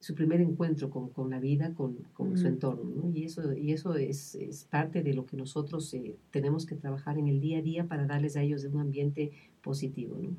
su 0.00 0.14
primer 0.14 0.40
encuentro 0.40 0.90
con, 0.90 1.08
con 1.08 1.30
la 1.30 1.40
vida, 1.40 1.74
con, 1.74 1.96
con 2.12 2.36
su 2.38 2.46
entorno, 2.46 2.84
¿no? 2.94 3.10
Y 3.12 3.24
eso, 3.24 3.52
y 3.52 3.72
eso 3.72 3.96
es, 3.96 4.36
es 4.36 4.64
parte 4.64 5.02
de 5.02 5.12
lo 5.12 5.26
que 5.26 5.36
nosotros 5.36 5.92
eh, 5.92 6.16
tenemos 6.30 6.66
que 6.66 6.76
trabajar 6.76 7.18
en 7.18 7.26
el 7.26 7.40
día 7.40 7.58
a 7.58 7.62
día 7.62 7.84
para 7.84 8.06
darles 8.06 8.36
a 8.36 8.42
ellos 8.42 8.64
un 8.64 8.80
ambiente 8.80 9.32
positivo, 9.60 10.16
¿no? 10.18 10.36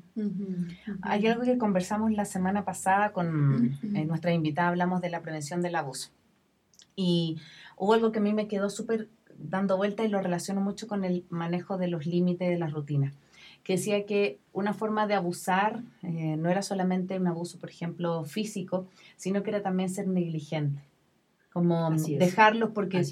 Hay 1.02 1.26
algo 1.26 1.44
que 1.44 1.58
conversamos 1.58 2.12
la 2.12 2.24
semana 2.24 2.64
pasada 2.64 3.12
con 3.12 3.76
eh, 3.94 4.04
nuestra 4.06 4.32
invitada, 4.32 4.68
hablamos 4.68 5.02
de 5.02 5.10
la 5.10 5.20
prevención 5.20 5.60
del 5.60 5.74
abuso. 5.74 6.10
Y 7.00 7.38
hubo 7.76 7.94
algo 7.94 8.12
que 8.12 8.18
a 8.18 8.22
mí 8.22 8.32
me 8.32 8.48
quedó 8.48 8.68
súper 8.68 9.08
dando 9.38 9.76
vuelta 9.76 10.04
y 10.04 10.08
lo 10.08 10.20
relaciono 10.20 10.60
mucho 10.60 10.86
con 10.86 11.04
el 11.04 11.24
manejo 11.30 11.78
de 11.78 11.88
los 11.88 12.04
límites 12.04 12.48
de 12.48 12.58
las 12.58 12.72
rutinas 12.72 13.14
que 13.62 13.74
decía 13.74 14.06
que 14.06 14.38
una 14.52 14.72
forma 14.72 15.06
de 15.06 15.14
abusar 15.14 15.82
eh, 16.02 16.36
no 16.36 16.48
era 16.48 16.62
solamente 16.62 17.18
un 17.18 17.26
abuso, 17.26 17.58
por 17.58 17.70
ejemplo, 17.70 18.24
físico, 18.24 18.86
sino 19.16 19.42
que 19.42 19.50
era 19.50 19.62
también 19.62 19.90
ser 19.90 20.08
negligente. 20.08 20.82
Como 21.52 21.90
dejarlos 21.90 22.70
porque 22.70 23.04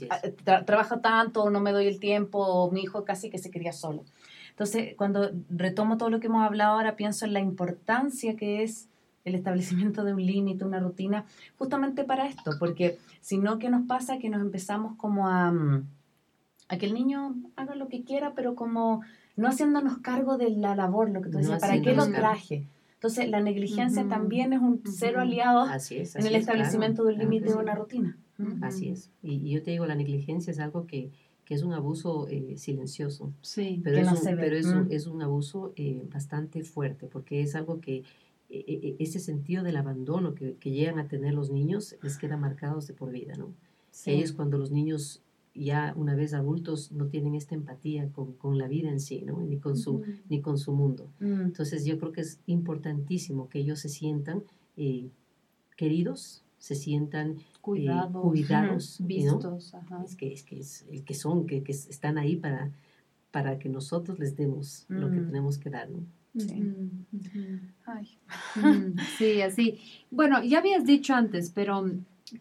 trabaja 0.65 1.01
tanto, 1.01 1.51
no 1.51 1.61
me 1.61 1.73
doy 1.73 1.89
el 1.89 1.99
tiempo, 1.99 2.39
o 2.39 2.71
mi 2.71 2.83
hijo 2.83 3.05
casi 3.05 3.31
que 3.31 3.39
se 3.39 3.51
quería 3.51 3.73
solo. 3.73 4.05
Entonces, 4.51 4.95
cuando 4.97 5.33
retomo 5.51 5.99
todo 5.99 6.09
lo 6.09 6.21
que 6.21 6.29
hemos 6.29 6.45
hablado 6.45 6.75
ahora, 6.75 6.95
pienso 6.95 7.25
en 7.27 7.33
la 7.33 7.41
importancia 7.41 8.37
que 8.37 8.63
es 8.63 8.89
el 9.25 9.35
establecimiento 9.35 10.05
de 10.05 10.15
un 10.15 10.25
límite, 10.25 10.65
una 10.65 10.81
rutina, 10.81 11.25
justamente 11.59 12.05
para 12.05 12.27
esto, 12.27 12.53
porque 12.59 12.99
si 13.21 13.39
no, 13.39 13.59
¿qué 13.59 13.69
nos 13.69 13.87
pasa? 13.87 14.19
Que 14.19 14.31
nos 14.31 14.41
empezamos 14.41 14.97
como 14.97 15.29
a, 15.29 15.53
mm, 15.53 15.87
a 16.69 16.79
que 16.79 16.87
el 16.87 16.95
niño 16.95 17.35
haga 17.57 17.75
lo 17.75 17.89
que 17.89 18.05
quiera, 18.05 18.35
pero 18.35 18.55
como 18.55 19.03
no 19.37 19.49
haciéndonos 19.49 19.99
cargo 19.99 20.37
de 20.37 20.51
la 20.51 20.75
labor, 20.75 21.11
lo 21.11 21.23
que 21.23 21.31
tú 21.31 21.39
decías, 21.39 21.61
¿para 21.61 21.81
qué 21.81 21.95
lo 21.95 22.07
traje? 22.11 22.67
Entonces, 22.95 23.29
la 23.29 23.41
negligencia 23.41 24.09
también 24.09 24.53
es 24.53 24.61
un 24.61 24.83
cero 24.85 25.21
aliado 25.21 25.69
en 25.89 26.27
el 26.27 26.35
establecimiento 26.35 27.05
del 27.05 27.19
límite 27.19 27.51
de 27.51 27.55
una 27.55 27.77
rutina. 27.77 28.19
Así 28.61 28.89
es. 28.89 29.11
Y, 29.23 29.51
yo 29.51 29.63
te 29.63 29.71
digo, 29.71 29.87
la 29.87 29.95
negligencia 29.95 30.51
es 30.51 30.59
algo 30.59 30.87
que, 30.87 31.13
que 31.45 31.55
es 31.55 31.63
un 31.63 31.73
abuso 31.73 32.27
eh, 32.29 32.57
silencioso. 32.57 33.33
Sí, 33.41 33.81
pero, 33.85 33.99
es, 33.99 34.09
un, 34.11 34.37
pero 34.37 34.57
es, 34.57 34.67
un, 34.67 34.89
es 34.91 35.07
un 35.07 35.23
abuso 35.23 35.73
eh, 35.77 36.03
bastante 36.13 36.65
fuerte, 36.65 37.07
porque 37.07 37.41
es 37.41 37.55
algo 37.55 37.81
que 37.81 38.03
ese 38.49 39.21
sentido 39.21 39.63
del 39.63 39.77
abandono 39.77 40.35
que, 40.35 40.55
que, 40.57 40.71
llegan 40.71 40.99
a 40.99 41.09
tener 41.09 41.35
los 41.35 41.51
niños 41.51 41.97
les 42.03 42.17
queda 42.17 42.37
marcados 42.37 42.87
de 42.87 42.95
por 42.95 43.11
vida, 43.11 43.35
¿no? 43.37 43.53
Sí. 43.91 44.13
Ellos 44.13 44.33
cuando 44.33 44.57
los 44.57 44.71
niños 44.71 45.23
ya 45.55 45.93
una 45.97 46.15
vez 46.15 46.35
adultos 46.35 46.93
no 46.93 47.07
tienen 47.07 47.35
esta 47.35 47.55
empatía 47.55 48.09
con, 48.13 48.33
con 48.35 48.59
la 48.59 48.69
vida 48.69 48.91
en 48.91 49.01
sí, 49.01 49.23
¿no? 49.23 49.41
Ni 49.41 49.59
con 49.59 49.77
su, 49.77 50.03
ni 50.29 50.41
con 50.41 50.59
su 50.59 50.73
mundo. 50.73 51.11
Mm. 51.21 51.43
Entonces 51.43 51.85
yo 51.85 51.99
creo 51.99 52.13
que 52.13 52.21
es 52.23 52.41
importantísimo 52.47 53.49
que 53.49 53.61
ellos 53.61 53.81
se 53.81 53.89
sientan 53.89 54.45
eh, 54.77 55.11
queridos, 55.77 56.45
se 56.59 56.75
sientan 56.75 57.33
eh, 57.33 57.43
cuidados, 57.61 58.99
vistos. 59.07 59.75
Es 60.05 60.17
que, 60.17 60.33
es 60.33 60.43
que, 60.43 60.61
es, 60.61 60.87
el 60.91 61.05
que 61.05 61.15
son, 61.15 61.47
que, 61.47 61.63
que, 61.63 61.73
están 61.73 62.19
ahí 62.19 62.37
para, 62.37 62.73
para 63.31 63.59
que 63.59 63.69
nosotros 63.69 64.19
les 64.19 64.37
demos 64.37 64.87
lo 64.89 65.11
que 65.11 65.21
mm. 65.21 65.27
tenemos 65.27 65.59
que 65.59 65.71
dar, 65.71 65.91
¿no? 65.91 66.01
Sí. 66.39 66.73
Ay. 67.87 68.19
sí, 69.19 69.43
así. 69.43 69.79
Bueno, 70.11 70.43
ya 70.45 70.59
habías 70.59 70.85
dicho 70.85 71.15
antes, 71.15 71.51
pero 71.51 71.91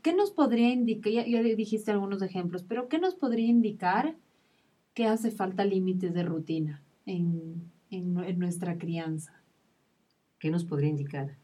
¿qué 0.01 0.13
nos 0.13 0.31
podría 0.31 0.69
indicar? 0.69 1.11
Ya, 1.11 1.41
dijiste 1.41 1.91
algunos 1.91 2.21
ejemplos, 2.21 2.63
pero 2.67 2.87
¿qué 2.89 2.99
nos 2.99 3.15
podría 3.15 3.47
indicar 3.47 4.15
que 4.93 5.05
hace 5.05 5.31
falta 5.31 5.65
límites 5.65 6.13
de 6.13 6.23
rutina 6.23 6.81
en, 7.05 7.71
nuestra 8.37 8.77
crianza? 8.77 9.33
¿Qué 10.39 10.51
nos 10.51 10.65
podría 10.65 10.89
indicar? 10.89 11.35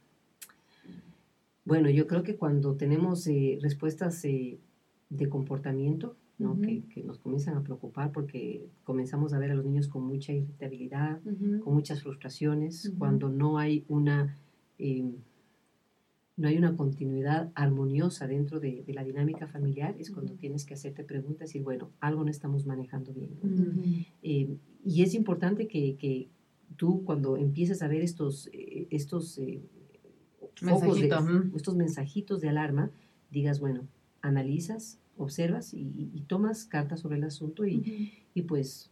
Bueno, 1.65 1.89
yo 1.89 2.07
creo 2.07 2.23
que 2.23 2.35
cuando 2.35 2.75
tenemos 2.75 3.25
eh, 3.27 3.57
respuestas 3.61 4.23
eh, 4.25 4.59
de 5.09 5.29
comportamiento, 5.29 6.17
¿no? 6.37 6.59
que, 6.59 7.03
nos 7.03 7.19
comienzan 7.19 7.55
a 7.55 7.63
preocupar 7.63 8.11
porque 8.11 8.67
comenzamos 8.83 9.33
a 9.33 9.39
ver 9.39 9.51
a 9.51 9.55
los 9.55 9.65
niños 9.65 9.87
con 9.87 10.05
mucha 10.05 10.33
irritabilidad, 10.33 11.21
con 11.63 11.73
muchas 11.73 12.01
frustraciones, 12.03 12.93
cuando 12.97 13.29
no 13.29 13.57
hay 13.57 13.85
una 13.87 14.37
em, 14.77 15.13
no 16.35 16.47
hay 16.47 16.57
una 16.57 16.75
continuidad 16.75 17.51
armoniosa 17.53 18.27
dentro 18.27 18.59
de, 18.59 18.83
la 18.87 19.03
dinámica 19.03 19.47
familiar, 19.47 19.95
es 19.99 20.09
cuando 20.09 20.33
tienes 20.33 20.65
que 20.65 20.73
hacerte 20.73 21.03
preguntas 21.03 21.41
y 21.41 21.59
decir, 21.59 21.63
bueno, 21.63 21.91
algo 21.99 22.23
no 22.23 22.31
estamos 22.31 22.65
manejando 22.65 23.13
bien. 23.13 23.37
Eh, 24.23 24.57
y 24.83 25.03
es 25.03 25.13
importante 25.13 25.67
que, 25.67 26.29
tú 26.75 27.03
cuando 27.03 27.37
empieces 27.37 27.83
a 27.83 27.87
ver 27.87 28.01
estos, 28.01 28.49
eh, 28.51 28.87
estos, 28.89 29.37
eh, 29.37 29.61
estos 31.55 31.75
mensajitos 31.75 32.41
de 32.41 32.49
alarma, 32.49 32.89
digas, 33.29 33.59
bueno, 33.59 33.87
analizas, 34.21 34.99
observas 35.17 35.73
y, 35.73 36.23
tomas 36.27 36.65
cartas 36.65 37.01
sobre 37.01 37.17
el 37.17 37.23
asunto 37.23 37.65
y, 37.65 38.41
pues 38.47 38.89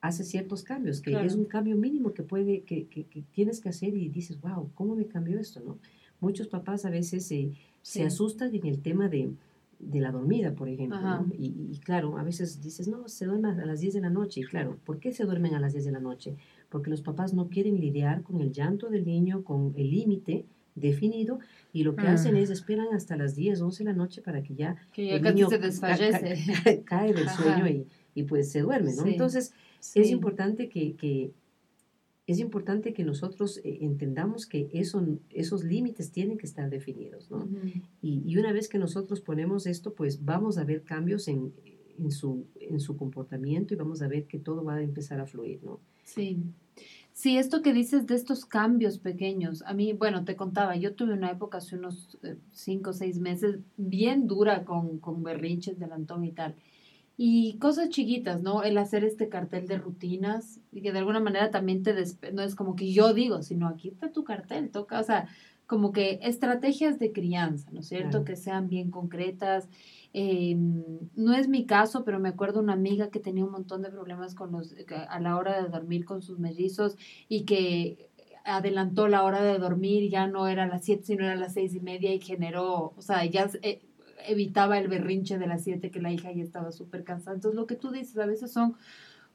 haces 0.00 0.28
ciertos 0.28 0.62
cambios, 0.62 1.00
que 1.00 1.14
es 1.24 1.34
un 1.34 1.46
cambio 1.46 1.76
mínimo 1.76 2.12
que, 2.12 2.22
puede, 2.22 2.62
que, 2.62 2.86
que, 2.88 3.24
tienes 3.32 3.60
que 3.60 3.70
hacer 3.70 3.96
y 3.96 4.10
dices, 4.10 4.38
wow, 4.40 4.70
¿cómo 4.74 4.94
me 4.94 5.06
cambió 5.06 5.38
esto? 5.38 5.60
¿no? 5.60 5.78
muchos 6.24 6.48
papás 6.48 6.84
a 6.84 6.90
veces 6.90 7.32
se 7.82 8.02
asustan 8.02 8.54
en 8.54 8.66
el 8.66 8.80
tema 8.80 9.08
de, 9.08 9.34
la 9.92 10.10
dormida, 10.10 10.54
por 10.54 10.68
ejemplo. 10.68 10.98
Y, 11.38 11.78
claro, 11.84 12.18
a 12.18 12.24
veces 12.24 12.62
dices, 12.62 12.88
no, 12.88 13.08
se 13.08 13.26
duerme 13.26 13.48
a 13.48 13.66
las 13.66 13.80
10 13.80 13.94
de 13.94 14.00
la 14.00 14.10
noche. 14.10 14.40
Y 14.40 14.44
claro, 14.44 14.78
¿por 14.84 14.98
qué 14.98 15.12
se 15.12 15.24
duermen 15.24 15.54
a 15.54 15.60
las 15.60 15.72
10 15.72 15.84
de 15.84 15.92
la 15.92 16.00
noche? 16.00 16.36
Porque 16.70 16.90
los 16.90 17.02
papás 17.02 17.34
no 17.34 17.48
quieren 17.48 17.78
lidiar 17.80 18.22
con 18.22 18.40
el 18.40 18.52
llanto 18.52 18.88
del 18.88 19.04
niño, 19.04 19.44
con 19.44 19.74
el 19.76 19.90
límite 19.90 20.46
definido 20.74 21.38
y 21.72 21.84
lo 21.84 21.94
que 21.94 22.06
hacen 22.06 22.36
es 22.36 22.50
esperan 22.50 22.88
hasta 22.92 23.16
las 23.16 23.34
10, 23.34 23.60
11 23.60 23.84
de 23.84 23.90
la 23.90 23.96
noche 23.96 24.22
para 24.22 24.42
que 24.42 24.54
ya 24.54 24.76
el 24.96 25.22
niño 25.22 25.48
se 25.48 25.58
desfallece. 25.58 26.82
cae 26.84 27.12
del 27.12 27.28
sueño 27.28 27.68
y, 27.68 27.86
y, 28.14 28.24
pues 28.24 28.50
se 28.50 28.60
duerme, 28.60 28.94
¿no? 28.94 29.06
Entonces 29.06 29.52
es 29.94 30.10
importante 30.10 30.68
que, 30.68 30.94
que, 30.94 31.32
es 32.26 32.38
importante 32.38 32.94
que 32.94 33.04
nosotros 33.04 33.58
eh, 33.58 33.78
entendamos 33.82 34.46
que 34.46 34.68
eso, 34.72 35.06
esos 35.30 35.64
límites 35.64 36.10
tienen 36.10 36.38
que 36.38 36.46
estar 36.46 36.70
definidos, 36.70 37.30
¿no? 37.30 37.46
y, 38.00 38.36
una 38.36 38.52
vez 38.52 38.68
que 38.68 38.78
nosotros 38.78 39.20
ponemos 39.20 39.66
esto, 39.66 39.94
pues 39.94 40.24
vamos 40.24 40.58
a 40.58 40.64
ver 40.64 40.82
cambios 40.82 41.28
en, 41.28 41.52
en, 41.98 42.10
su, 42.10 42.46
en 42.60 42.80
su 42.80 42.96
comportamiento 42.96 43.74
y 43.74 43.76
vamos 43.76 44.02
a 44.02 44.08
ver 44.08 44.24
que 44.26 44.38
todo 44.38 44.64
va 44.64 44.76
a 44.76 44.82
empezar 44.82 45.20
a 45.20 45.26
fluir, 45.26 45.62
¿no? 45.62 45.80
Sí. 46.04 46.38
Sí, 47.14 47.38
esto 47.38 47.62
que 47.62 47.72
dices 47.72 48.08
de 48.08 48.16
estos 48.16 48.44
cambios 48.44 48.98
pequeños, 48.98 49.62
a 49.62 49.72
mí, 49.72 49.92
bueno, 49.92 50.24
te 50.24 50.34
contaba, 50.34 50.74
yo 50.74 50.96
tuve 50.96 51.12
una 51.12 51.30
época 51.30 51.58
hace 51.58 51.76
unos 51.76 52.18
eh, 52.24 52.36
cinco 52.50 52.90
o 52.90 52.92
seis 52.92 53.20
meses 53.20 53.60
bien 53.76 54.26
dura 54.26 54.64
con, 54.64 54.98
con 54.98 55.22
berrinches 55.22 55.78
delantón 55.78 56.24
y 56.24 56.32
tal. 56.32 56.56
Y 57.16 57.56
cosas 57.58 57.90
chiquitas, 57.90 58.42
¿no? 58.42 58.64
El 58.64 58.76
hacer 58.78 59.04
este 59.04 59.28
cartel 59.28 59.68
de 59.68 59.78
rutinas 59.78 60.58
y 60.72 60.82
que 60.82 60.90
de 60.90 60.98
alguna 60.98 61.20
manera 61.20 61.52
también 61.52 61.84
te 61.84 61.94
no 62.32 62.42
es 62.42 62.56
como 62.56 62.74
que 62.74 62.92
yo 62.92 63.14
digo, 63.14 63.42
sino 63.42 63.68
aquí 63.68 63.90
está 63.90 64.10
tu 64.10 64.24
cartel, 64.24 64.70
toca, 64.70 64.98
o 64.98 65.04
sea, 65.04 65.28
como 65.68 65.92
que 65.92 66.18
estrategias 66.20 66.98
de 66.98 67.12
crianza, 67.12 67.70
¿no 67.70 67.80
es 67.80 67.86
cierto? 67.86 68.24
Que 68.24 68.34
sean 68.34 68.68
bien 68.68 68.90
concretas. 68.90 69.68
Em, 70.16 70.84
no 71.16 71.34
es 71.34 71.48
mi 71.48 71.66
caso, 71.66 72.04
pero 72.04 72.20
me 72.20 72.28
acuerdo 72.28 72.60
una 72.60 72.74
amiga 72.74 73.10
que 73.10 73.18
tenía 73.18 73.44
un 73.44 73.50
montón 73.50 73.82
de 73.82 73.90
problemas 73.90 74.36
con 74.36 74.52
los, 74.52 74.72
a 75.08 75.20
la 75.20 75.36
hora 75.36 75.60
de 75.60 75.68
dormir 75.68 76.04
con 76.04 76.22
sus 76.22 76.38
mellizos 76.38 76.96
y 77.28 77.44
que 77.44 78.10
adelantó 78.44 79.08
la 79.08 79.24
hora 79.24 79.42
de 79.42 79.58
dormir, 79.58 80.08
ya 80.10 80.28
no 80.28 80.46
era 80.46 80.64
a 80.64 80.66
las 80.68 80.84
siete, 80.84 81.02
sino 81.04 81.24
era 81.24 81.32
a 81.32 81.36
las 81.36 81.54
seis 81.54 81.74
y 81.74 81.80
media 81.80 82.14
y 82.14 82.20
generó, 82.20 82.94
o 82.96 83.02
sea, 83.02 83.24
ya 83.24 83.50
eh, 83.62 83.82
evitaba 84.28 84.78
el 84.78 84.86
berrinche 84.86 85.36
de 85.36 85.48
las 85.48 85.64
siete 85.64 85.90
que 85.90 86.00
la 86.00 86.12
hija 86.12 86.30
ya 86.30 86.44
estaba 86.44 86.70
súper 86.70 87.02
cansada. 87.02 87.34
Entonces, 87.34 87.56
lo 87.56 87.66
que 87.66 87.74
tú 87.74 87.90
dices 87.90 88.16
a 88.18 88.26
veces 88.26 88.52
son 88.52 88.76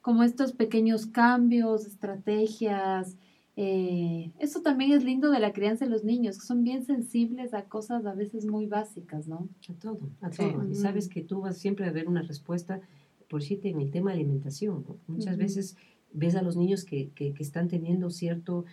como 0.00 0.22
estos 0.22 0.52
pequeños 0.52 1.06
cambios, 1.06 1.84
estrategias. 1.84 3.18
Eh, 3.56 4.30
eso 4.38 4.62
también 4.62 4.92
es 4.92 5.04
lindo 5.04 5.30
de 5.30 5.40
la 5.40 5.52
crianza 5.52 5.84
de 5.84 5.90
los 5.90 6.04
niños, 6.04 6.38
que 6.38 6.46
son 6.46 6.62
bien 6.62 6.84
sensibles 6.84 7.52
a 7.52 7.64
cosas 7.64 8.06
a 8.06 8.14
veces 8.14 8.46
muy 8.46 8.66
básicas, 8.66 9.26
¿no? 9.26 9.48
A 9.68 9.74
todo, 9.74 10.10
a 10.20 10.30
todo. 10.30 10.68
Y 10.68 10.74
sabes 10.74 11.08
que 11.08 11.22
tú 11.22 11.40
vas 11.40 11.58
siempre 11.58 11.86
a 11.86 11.92
ver 11.92 12.08
una 12.08 12.22
respuesta, 12.22 12.80
por 13.28 13.42
si 13.42 13.60
en 13.62 13.80
el 13.80 13.90
tema 13.90 14.10
de 14.10 14.16
alimentación. 14.16 14.84
Muchas 15.06 15.36
veces 15.36 15.76
ves 16.12 16.34
a 16.36 16.42
los 16.42 16.56
niños 16.56 16.84
que, 16.84 17.10
que, 17.10 17.32
que 17.32 17.42
están 17.42 17.68
teniendo 17.68 18.10
cierto 18.10 18.64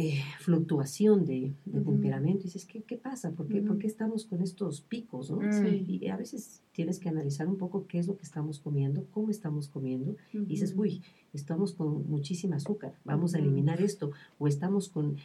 eh, 0.00 0.22
fluctuación 0.38 1.24
de, 1.24 1.52
temperamento. 1.64 2.42
Y 2.42 2.44
dices, 2.44 2.66
¿qué, 2.66 2.82
qué 2.82 2.96
pasa? 2.96 3.32
¿Por 3.32 3.48
qué, 3.48 3.60
¿Por 3.60 3.78
qué, 3.78 3.88
estamos 3.88 4.26
con 4.26 4.42
estos 4.42 4.80
picos? 4.80 5.28
¿no? 5.28 5.40
Y 5.66 6.06
a 6.06 6.16
veces 6.16 6.62
tienes 6.70 7.00
que 7.00 7.08
analizar 7.08 7.48
un 7.48 7.56
poco 7.56 7.88
qué 7.88 7.98
es 7.98 8.06
lo 8.06 8.16
que 8.16 8.22
estamos 8.22 8.60
comiendo, 8.60 9.08
cómo 9.10 9.30
estamos 9.30 9.66
comiendo. 9.66 10.14
Y 10.32 10.44
dices, 10.44 10.72
uy, 10.76 11.02
estamos 11.32 11.72
con 11.72 12.08
muchísima 12.08 12.56
azúcar, 12.56 12.94
vamos 13.04 13.34
a 13.34 13.38
eliminar 13.38 13.82
esto. 13.82 14.12
O 14.38 14.46
estamos, 14.46 14.88
con, 14.88 15.16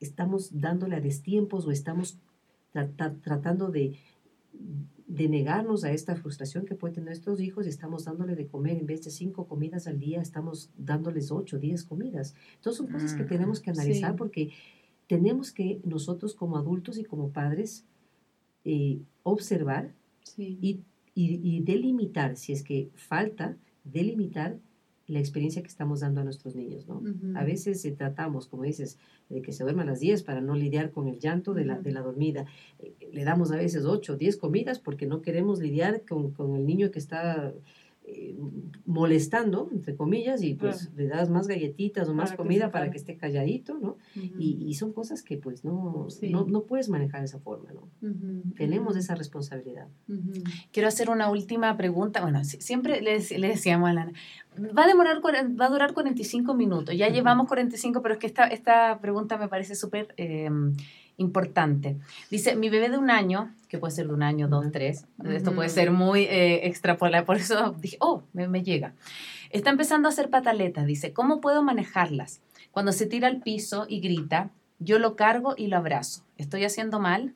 estamos 0.00 0.58
dándole 0.58 0.96
a 0.96 1.00
destiempos 1.02 1.66
o 1.66 1.70
estamos 1.70 2.16
tratando 2.72 3.70
de 3.70 3.98
de 5.08 5.26
negarnos 5.26 5.84
a 5.84 5.90
esta 5.90 6.14
frustración 6.16 6.66
que 6.66 6.74
pueden 6.74 6.96
tener 6.96 7.08
nuestros 7.08 7.40
hijos 7.40 7.64
y 7.64 7.70
estamos 7.70 8.04
dándole 8.04 8.36
de 8.36 8.46
comer 8.46 8.76
en 8.76 8.86
vez 8.86 9.02
de 9.02 9.10
cinco 9.10 9.46
comidas 9.46 9.86
al 9.86 9.98
día, 9.98 10.20
estamos 10.20 10.70
dándoles 10.76 11.32
ocho, 11.32 11.58
diez 11.58 11.82
comidas. 11.82 12.34
Entonces 12.56 12.76
son 12.76 12.88
cosas 12.88 13.14
que 13.14 13.22
mm, 13.22 13.28
tenemos 13.28 13.60
que 13.60 13.70
analizar 13.70 14.16
porque 14.16 14.50
tenemos 15.06 15.50
que 15.50 15.80
nosotros 15.82 16.34
como 16.34 16.58
adultos 16.58 16.98
y 16.98 17.04
como 17.04 17.30
padres 17.30 17.86
eh, 18.66 19.00
observar 19.22 19.94
y, 20.36 20.82
y, 21.14 21.60
delimitar, 21.62 22.36
si 22.36 22.52
es 22.52 22.62
que 22.62 22.90
falta, 22.94 23.56
delimitar 23.84 24.58
la 25.08 25.18
experiencia 25.18 25.62
que 25.62 25.68
estamos 25.68 26.00
dando 26.00 26.20
a 26.20 26.24
nuestros 26.24 26.54
niños, 26.54 26.86
¿no? 26.86 27.02
A 27.34 27.42
veces 27.42 27.82
tratamos, 27.96 28.46
como 28.46 28.64
dices, 28.64 28.98
de 29.30 29.40
que 29.40 29.52
se 29.52 29.64
duerman 29.64 29.88
a 29.88 29.92
las 29.92 30.00
10 30.00 30.22
para 30.22 30.42
no 30.42 30.54
lidiar 30.54 30.90
con 30.90 31.08
el 31.08 31.18
llanto 31.18 31.54
de 31.54 31.64
la, 31.64 31.78
de 31.80 31.92
la 31.92 32.02
dormida. 32.02 32.44
Eh, 32.78 32.94
le 33.10 33.24
damos 33.24 33.50
a 33.50 33.56
veces 33.56 33.86
8 33.86 34.12
o 34.12 34.16
10 34.16 34.36
comidas 34.36 34.78
porque 34.78 35.06
no 35.06 35.22
queremos 35.22 35.60
lidiar 35.60 36.02
con, 36.06 36.32
con 36.32 36.56
el 36.56 36.66
niño 36.66 36.90
que 36.90 36.98
está 36.98 37.54
eh, 38.10 38.34
molestando, 38.86 39.68
entre 39.70 39.94
comillas, 39.94 40.42
y 40.42 40.54
pues 40.54 40.90
le 40.96 41.08
das 41.08 41.28
más 41.28 41.46
galletitas 41.46 42.08
o 42.08 42.14
más 42.14 42.32
comida 42.32 42.70
para 42.70 42.90
que 42.90 42.96
esté 42.96 43.18
calladito, 43.18 43.78
¿no? 43.78 43.98
y, 44.14 44.64
y, 44.66 44.74
son 44.74 44.94
cosas 44.94 45.22
que 45.22 45.36
pues 45.36 45.62
no, 45.62 46.08
no, 46.30 46.46
no, 46.46 46.62
puedes 46.62 46.88
manejar 46.88 47.20
de 47.20 47.26
esa 47.26 47.38
forma, 47.38 47.70
¿no? 47.72 47.88
Tenemos 48.56 48.96
esa 48.96 49.14
responsabilidad. 49.14 49.88
Quiero 50.72 50.88
hacer 50.88 51.10
una 51.10 51.30
última 51.30 51.76
pregunta. 51.76 52.22
Bueno, 52.22 52.42
siempre 52.44 53.02
le, 53.02 53.18
le 53.18 53.48
decíamos 53.48 53.90
a 53.90 53.92
Lana, 53.92 54.12
va 54.56 54.84
a 54.84 54.86
demorar, 54.86 55.20
va 55.22 55.66
a 55.66 55.70
durar 55.70 55.92
45 55.92 56.54
minutos. 56.54 56.96
Ya 56.96 57.08
llevamos 57.10 57.46
45, 57.46 58.00
pero 58.00 58.14
es 58.14 58.20
que 58.20 58.26
esta, 58.26 58.46
esta 58.46 59.00
pregunta 59.00 59.36
me 59.36 59.48
parece 59.48 59.74
súper 59.74 60.14
eh, 60.16 60.48
importante. 61.18 61.96
Dice, 62.30 62.56
mi 62.56 62.70
bebé 62.70 62.88
de 62.88 62.96
un 62.96 63.10
año, 63.10 63.52
que 63.68 63.76
puede 63.76 63.92
ser 63.92 64.06
de 64.06 64.14
un 64.14 64.22
año, 64.22 64.48
dos, 64.48 64.72
tres, 64.72 65.04
esto 65.24 65.54
puede 65.54 65.68
ser 65.68 65.90
muy 65.90 66.22
eh, 66.22 66.66
extrapolar, 66.66 67.26
por 67.26 67.36
eso 67.36 67.76
dije, 67.78 67.98
oh, 68.00 68.22
me, 68.32 68.48
me, 68.48 68.62
llega. 68.62 68.94
Está 69.50 69.70
empezando 69.70 70.08
a 70.08 70.12
hacer 70.12 70.30
pataletas, 70.30 70.86
dice, 70.86 71.12
¿cómo 71.12 71.40
puedo 71.40 71.62
manejarlas? 71.62 72.40
Cuando 72.70 72.92
se 72.92 73.06
tira 73.06 73.28
al 73.28 73.42
piso 73.42 73.84
y 73.88 74.00
grita, 74.00 74.50
yo 74.78 74.98
lo 74.98 75.16
cargo 75.16 75.54
y 75.56 75.66
lo 75.66 75.76
abrazo. 75.76 76.24
¿Estoy 76.36 76.64
haciendo 76.64 77.00
mal? 77.00 77.34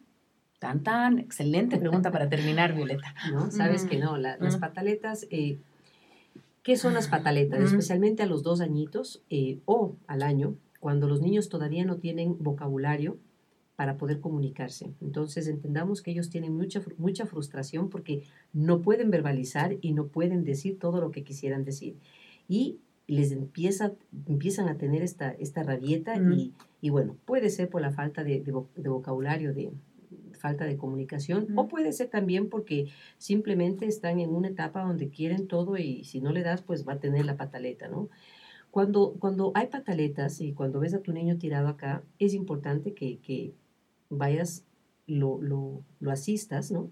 Tan, 0.61 0.85
tan, 0.85 1.19
excelente 1.19 1.77
pregunta 1.77 2.13
para 2.13 2.29
terminar, 2.29 2.75
Violeta. 2.75 3.15
No, 3.33 3.51
sabes 3.51 3.85
que 3.85 3.99
no, 3.99 4.17
las 4.17 4.57
pataletas... 4.57 5.27
Eh, 5.31 5.59
¿Qué 6.63 6.77
son 6.77 6.95
las 6.95 7.09
pataletas? 7.09 7.61
Especialmente 7.61 8.23
a 8.23 8.27
los 8.27 8.45
dos 8.45 8.61
añitos 8.61 9.21
eh, 9.31 9.59
o 9.65 9.97
al 10.07 10.23
año, 10.23 10.55
cuando 10.79 11.09
los 11.09 11.21
niños 11.21 11.49
todavía 11.49 11.85
no 11.85 11.97
tienen 11.97 12.37
vocabulario, 12.39 13.19
para 13.77 13.97
poder 13.97 14.21
comunicarse. 14.21 14.93
Entonces 15.01 15.47
entendamos 15.47 16.03
que 16.03 16.11
ellos 16.11 16.31
tienen 16.31 16.55
mucha, 16.55 16.83
mucha 16.99 17.27
frustración 17.27 17.89
porque 17.89 18.25
no 18.53 18.83
pueden 18.83 19.11
verbalizar 19.11 19.77
y 19.81 19.93
no 19.93 20.07
pueden 20.09 20.45
decir 20.45 20.79
todo 20.79 21.01
lo 21.01 21.11
que 21.11 21.25
quisieran 21.25 21.65
decir. 21.65 21.97
Y 22.49 22.79
les 23.07 23.33
empieza, 23.33 23.93
empiezan 24.27 24.69
a 24.69 24.77
tener 24.77 25.03
esta, 25.03 25.31
esta 25.33 25.63
rabieta 25.63 26.17
y, 26.17 26.53
y, 26.81 26.91
bueno, 26.91 27.17
puede 27.25 27.51
ser 27.51 27.69
por 27.69 27.83
la 27.83 27.91
falta 27.91 28.25
de, 28.25 28.41
de, 28.41 28.89
vocabulario, 28.89 29.53
de 29.53 29.71
falta 30.39 30.65
de 30.65 30.77
comunicación, 30.77 31.47
o 31.57 31.69
puede 31.69 31.93
ser 31.93 32.09
también 32.09 32.49
porque 32.49 32.89
simplemente 33.19 33.87
están 33.87 34.19
en 34.19 34.31
una 34.31 34.49
etapa 34.49 34.83
donde 34.83 35.09
quieren 35.09 35.47
todo 35.47 35.77
y 35.77 36.05
si 36.05 36.21
no 36.21 36.33
le 36.33 36.43
das, 36.43 36.63
pues 36.63 36.87
va 36.87 36.95
a 36.95 37.01
tener 37.01 37.25
la 37.25 37.37
pataleta, 37.37 37.89
¿no? 37.89 38.09
Cuando, 38.73 39.17
cuando 39.19 39.53
hay 39.55 39.67
pataletas 39.67 40.41
y 40.41 40.55
cuando 40.55 40.81
ves 40.81 40.95
a 40.95 41.03
tu 41.03 41.13
niño 41.13 41.37
tirado 41.37 41.69
acá, 41.69 42.03
es 42.19 42.33
importante 42.33 42.95
que, 42.95 43.19
que 43.19 43.53
vayas, 44.09 44.65
lo, 45.07 45.43
lo, 45.43 45.85
lo, 46.01 46.11
asistas, 46.11 46.73
¿no? 46.73 46.91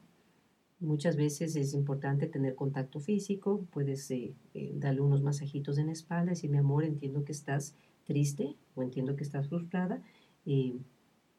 Muchas 0.79 1.17
veces 1.17 1.57
es 1.57 1.73
importante 1.73 2.27
tener 2.27 2.55
contacto 2.55 3.01
físico, 3.01 3.65
puedes 3.71 4.11
eh, 4.11 4.35
eh, 4.53 4.73
darle 4.75 5.01
unos 5.01 5.23
masajitos 5.23 5.79
en 5.79 5.87
la 5.87 5.93
espalda, 5.93 6.33
decir, 6.33 6.51
mi 6.51 6.59
amor, 6.59 6.85
entiendo 6.85 7.25
que 7.25 7.33
estás 7.33 7.75
triste 8.05 8.57
o 8.75 8.83
entiendo 8.83 9.17
que 9.17 9.25
estás 9.25 9.49
frustrada, 9.49 10.03
y 10.45 10.83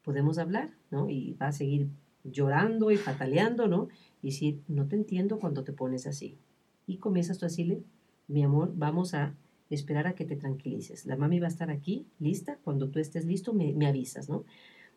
podemos 0.04 0.40
hablar, 0.40 0.72
¿no? 0.90 1.08
Y 1.08 1.34
va 1.34 1.50
a 1.50 1.52
seguir 1.52 1.88
llorando 2.24 2.90
y 2.90 2.98
pataleando, 2.98 3.68
¿no? 3.68 3.90
Y 4.24 4.30
decir, 4.30 4.60
no 4.68 4.88
te 4.88 4.96
entiendo 4.96 5.38
cuando 5.38 5.64
te 5.64 5.72
pones 5.72 6.08
así. 6.08 6.40
Y 6.88 6.98
comienzas 6.98 7.38
tú 7.38 7.46
a 7.46 7.50
decirle, 7.50 7.84
mi 8.28 8.42
amor, 8.44 8.74
vamos 8.76 9.14
a 9.14 9.36
esperar 9.76 10.08
a 10.08 10.14
que 10.14 10.26
te 10.26 10.36
tranquilices. 10.36 11.06
La 11.06 11.16
mami 11.16 11.40
va 11.40 11.48
a 11.48 11.50
estar 11.50 11.70
aquí, 11.70 12.06
lista, 12.20 12.58
cuando 12.64 12.90
tú 12.90 13.00
estés 13.00 13.26
listo 13.26 13.54
me, 13.54 13.74
me 13.74 13.88
avisas, 13.88 14.30
¿no? 14.30 14.46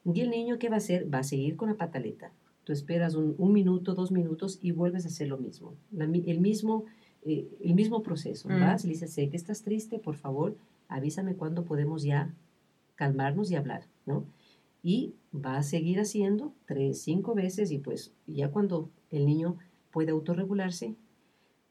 Y 0.04 0.20
el 0.20 0.30
niño, 0.30 0.58
¿qué 0.58 0.68
va 0.68 0.76
a 0.76 0.78
hacer? 0.78 1.12
Va 1.12 1.20
a 1.20 1.24
seguir 1.24 1.56
con 1.56 1.68
la 1.68 1.76
pataleta. 1.76 2.32
Tú 2.64 2.72
esperas 2.72 3.14
un, 3.14 3.52
minuto, 3.52 3.94
dos 3.94 4.10
minutos 4.10 4.58
y 4.62 4.72
vuelves 4.72 5.04
a 5.04 5.08
hacer 5.08 5.28
lo 5.28 5.38
mismo. 5.38 5.74
el, 5.92 6.40
mismo 6.40 6.84
eh, 7.22 7.48
el 7.60 7.74
mismo 7.74 8.02
proceso. 8.02 8.48
Mm. 8.48 8.60
Vas 8.60 8.84
le 8.84 8.92
dices, 8.92 9.12
sé 9.12 9.28
que 9.28 9.36
estás 9.36 9.62
triste, 9.62 9.98
por 9.98 10.16
favor, 10.16 10.56
avísame 10.88 11.34
cuándo 11.34 11.64
podemos 11.64 12.02
ya 12.02 12.34
calmarnos 12.96 13.50
y 13.50 13.56
hablar, 13.56 13.86
¿no? 14.06 14.24
Y 14.82 15.14
va 15.34 15.56
a 15.56 15.62
seguir 15.62 16.00
haciendo 16.00 16.54
tres, 16.66 17.00
cinco 17.02 17.34
veces 17.34 17.70
y 17.70 17.78
pues 17.78 18.12
ya 18.26 18.50
cuando 18.50 18.90
el 19.10 19.26
niño 19.26 19.56
puede 19.90 20.10
autorregularse, 20.10 20.94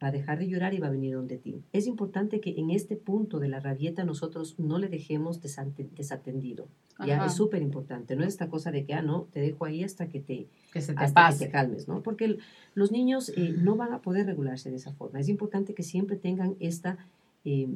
va 0.04 0.10
a 0.10 0.12
dejar 0.12 0.38
de 0.38 0.48
llorar 0.48 0.74
y 0.74 0.80
va 0.80 0.88
a 0.88 0.92
venir 0.92 1.16
donde 1.16 1.38
ti. 1.38 1.64
Es 1.72 1.88
importante 1.88 2.42
que 2.42 2.60
en 2.60 2.72
este 2.72 2.98
punto 2.98 3.40
de 3.40 3.48
la 3.48 3.62
rabieta 3.62 4.04
nosotros 4.04 4.60
no 4.60 4.78
le 4.78 4.90
dejemos 4.90 5.40
desatendido. 5.42 6.68
Ya 7.06 7.26
es 7.26 7.34
súper 7.34 7.62
importante. 7.62 8.16
No 8.16 8.24
es 8.24 8.30
esta 8.30 8.50
cosa 8.50 8.70
de 8.72 8.86
que, 8.86 8.94
ah, 8.94 9.02
no, 9.02 9.28
te 9.32 9.40
dejo 9.40 9.66
ahí 9.66 9.84
hasta 9.84 10.08
que 10.08 10.20
te, 10.20 10.48
hasta 10.96 11.30
que 11.32 11.46
te 11.46 11.50
calmes, 11.50 11.88
¿no? 11.88 12.04
Porque 12.04 12.38
los 12.76 12.92
niños 12.92 13.30
eh, 13.30 13.56
no 13.58 13.76
van 13.76 13.94
a 13.94 14.02
poder 14.02 14.26
regularse 14.26 14.70
de 14.70 14.76
esa 14.76 14.94
forma. 14.94 15.20
Es 15.20 15.30
importante 15.30 15.74
que 15.74 15.84
siempre 15.84 16.18
tengan 16.18 16.56
esta 16.60 16.98
eh, 17.46 17.70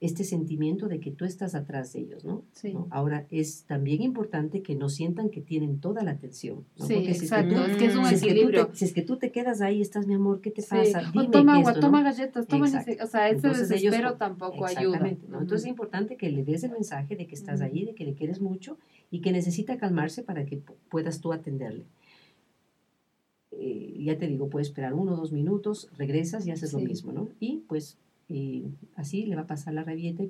este 0.00 0.24
sentimiento 0.24 0.88
de 0.88 1.00
que 1.00 1.10
tú 1.10 1.24
estás 1.24 1.54
atrás 1.54 1.92
de 1.92 2.00
ellos, 2.00 2.24
¿no? 2.24 2.42
Sí. 2.52 2.74
Ahora, 2.90 3.26
es 3.30 3.64
también 3.64 4.02
importante 4.02 4.62
que 4.62 4.74
no 4.74 4.88
sientan 4.88 5.30
que 5.30 5.40
tienen 5.40 5.80
toda 5.80 6.02
la 6.02 6.12
atención. 6.12 6.64
¿no? 6.78 6.86
Sí, 6.86 6.94
exacto. 6.94 7.64
es, 7.64 7.76
que 7.76 7.86
es 7.86 7.96
un 7.96 8.06
equilibrio. 8.06 8.70
si 8.72 8.84
es 8.84 8.92
que 8.92 9.02
tú 9.02 9.16
te 9.16 9.30
quedas 9.30 9.60
ahí, 9.60 9.80
estás, 9.80 10.06
mi 10.06 10.14
amor, 10.14 10.40
¿qué 10.40 10.50
te 10.50 10.62
pasa? 10.62 11.10
Dime 11.12 11.28
toma 11.28 11.56
agua, 11.56 11.74
toma 11.74 12.02
galletas, 12.02 12.46
toma... 12.46 12.66
O 12.66 13.06
sea, 13.06 13.28
ese 13.28 13.48
desespero 13.48 14.14
tampoco 14.14 14.66
ayuda. 14.66 14.98
¿no? 15.28 15.40
Entonces 15.40 15.62
es 15.62 15.66
importante 15.66 16.16
que 16.16 16.30
le 16.30 16.44
des 16.44 16.64
el 16.64 16.72
mensaje 16.72 17.16
de 17.16 17.26
que 17.26 17.34
estás 17.34 17.60
ahí, 17.60 17.84
de 17.84 17.94
que 17.94 18.04
le 18.04 18.14
quieres 18.14 18.40
mucho 18.40 18.78
y 19.10 19.20
que 19.20 19.32
necesita 19.32 19.76
calmarse 19.76 20.22
para 20.22 20.44
que 20.46 20.62
puedas 20.88 21.20
tú 21.20 21.32
atenderle. 21.32 21.84
Eh, 23.52 24.02
ya 24.04 24.18
te 24.18 24.26
digo, 24.26 24.48
puedes 24.48 24.68
esperar 24.68 24.94
uno 24.94 25.12
o 25.12 25.16
dos 25.16 25.30
minutos, 25.30 25.88
regresas 25.96 26.46
y 26.46 26.50
haces 26.50 26.72
lo 26.72 26.80
mismo, 26.80 27.12
¿no? 27.12 27.28
Y 27.38 27.58
pues 27.68 27.98
y 28.28 28.64
así 28.96 29.26
le 29.26 29.36
va 29.36 29.42
a 29.42 29.46
pasar 29.46 29.74
la 29.74 29.84
rabieta 29.84 30.24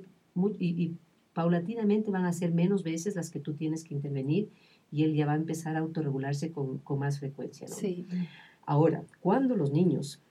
y, 0.59 0.95
paulatinamente 1.33 2.11
van 2.11 2.25
a 2.25 2.33
ser 2.33 2.53
menos 2.53 2.83
veces 2.83 3.15
las 3.15 3.31
que 3.31 3.39
tú 3.39 3.53
tienes 3.55 3.83
que 3.83 3.95
intervenir 3.95 4.49
y 4.91 5.03
él 5.03 5.15
ya 5.15 5.25
va 5.25 5.33
a 5.33 5.35
empezar 5.35 5.75
a 5.75 5.79
autorregularse 5.79 6.51
con, 6.51 6.77
con 6.77 6.99
más 6.99 7.17
frecuencia. 7.17 7.67
¿no? 7.67 7.73
Sí. 7.73 8.05
Ahora, 8.67 9.03
cuando 9.19 9.55
los 9.55 9.71
niños 9.71 10.21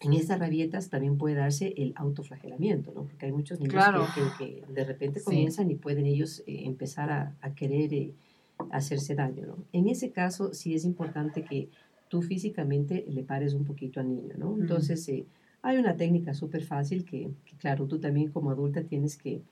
en 0.00 0.14
estas 0.14 0.40
rabietas 0.40 0.88
también 0.88 1.16
puede 1.16 1.36
darse 1.36 1.74
el 1.76 1.92
autoflagelamiento, 1.94 2.92
¿no? 2.92 3.04
Porque 3.04 3.26
hay 3.26 3.32
muchos 3.32 3.60
niños 3.60 3.84
que, 4.36 4.64
de 4.68 4.84
repente 4.84 5.22
comienzan 5.22 5.70
y 5.70 5.76
pueden 5.76 6.06
ellos 6.06 6.42
eh, 6.48 6.62
empezar 6.64 7.10
a, 7.10 7.36
a 7.40 7.54
querer 7.54 7.94
eh, 7.94 8.12
hacerse 8.70 9.14
daño, 9.14 9.46
¿no? 9.46 9.58
En 9.72 9.88
ese 9.88 10.10
caso 10.10 10.54
sí 10.54 10.74
es 10.74 10.84
importante 10.84 11.44
que 11.44 11.68
tú 12.08 12.20
físicamente 12.20 13.04
le 13.08 13.22
pares 13.22 13.54
un 13.54 13.64
poquito 13.64 14.00
al 14.00 14.08
niño, 14.08 14.34
¿no? 14.36 14.56
Entonces, 14.58 15.08
eh, 15.08 15.24
hay 15.62 15.76
una 15.78 15.96
técnica 15.96 16.34
súper 16.34 16.64
fácil 16.64 17.04
que, 17.04 17.30
claro, 17.58 17.86
tú 17.86 17.98
también 18.00 18.30
como 18.30 18.50
adulta 18.50 18.82
tienes 18.82 19.16
que 19.16 19.42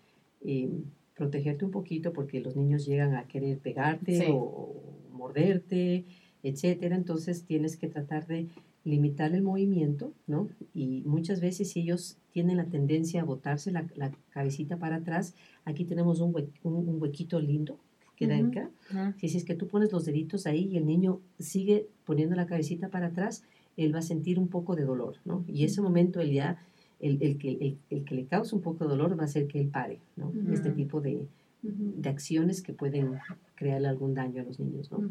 eh, 0.44 0.70
protegerte 1.14 1.64
un 1.64 1.70
poquito 1.70 2.12
porque 2.12 2.40
los 2.40 2.56
niños 2.56 2.84
llegan 2.84 3.14
a 3.14 3.28
querer 3.28 3.58
pegarte 3.58 4.28
o, 4.30 4.74
morderte, 5.12 6.04
etcétera. 6.42 6.96
Entonces 6.96 7.44
tienes 7.44 7.76
que 7.76 7.86
tratar 7.86 8.26
de 8.26 8.48
limitar 8.84 9.32
el 9.34 9.42
movimiento, 9.42 10.12
¿no? 10.26 10.48
Y 10.74 11.02
muchas 11.04 11.40
veces 11.40 11.70
si 11.70 11.80
ellos 11.80 12.16
tienen 12.32 12.56
la 12.56 12.64
tendencia 12.64 13.20
a 13.20 13.24
botarse 13.24 13.70
la, 13.70 13.86
cabecita 14.30 14.78
para 14.78 14.96
atrás, 14.96 15.34
aquí 15.64 15.84
tenemos 15.84 16.20
un, 16.20 16.34
un, 16.64 17.02
huequito 17.02 17.38
lindo 17.38 17.78
que 18.16 18.26
queda 18.26 18.38
acá. 18.38 18.70
Si 19.18 19.36
es 19.36 19.44
que 19.44 19.54
tú 19.54 19.68
pones 19.68 19.92
los 19.92 20.06
deditos 20.06 20.46
ahí 20.46 20.68
y 20.72 20.78
el 20.78 20.86
niño 20.86 21.20
sigue 21.38 21.86
poniendo 22.04 22.34
la 22.34 22.46
cabecita 22.46 22.88
para 22.88 23.08
atrás, 23.08 23.44
él 23.76 23.94
va 23.94 24.00
a 24.00 24.02
sentir 24.02 24.38
un 24.38 24.48
poco 24.48 24.76
de 24.76 24.84
dolor, 24.84 25.16
¿no? 25.24 25.44
Y 25.48 25.64
ese 25.64 25.80
momento 25.80 26.20
él 26.20 26.32
ya, 26.32 26.62
el, 27.00 27.18
el, 27.22 27.38
que, 27.38 27.76
el, 27.90 28.04
que 28.04 28.14
le 28.14 28.26
causa 28.26 28.54
un 28.56 28.62
poco 28.62 28.84
de 28.84 28.90
dolor 28.90 29.18
va 29.18 29.22
a 29.22 29.26
hacer 29.26 29.46
que 29.46 29.60
él 29.60 29.68
pare, 29.68 30.00
¿no? 30.16 30.32
Este 30.52 30.70
tipo 30.70 31.00
de, 31.00 31.26
de 31.62 32.08
acciones 32.08 32.62
que 32.62 32.72
pueden 32.72 33.14
crearle 33.54 33.88
algún 33.88 34.14
daño 34.14 34.42
a 34.42 34.44
los 34.44 34.58
niños, 34.60 34.90
¿no? 34.92 35.02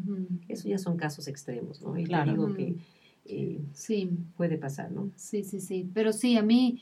Eso 0.48 0.68
ya 0.68 0.78
son 0.78 0.96
casos 0.96 1.26
extremos, 1.28 1.80
¿no? 1.82 1.98
Y 1.98 2.04
Claro. 2.04 2.30
digo 2.32 2.54
que 2.54 2.76
eh, 3.26 3.60
Sí, 3.72 4.10
puede 4.36 4.56
pasar, 4.56 4.90
¿no? 4.92 5.10
sí, 5.16 5.42
sí, 5.44 5.60
sí. 5.60 5.88
Pero 5.92 6.12
sí, 6.12 6.36
a 6.36 6.42
mí, 6.42 6.80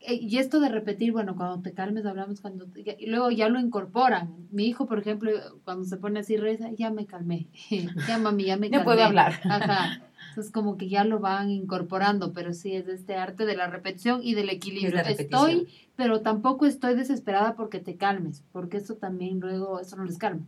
eh, 0.00 0.14
y 0.20 0.38
esto 0.38 0.60
de 0.60 0.68
repetir, 0.68 1.12
bueno, 1.12 1.36
cuando 1.36 1.60
te 1.62 1.72
calmes 1.72 2.04
hablamos, 2.04 2.40
cuando 2.40 2.66
te- 2.66 2.96
y 2.98 3.06
luego 3.06 3.30
ya 3.30 3.48
lo 3.48 3.58
incorporan. 3.60 4.48
Mi 4.50 4.66
hijo, 4.66 4.86
por 4.86 4.98
ejemplo, 4.98 5.30
cuando 5.64 5.84
se 5.84 5.96
pone 5.96 6.20
así, 6.20 6.36
reza, 6.36 6.70
ya 6.72 6.90
me 6.90 7.06
calmé. 7.06 7.48
ya 8.08 8.18
mami, 8.18 8.44
ya 8.44 8.56
me 8.56 8.70
calmé. 8.70 8.84
puedo 8.84 9.02
hablar. 9.02 9.32
Ajá. 9.44 10.02
Entonces 10.38 10.52
como 10.52 10.76
que 10.76 10.88
ya 10.88 11.02
lo 11.02 11.18
van 11.18 11.50
incorporando, 11.50 12.32
pero 12.32 12.54
sí 12.54 12.72
es 12.72 12.86
este 12.86 13.16
arte 13.16 13.44
de 13.44 13.56
la 13.56 13.66
repetición 13.66 14.20
y 14.22 14.34
del 14.34 14.50
equilibrio. 14.50 15.00
Estoy, 15.00 15.66
pero 15.96 16.20
tampoco 16.20 16.64
estoy 16.64 16.94
desesperada 16.94 17.56
porque 17.56 17.80
te 17.80 17.96
calmes, 17.96 18.44
porque 18.52 18.76
eso 18.76 18.94
también 18.94 19.40
luego, 19.40 19.80
eso 19.80 19.96
no 19.96 20.04
les 20.04 20.16
calma. 20.16 20.46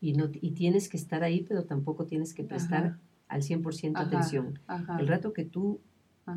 Y, 0.00 0.14
no, 0.14 0.30
y 0.32 0.52
tienes 0.52 0.88
que 0.88 0.96
estar 0.96 1.22
ahí, 1.22 1.44
pero 1.46 1.64
tampoco 1.64 2.06
tienes 2.06 2.32
que 2.32 2.44
prestar 2.44 2.86
Ajá. 2.86 3.00
al 3.28 3.42
100% 3.42 3.96
Ajá. 3.96 4.06
atención. 4.06 4.58
Ajá. 4.68 4.96
El 4.98 5.06
rato 5.06 5.34
que 5.34 5.44
tú 5.44 5.80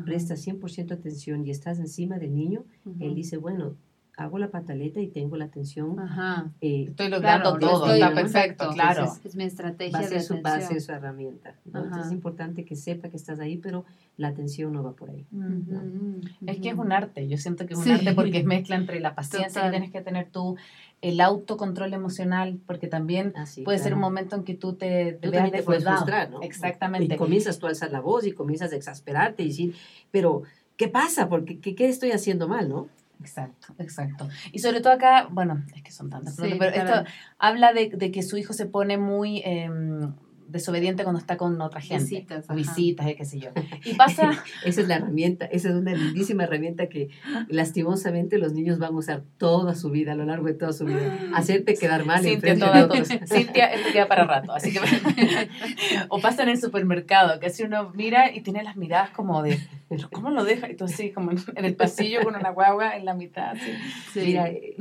prestas 0.04 0.46
100% 0.46 0.92
atención 0.92 1.46
y 1.46 1.50
estás 1.50 1.78
encima 1.78 2.18
del 2.18 2.34
niño, 2.34 2.66
él 2.98 3.14
dice, 3.14 3.38
bueno, 3.38 3.76
hago 4.20 4.38
la 4.38 4.48
pataleta 4.50 5.00
y 5.00 5.08
tengo 5.08 5.36
la 5.36 5.46
atención. 5.46 5.98
Ajá. 5.98 6.50
eh, 6.60 6.84
Estoy 6.90 7.08
logrando 7.08 7.56
Claro, 7.56 7.58
todo, 7.78 7.86
estoy- 7.86 8.02
está 8.02 8.14
perfecto, 8.14 8.70
claro. 8.74 9.00
Entonces, 9.04 9.24
Es 9.26 9.34
mi 9.36 9.44
estrategia 9.44 9.98
va 9.98 10.04
a, 10.04 10.08
de 10.08 10.08
ser 10.08 10.22
su, 10.22 10.34
va 10.34 10.38
a 10.38 10.52
atención. 10.56 10.72
ser 10.72 10.80
su 10.82 10.92
herramienta. 10.92 11.54
¿no? 11.64 11.84
Entonces 11.84 12.06
es 12.06 12.12
importante 12.12 12.64
que 12.66 12.76
sepa 12.76 13.08
que 13.08 13.16
estás 13.16 13.40
ahí, 13.40 13.56
pero 13.56 13.86
la 14.18 14.28
atención 14.28 14.72
no 14.74 14.82
va 14.82 14.92
por 14.92 15.08
ahí. 15.08 15.24
Ujú, 15.32 15.74
ujú, 15.74 16.20
Es 16.46 16.60
que 16.60 16.68
es 16.68 16.74
un 16.76 16.92
arte, 16.92 17.26
yo 17.28 17.38
siento 17.38 17.64
que 17.66 17.72
es 17.72 17.78
un 17.78 17.84
Sí. 17.84 17.92
arte 17.92 18.12
porque 18.12 18.38
es 18.38 18.44
mezcla 18.44 18.76
entre 18.76 19.00
la 19.00 19.14
paciencia 19.14 19.48
Total. 19.62 19.70
que 19.70 19.70
tienes 19.78 19.90
que 19.90 20.00
tener 20.02 20.28
tú, 20.30 20.56
el 21.00 21.18
autocontrol 21.22 21.94
emocional, 21.94 22.58
porque 22.66 22.88
también 22.88 23.32
Así, 23.36 23.62
puede 23.62 23.78
ser 23.78 23.94
un 23.94 24.00
claro. 24.00 24.10
momento 24.10 24.36
en 24.36 24.44
que 24.44 24.54
tú 24.54 24.74
te, 24.74 25.12
te 25.14 25.28
Tú 25.28 25.30
veas 25.32 25.50
te 25.50 25.62
puedes 25.62 25.82
frustrar, 25.82 26.30
¿no? 26.30 26.42
Exactamente. 26.42 27.14
Y 27.14 27.16
comienzas 27.16 27.58
tú 27.58 27.64
a 27.66 27.70
alzar 27.70 27.90
la 27.90 28.00
voz 28.00 28.26
y 28.26 28.32
comienzas 28.32 28.70
a 28.74 28.76
exasperarte 28.76 29.42
y 29.44 29.48
decir, 29.48 29.74
pero, 30.10 30.42
¿qué 30.76 30.88
pasa? 30.88 31.30
Porque, 31.30 31.58
¿qué, 31.58 31.74
¿Qué 31.74 31.88
estoy 31.88 32.10
haciendo 32.10 32.48
mal, 32.48 32.68
no? 32.68 32.88
Exacto, 33.20 33.74
exacto. 33.78 34.28
Y 34.52 34.60
sobre 34.60 34.80
todo 34.80 34.92
acá, 34.94 35.28
bueno, 35.30 35.62
es 35.74 35.82
que 35.82 35.92
son 35.92 36.10
tantas 36.10 36.36
Sí, 36.36 36.56
pero 36.58 36.72
claro. 36.72 37.00
esto 37.00 37.12
habla 37.38 37.72
de, 37.72 37.90
de 37.90 38.10
que 38.10 38.22
su 38.22 38.36
hijo 38.38 38.52
se 38.52 38.66
pone 38.66 38.96
muy 38.96 39.42
em, 39.44 40.14
desobediente 40.50 41.02
cuando 41.02 41.18
está 41.18 41.36
con 41.36 41.60
otra 41.60 41.80
gente. 41.80 42.04
Visitas, 42.04 42.44
ajá. 42.44 42.54
visitas, 42.54 43.06
eh, 43.06 43.14
qué 43.16 43.24
sé 43.24 43.38
yo. 43.40 43.50
Y 43.84 43.94
pasa, 43.94 44.30
Esa 44.64 44.80
es 44.82 44.88
la 44.88 44.96
herramienta, 44.96 45.46
esa 45.46 45.68
es 45.70 45.74
una 45.74 45.92
lindísima 45.94 46.44
herramienta 46.44 46.88
que 46.88 47.08
lastimosamente 47.48 48.38
los 48.38 48.52
niños 48.52 48.78
van 48.78 48.94
a 48.94 48.98
usar 48.98 49.22
toda 49.38 49.74
su 49.74 49.90
vida, 49.90 50.12
a 50.12 50.14
lo 50.14 50.24
largo 50.24 50.46
de 50.46 50.54
toda 50.54 50.72
su 50.72 50.84
vida. 50.84 51.18
Hacerte 51.34 51.74
quedar 51.74 52.04
mal 52.04 52.24
en 52.24 52.40
frente 52.40 52.64
de 52.64 52.82
otros. 52.82 53.08
Cintia, 53.26 53.66
esto 53.66 53.92
queda 53.92 54.06
para 54.06 54.24
rato, 54.24 54.52
así 54.52 54.72
que... 54.72 54.80
o 56.08 56.20
pasa 56.20 56.42
en 56.42 56.50
el 56.50 56.60
supermercado, 56.60 57.40
que 57.40 57.46
así 57.46 57.62
uno 57.62 57.90
mira 57.94 58.34
y 58.34 58.40
tiene 58.42 58.62
las 58.62 58.76
miradas 58.76 59.10
como 59.10 59.42
de, 59.42 59.58
¿pero 59.88 60.08
cómo 60.10 60.30
lo 60.30 60.44
deja? 60.44 60.70
Y 60.70 60.76
tú 60.76 60.84
así, 60.84 61.10
como 61.10 61.30
en 61.32 61.64
el 61.64 61.74
pasillo 61.74 62.22
con 62.22 62.34
una 62.34 62.50
guagua 62.50 62.96
en 62.96 63.04
la 63.04 63.14
mitad, 63.14 63.50
así. 63.50 63.70
Sí. 64.12 64.20
Mira, 64.26 64.50
y- 64.50 64.76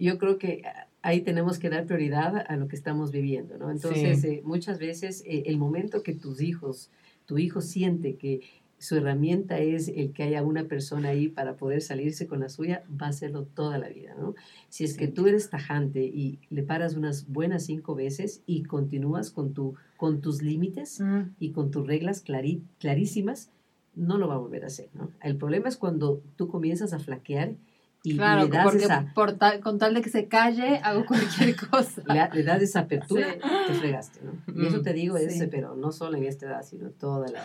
yo 0.00 0.18
creo 0.18 0.38
que 0.38 0.62
ahí 1.02 1.20
tenemos 1.22 1.58
que 1.58 1.70
dar 1.70 1.86
prioridad 1.86 2.44
a 2.48 2.56
lo 2.56 2.68
que 2.68 2.76
estamos 2.76 3.10
viviendo, 3.12 3.56
¿no? 3.58 3.70
Entonces, 3.70 4.20
Sí. 4.22 4.26
eh, 4.28 4.42
muchas 4.44 4.78
veces 4.78 5.22
eh, 5.26 5.44
el 5.46 5.56
momento 5.58 6.02
que 6.02 6.14
tus 6.14 6.40
hijos, 6.40 6.90
tu 7.26 7.38
hijo 7.38 7.60
siente 7.60 8.16
que 8.16 8.40
su 8.80 8.96
herramienta 8.96 9.58
es 9.58 9.88
el 9.88 10.12
que 10.12 10.22
haya 10.22 10.42
una 10.44 10.64
persona 10.64 11.08
ahí 11.08 11.28
para 11.28 11.56
poder 11.56 11.82
salirse 11.82 12.28
con 12.28 12.38
la 12.40 12.48
suya, 12.48 12.84
va 12.90 13.06
a 13.06 13.10
hacerlo 13.10 13.42
toda 13.44 13.76
la 13.78 13.88
vida, 13.88 14.14
¿no? 14.16 14.36
Si 14.68 14.84
es 14.84 14.96
que 14.96 15.08
tú 15.08 15.26
eres 15.26 15.50
tajante 15.50 16.04
y 16.04 16.38
le 16.50 16.62
paras 16.62 16.94
unas 16.94 17.26
buenas 17.28 17.64
cinco 17.64 17.96
veces 17.96 18.42
y 18.46 18.62
continúas 18.62 19.30
con, 19.32 19.52
tu, 19.52 19.74
con 19.96 20.20
tus 20.20 20.42
límites 20.42 21.00
Mm, 21.00 21.34
y 21.40 21.50
con 21.50 21.70
tus 21.72 21.86
reglas 21.88 22.24
clarí- 22.24 22.62
clarísimas, 22.78 23.50
no 23.96 24.16
lo 24.16 24.28
va 24.28 24.34
a 24.36 24.38
volver 24.38 24.62
a 24.62 24.68
hacer, 24.68 24.88
¿no? 24.94 25.10
El 25.22 25.36
problema 25.36 25.68
es 25.68 25.76
cuando 25.76 26.22
tú 26.36 26.46
comienzas 26.46 26.92
a 26.92 27.00
flaquear 27.00 27.54
y, 28.02 28.12
y 28.12 28.16
Claro, 28.16 28.44
le 28.44 28.48
das 28.50 28.64
porque 28.64 28.84
esa 28.84 29.12
por 29.14 29.32
tal- 29.32 29.60
con 29.60 29.78
tal 29.78 29.94
de 29.94 30.02
que 30.02 30.10
se 30.10 30.28
calle, 30.28 30.80
hago 30.84 31.04
cualquier 31.06 31.54
cosa. 31.70 32.02
le, 32.06 32.28
le 32.32 32.42
das 32.44 32.62
esa 32.62 32.80
apertura, 32.80 33.26
Sí. 33.32 33.38
te 33.66 33.74
fregaste, 33.74 34.20
¿no? 34.22 34.32
Y 34.62 34.66
eso 34.66 34.80
te 34.82 34.92
digo, 34.92 35.16
sí. 35.18 35.46
pero 35.50 35.74
no 35.74 35.90
solo 35.92 36.16
en 36.16 36.24
esta 36.24 36.46
edad, 36.46 36.62
sino 36.62 36.90
toda 36.90 37.28
la... 37.28 37.44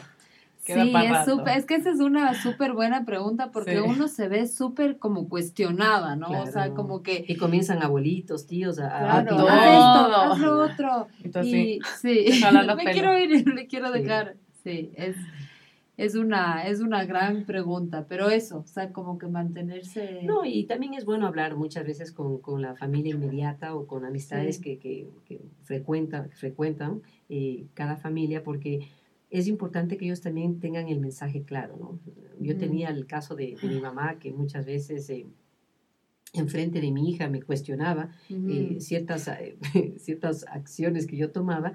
Sí, 0.65 0.71
es, 0.71 1.25
súper- 1.25 1.57
es 1.57 1.65
que 1.65 1.75
esa 1.75 1.89
es 1.89 1.99
una 1.99 2.33
súper 2.41 2.71
buena 2.71 3.03
pregunta 3.03 3.51
porque 3.51 3.73
Sí. 3.73 3.83
uno 3.85 4.07
se 4.07 4.29
ve 4.29 4.47
súper 4.47 4.97
como 4.97 5.27
cuestionada, 5.27 6.15
¿no? 6.15 6.27
O 6.29 6.45
sea, 6.45 6.51
Claro. 6.53 6.75
como 6.75 7.03
que, 7.03 7.25
Y 7.27 7.35
comienzan 7.35 7.83
abuelitos, 7.83 8.47
tíos, 8.47 8.79
a, 8.79 8.87
a- 8.87 9.17
a 9.19 9.23
claro, 9.25 9.37
todo. 9.37 9.49
haz 9.49 9.59
esto, 9.65 10.15
haz 10.21 10.39
lo 10.39 10.59
otro. 10.61 11.07
Entonces, 11.21 11.53
y 11.53 11.81
sí, 12.01 12.41
los 12.41 12.75
me 12.77 12.85
quiero 12.93 13.17
ir 13.19 13.31
y 13.31 13.43
no 13.43 13.53
le 13.53 13.67
quiero 13.67 13.91
Sí. 13.91 13.99
dejar. 13.99 14.35
Sí, 14.63 14.91
es, 14.95 15.17
es, 16.03 16.15
una, 16.15 16.67
es 16.67 16.79
una 16.79 17.05
gran 17.05 17.45
pregunta, 17.45 18.05
pero 18.07 18.29
eso, 18.29 18.59
o 18.59 18.67
sea, 18.67 18.91
como 18.91 19.17
que 19.17 19.27
mantenerse... 19.27 20.21
No, 20.23 20.45
y 20.45 20.65
también 20.65 20.93
es 20.93 21.05
bueno 21.05 21.27
hablar 21.27 21.55
muchas 21.55 21.85
veces 21.85 22.11
con, 22.11 22.39
con 22.39 22.61
la 22.61 22.75
familia 22.75 23.13
inmediata 23.15 23.75
o 23.75 23.87
con 23.87 24.05
amistades 24.05 24.57
Sí. 24.57 24.61
que, 24.61 24.79
que, 24.79 25.09
que 25.25 25.41
frecuentan, 25.63 26.29
frecuentan 26.31 27.01
eh, 27.29 27.65
cada 27.73 27.95
familia 27.95 28.43
porque 28.43 28.87
es 29.29 29.47
importante 29.47 29.97
que 29.97 30.05
ellos 30.05 30.21
también 30.21 30.59
tengan 30.59 30.87
el 30.89 30.99
mensaje 30.99 31.43
claro, 31.43 31.75
¿no? 31.79 31.99
Yo 32.39 32.55
tenía 32.55 32.89
el 32.89 33.07
caso 33.07 33.35
de, 33.35 33.55
de 33.59 33.67
mi 33.67 33.79
mamá 33.81 34.19
que 34.19 34.31
muchas 34.31 34.65
veces 34.65 35.09
eh, 35.09 35.25
enfrente 36.33 36.81
de 36.81 36.91
mi 36.91 37.09
hija 37.09 37.29
me 37.29 37.41
cuestionaba 37.41 38.09
eh, 38.29 38.77
ciertas, 38.79 39.27
eh, 39.27 39.57
ciertas 39.97 40.45
acciones 40.49 41.05
que 41.07 41.15
yo 41.17 41.31
tomaba 41.31 41.73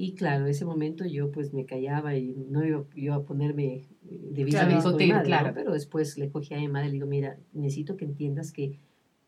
y 0.00 0.12
claro, 0.14 0.44
en 0.44 0.50
ese 0.52 0.64
momento 0.64 1.04
yo 1.06 1.32
pues 1.32 1.52
me 1.52 1.66
callaba 1.66 2.16
y 2.16 2.32
no 2.48 2.64
iba 2.64 2.84
yo 2.94 3.14
a 3.14 3.24
ponerme 3.24 3.88
eh, 4.08 4.28
de 4.30 4.44
vis 4.44 4.54
a 4.54 4.68
Claro, 4.68 4.80
con 4.96 5.08
madre, 5.08 5.48
¿no? 5.48 5.54
pero 5.54 5.72
después 5.72 6.16
le 6.16 6.30
cogí 6.30 6.54
a 6.54 6.58
mi 6.58 6.68
madre 6.68 6.86
y 6.86 6.90
le 6.90 6.94
digo, 6.94 7.08
mira, 7.08 7.36
necesito 7.52 7.96
que 7.96 8.04
entiendas 8.04 8.52
que 8.52 8.78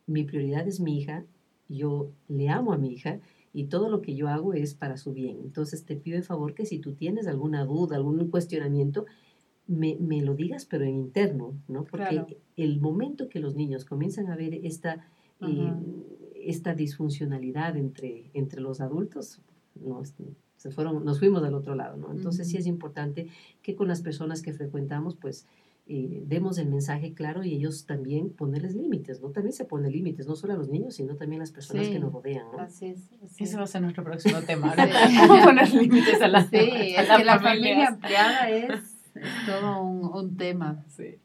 mi 0.07 0.23
prioridad 0.23 0.69
es 0.69 0.79
mi 0.79 0.97
hija, 0.97 1.25
yo 1.69 2.13
le 2.29 2.49
amo 2.51 2.73
a 2.73 2.79
mi 2.79 2.93
hija 2.93 3.19
y 3.53 3.65
todo 3.65 3.89
lo 3.91 4.01
que 4.01 4.15
yo 4.15 4.29
hago 4.29 4.55
es 4.55 4.75
para 4.75 4.97
su 4.97 5.13
bien. 5.13 5.39
Entonces 5.43 5.85
te 5.85 5.97
pido 5.97 6.17
el 6.17 6.23
favor 6.23 6.55
que 6.55 6.65
si 6.67 6.79
tú 6.79 6.93
tienes 6.95 7.27
alguna 7.27 7.65
duda, 7.65 7.97
algún 7.97 8.31
cuestionamiento, 8.31 9.07
me, 9.67 9.97
me 9.99 10.23
lo 10.23 10.37
digas, 10.37 10.67
pero 10.67 10.85
en 10.85 10.95
interno, 10.95 11.53
¿no? 11.67 11.85
Porque 11.85 12.11
Claro. 12.11 12.27
el 12.57 12.81
momento 12.81 13.29
que 13.29 13.41
los 13.41 13.57
niños 13.57 13.85
comienzan 13.85 14.29
a 14.29 14.37
ver 14.37 14.55
esta, 14.63 15.05
eh, 15.41 15.73
esta 16.37 16.75
disfuncionalidad 16.75 17.77
entre, 17.77 18.31
entre 18.35 18.61
los 18.61 18.81
adultos, 18.81 19.41
nos, 19.75 20.15
se 20.61 20.71
fueron, 20.71 21.05
nos 21.07 21.19
fuimos 21.19 21.43
al 21.43 21.55
otro 21.55 21.75
lado, 21.75 21.97
¿no? 21.97 22.13
Entonces 22.13 22.47
sí 22.47 22.59
es 22.59 22.67
importante 22.67 23.29
que 23.63 23.75
con 23.75 23.89
las 23.89 24.03
personas 24.03 24.43
que 24.43 24.53
frecuentamos, 24.53 25.17
pues, 25.17 25.47
eh, 25.87 26.23
demos 26.27 26.59
el 26.59 26.69
mensaje 26.69 27.15
claro 27.15 27.43
y 27.43 27.55
ellos 27.55 27.87
también 27.87 28.29
ponerles 28.29 28.75
límites, 28.77 29.23
¿no? 29.23 29.31
También 29.31 29.55
se 29.55 29.65
pone 29.65 29.91
límites, 29.91 30.27
no 30.27 30.37
solo 30.37 30.53
a 30.53 30.57
los 30.57 30.69
niños, 30.69 30.95
sino 30.95 31.17
también 31.17 31.41
a 31.41 31.45
las 31.45 31.51
personas 31.53 31.87
Sí. 31.87 31.93
que 31.95 31.99
nos 31.99 32.13
rodean, 32.13 32.45
¿no? 32.53 32.59
Así 32.59 32.87
es. 32.89 33.11
así 33.25 33.45
ese 33.45 33.53
es. 33.55 33.59
va 33.59 33.63
a 33.63 33.67
ser 33.67 33.81
nuestro 33.81 34.05
próximo 34.05 34.39
tema, 34.47 34.75
Sí. 34.75 34.83
¿no? 35.17 35.27
¿Cómo 35.29 35.45
poner 35.45 35.73
límites 35.75 36.21
a 36.21 36.29
la 36.29 36.47
Sí, 36.47 36.57
a 36.57 37.01
es 37.03 37.09
las 37.09 37.19
que 37.19 37.25
la 37.25 37.39
familia 37.41 37.89
ampliada 37.89 38.51
es, 38.51 38.71
es 39.15 39.47
todo 39.47 39.83
un, 39.83 40.05
un 40.15 40.37
tema. 40.37 40.85
Sí. 40.89 41.17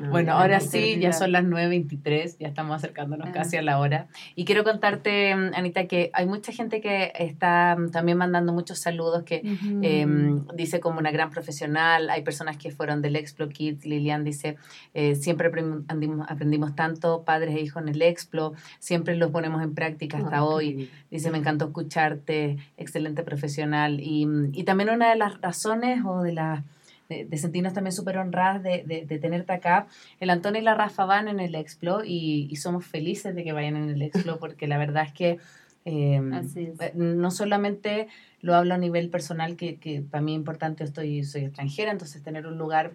No, 0.00 0.10
Bueno, 0.10 0.32
ahora 0.32 0.60
sí, 0.60 0.98
ya 0.98 1.12
son 1.12 1.32
las 1.32 1.44
9.23, 1.44 2.38
ya 2.38 2.48
estamos 2.48 2.74
acercándonos 2.74 3.28
Ah. 3.28 3.32
casi 3.32 3.56
a 3.58 3.62
la 3.62 3.78
hora. 3.78 4.06
Y 4.34 4.44
quiero 4.46 4.64
contarte, 4.64 5.32
Anita, 5.32 5.86
que 5.86 6.10
hay 6.14 6.26
mucha 6.26 6.52
gente 6.52 6.80
que 6.80 7.12
está 7.14 7.76
mm, 7.78 7.90
también 7.90 8.16
mandando 8.16 8.52
muchos 8.52 8.78
saludos, 8.78 9.24
que 9.24 9.42
eh, 9.82 10.06
dice 10.54 10.80
como 10.80 10.98
una 10.98 11.10
gran 11.10 11.30
profesional, 11.30 12.08
hay 12.08 12.22
personas 12.22 12.56
que 12.56 12.70
fueron 12.70 13.02
del 13.02 13.16
Explo 13.16 13.48
Kids, 13.48 13.84
Lilian 13.84 14.24
dice, 14.24 14.56
eh, 14.94 15.14
siempre 15.16 15.48
aprendimos, 15.48 16.26
aprendimos 16.30 16.74
tanto, 16.74 17.22
padres 17.24 17.54
e 17.56 17.60
hijos 17.60 17.82
en 17.82 17.90
el 17.90 18.00
Explo, 18.02 18.54
siempre 18.78 19.16
los 19.16 19.30
ponemos 19.30 19.62
en 19.62 19.74
práctica 19.74 20.16
hasta 20.18 20.44
hoy. 20.44 20.90
Dice, 21.10 21.30
me 21.30 21.38
encantó 21.38 21.66
escucharte, 21.66 22.56
excelente 22.78 23.22
profesional. 23.22 24.00
Y, 24.00 24.24
mm, 24.26 24.50
y 24.54 24.64
también 24.64 24.90
una 24.90 25.10
de 25.10 25.16
las 25.16 25.40
razones 25.40 26.02
o 26.06 26.22
de 26.22 26.32
las 26.32 26.62
de, 27.10 27.26
de 27.26 27.36
sentirnos 27.36 27.74
también 27.74 27.92
súper 27.92 28.16
honradas 28.16 28.62
de, 28.62 28.84
de, 28.86 29.04
de 29.04 29.18
tenerte 29.18 29.52
acá. 29.52 29.86
El 30.20 30.30
Antonio 30.30 30.60
y 30.60 30.64
la 30.64 30.74
Rafa 30.74 31.04
van 31.04 31.28
en 31.28 31.40
el 31.40 31.54
Explo 31.54 32.04
y, 32.04 32.46
y 32.50 32.56
somos 32.56 32.86
felices 32.86 33.34
de 33.34 33.44
que 33.44 33.52
vayan 33.52 33.76
en 33.76 33.90
el 33.90 34.00
Explo 34.00 34.38
porque 34.40 34.66
la 34.66 34.78
verdad 34.78 35.04
es 35.04 35.12
que 35.12 35.38
eh, 35.84 36.20
es. 36.40 36.56
eh, 36.56 36.92
no 36.94 37.30
solamente 37.30 38.08
lo 38.40 38.54
hablo 38.54 38.74
a 38.74 38.78
nivel 38.78 39.10
personal, 39.10 39.56
que, 39.56 39.76
que 39.78 40.00
para 40.02 40.22
mí 40.22 40.32
es 40.32 40.38
importante, 40.38 40.84
estoy, 40.84 41.24
soy 41.24 41.44
extranjera, 41.44 41.90
entonces 41.90 42.22
tener 42.22 42.46
un 42.46 42.56
lugar 42.56 42.92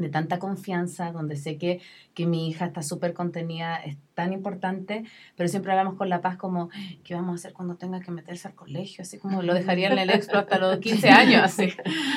de 0.00 0.08
tanta 0.08 0.38
confianza, 0.38 1.12
donde 1.12 1.36
sé 1.36 1.56
que, 1.56 1.80
que 2.14 2.26
mi 2.26 2.48
hija 2.48 2.66
está 2.66 2.82
súper 2.82 3.12
contenida, 3.12 3.76
es 3.76 3.96
tan 4.14 4.32
importante, 4.32 5.04
pero 5.36 5.48
siempre 5.48 5.72
hablamos 5.72 5.94
con 5.94 6.08
La 6.08 6.20
Paz 6.20 6.36
como, 6.36 6.70
¿qué 7.04 7.14
vamos 7.14 7.32
a 7.32 7.34
hacer 7.34 7.52
cuando 7.52 7.76
tenga 7.76 8.00
que 8.00 8.10
meterse 8.10 8.48
al 8.48 8.54
colegio? 8.54 9.02
Así 9.02 9.18
como 9.18 9.42
lo 9.42 9.54
dejaría 9.54 9.92
en 9.92 9.98
el 9.98 10.10
expo 10.10 10.38
hasta 10.38 10.58
los 10.58 10.78
15 10.80 11.08
años, 11.08 11.42
así. 11.44 11.68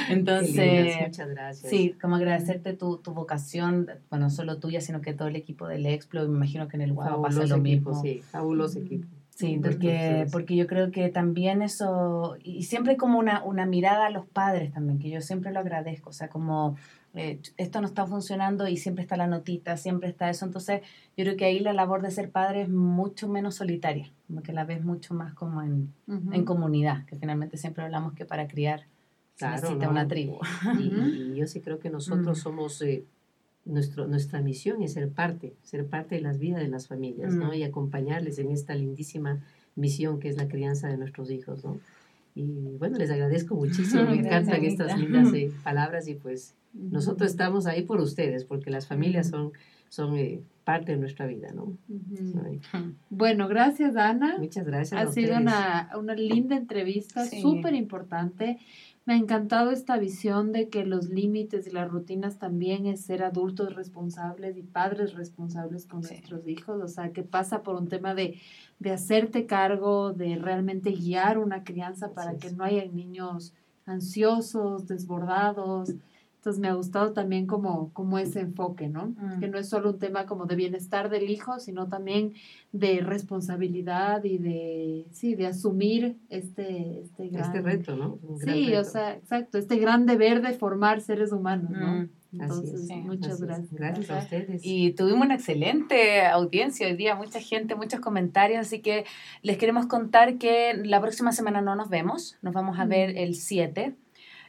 Entonces, 0.10 0.96
muchas 1.02 1.30
gracias. 1.30 1.70
Sí, 1.70 1.96
como 2.02 2.16
agradecerte 2.16 2.74
tu, 2.74 2.98
tu 2.98 3.14
vocación, 3.14 3.90
bueno, 4.10 4.26
no 4.26 4.30
solo 4.30 4.58
tuya, 4.58 4.82
sino 4.82 5.02
que 5.02 5.14
todo 5.14 5.28
el 5.28 5.36
equipo 5.36 5.68
del 5.68 5.86
Explo, 5.86 6.24
y 6.24 6.28
me 6.30 6.38
imagino 6.38 6.68
que 6.68 6.78
en 6.78 6.82
el 6.84 6.94
Guau 6.94 7.22
pasa 7.22 7.46
lo 7.46 7.58
equipo, 7.58 7.90
mismo. 7.90 8.02
sí, 8.02 8.22
fabuloso 8.22 8.80
equipo. 8.80 9.08
Sí, 9.36 9.60
porque, 9.62 10.28
porque 10.32 10.56
yo 10.56 10.68
creo 10.68 10.92
que 10.92 11.10
también 11.10 11.64
eso, 11.64 12.38
y 12.44 12.64
siempre 12.64 12.98
como 12.98 13.18
una, 13.18 13.44
una 13.44 13.66
mirada 13.66 14.06
a 14.06 14.10
los 14.12 14.28
padres 14.28 14.72
también, 14.74 15.00
que 15.00 15.10
yo 15.10 15.22
siempre 15.22 15.52
lo 15.52 15.60
agradezco, 15.60 16.12
o 16.12 16.14
sea, 16.14 16.28
como 16.28 16.78
eh, 17.16 17.40
esto 17.58 17.80
no 17.80 17.88
está 17.88 18.08
funcionando 18.08 18.68
y 18.68 18.78
siempre 18.78 19.04
está 19.04 19.18
la 19.18 19.28
notita, 19.28 19.78
siempre 19.78 20.10
está 20.10 20.30
eso, 20.30 20.46
entonces 20.46 20.82
yo 21.16 21.24
creo 21.26 21.38
que 21.38 21.46
ahí 21.46 21.60
la 21.60 21.74
labor 21.74 22.02
de 22.02 22.10
ser 22.12 22.32
padre 22.32 22.64
es 22.64 22.70
mucho 22.70 23.28
menos 23.28 23.56
solitaria, 23.56 24.10
como 24.28 24.42
que 24.42 24.54
la 24.54 24.66
ves 24.66 24.84
mucho 24.84 25.14
más 25.14 25.34
como 25.34 25.62
en, 25.62 25.94
en 26.08 26.46
comunidad, 26.46 27.06
que 27.06 27.16
finalmente 27.16 27.58
siempre 27.58 27.84
hablamos 27.84 28.14
que 28.14 28.26
para 28.26 28.48
criar 28.48 28.86
claro, 29.38 29.56
necesita 29.56 29.90
una 29.90 30.08
tribu. 30.08 30.40
Y, 30.80 31.36
yo 31.36 31.46
sí 31.48 31.62
creo 31.62 31.80
que 31.80 31.90
nosotros 31.90 32.40
somos... 32.40 32.82
Eh, 32.82 33.06
nuestro, 33.66 34.08
nuestra 34.08 34.42
misión 34.42 34.82
es 34.82 34.94
ser 34.94 35.10
parte, 35.10 35.54
ser 35.64 35.86
parte 35.86 36.16
de 36.16 36.22
las 36.22 36.38
vidas 36.38 36.62
de 36.62 36.68
las 36.68 36.88
familias, 36.88 37.34
¿no? 37.34 37.54
Y 37.54 37.64
acompañarles 37.64 38.38
en 38.40 38.52
esta 38.52 38.76
lindísima 38.76 39.42
misión 39.76 40.20
que 40.20 40.30
es 40.30 40.38
la 40.38 40.48
crianza 40.48 40.88
de 40.90 40.98
nuestros 40.98 41.32
hijos, 41.32 41.64
¿no? 41.64 41.80
Y 42.36 42.78
bueno, 42.78 42.98
les 42.98 43.12
agradezco 43.12 43.56
muchísimo, 43.56 44.04
me 44.10 44.16
encantan 44.16 44.64
estas 44.66 44.98
lindas 45.00 45.34
eh, 45.34 45.52
palabras 45.64 46.08
y 46.08 46.16
pues 46.16 46.56
nosotros 46.74 47.32
estamos 47.32 47.68
ahí 47.68 47.84
por 47.84 48.02
ustedes, 48.02 48.46
porque 48.46 48.72
las 48.72 48.88
familias 48.88 49.30
son, 49.30 49.52
son 49.90 50.18
eh, 50.18 50.42
parte 50.64 50.94
de 50.94 50.98
nuestra 50.98 51.28
vida, 51.28 51.52
¿no? 51.54 51.78
Bueno, 53.10 53.48
gracias 53.48 53.96
Ana. 53.96 54.38
Muchas 54.40 54.66
gracias. 54.66 55.00
Ha 55.00 55.12
sido 55.12 55.38
una, 55.38 55.92
una, 55.98 56.16
linda 56.16 56.56
entrevista, 56.56 57.26
súper 57.26 57.76
importante. 57.76 58.60
Me 59.06 59.16
ha 59.16 59.18
encantado 59.18 59.72
esta 59.72 59.98
visión 59.98 60.54
de 60.54 60.70
que 60.70 60.86
los 60.86 61.10
límites 61.10 61.68
y 61.68 61.72
las 61.72 61.90
rutinas 61.90 62.40
también 62.40 62.86
es 62.86 63.02
ser 63.02 63.22
adultos 63.22 63.76
responsables 63.76 64.58
y 64.58 64.62
padres 64.62 65.14
responsables 65.14 65.86
con 65.86 66.02
nuestros 66.02 66.48
hijos, 66.48 66.82
o 66.82 66.88
sea, 66.88 67.12
que 67.12 67.22
pasa 67.22 67.64
por 67.64 67.76
un 67.76 67.90
tema 67.90 68.16
de, 68.16 68.40
de 68.80 68.92
hacerte 68.92 69.46
cargo, 69.46 70.14
de 70.14 70.38
realmente 70.38 70.92
guiar 70.92 71.38
una 71.38 71.66
crianza 71.66 72.14
para 72.14 72.38
que 72.38 72.52
no 72.52 72.64
haya 72.64 72.86
niños 72.86 73.54
ansiosos, 73.86 74.88
desbordados, 74.88 75.94
entonces 76.44 76.60
me 76.60 76.68
ha 76.68 76.74
gustado 76.74 77.14
también 77.14 77.48
como, 77.48 77.94
como 77.94 78.20
ese 78.20 78.42
enfoque, 78.42 78.90
¿no? 78.90 79.16
Mm. 79.18 79.40
Que 79.40 79.48
no 79.48 79.58
es 79.58 79.70
solo 79.70 79.92
un 79.92 80.00
tema 80.00 80.26
como 80.26 80.46
de 80.46 80.58
bienestar 80.58 81.10
del 81.10 81.30
hijo, 81.30 81.58
sino 81.62 81.88
también 81.88 82.34
de 82.74 83.00
responsabilidad 83.00 84.26
y 84.26 84.40
de, 84.40 85.06
sí, 85.12 85.36
de 85.36 85.48
asumir 85.48 86.18
este, 86.28 87.00
este, 87.00 87.30
gran... 87.30 87.46
Este 87.46 87.62
reto, 87.62 87.96
¿no? 87.96 88.20
sí, 88.44 88.76
o 88.76 88.84
sea, 88.84 89.14
exacto, 89.14 89.58
este 89.58 89.78
gran 89.78 90.06
deber 90.06 90.42
de 90.42 90.52
formar 90.52 91.00
seres 91.00 91.32
humanos, 91.32 91.70
¿no? 91.72 92.02
Mm. 92.02 92.10
Entonces, 92.34 92.90
muchas 92.90 93.40
gracias. 93.40 93.72
Gracias 93.72 94.10
a 94.10 94.20
ustedes. 94.20 94.62
Y 94.66 94.92
tuvimos 94.92 95.26
una 95.26 95.36
excelente 95.36 96.26
audiencia 96.26 96.88
hoy 96.88 96.98
día, 96.98 97.16
mucha 97.16 97.40
gente, 97.40 97.76
muchos 97.76 98.02
comentarios, 98.02 98.60
así 98.60 98.82
que 98.82 99.06
les 99.44 99.58
queremos 99.58 99.86
contar 99.86 100.38
que 100.38 100.74
la 100.74 101.00
próxima 101.00 101.32
semana 101.32 101.62
no 101.62 101.78
nos 101.78 101.88
vemos, 101.88 102.38
nos 102.42 102.54
vamos 102.54 102.80
a 102.80 102.86
mm. 102.86 102.90
ver 102.90 103.18
el 103.18 103.36
7 103.36 103.96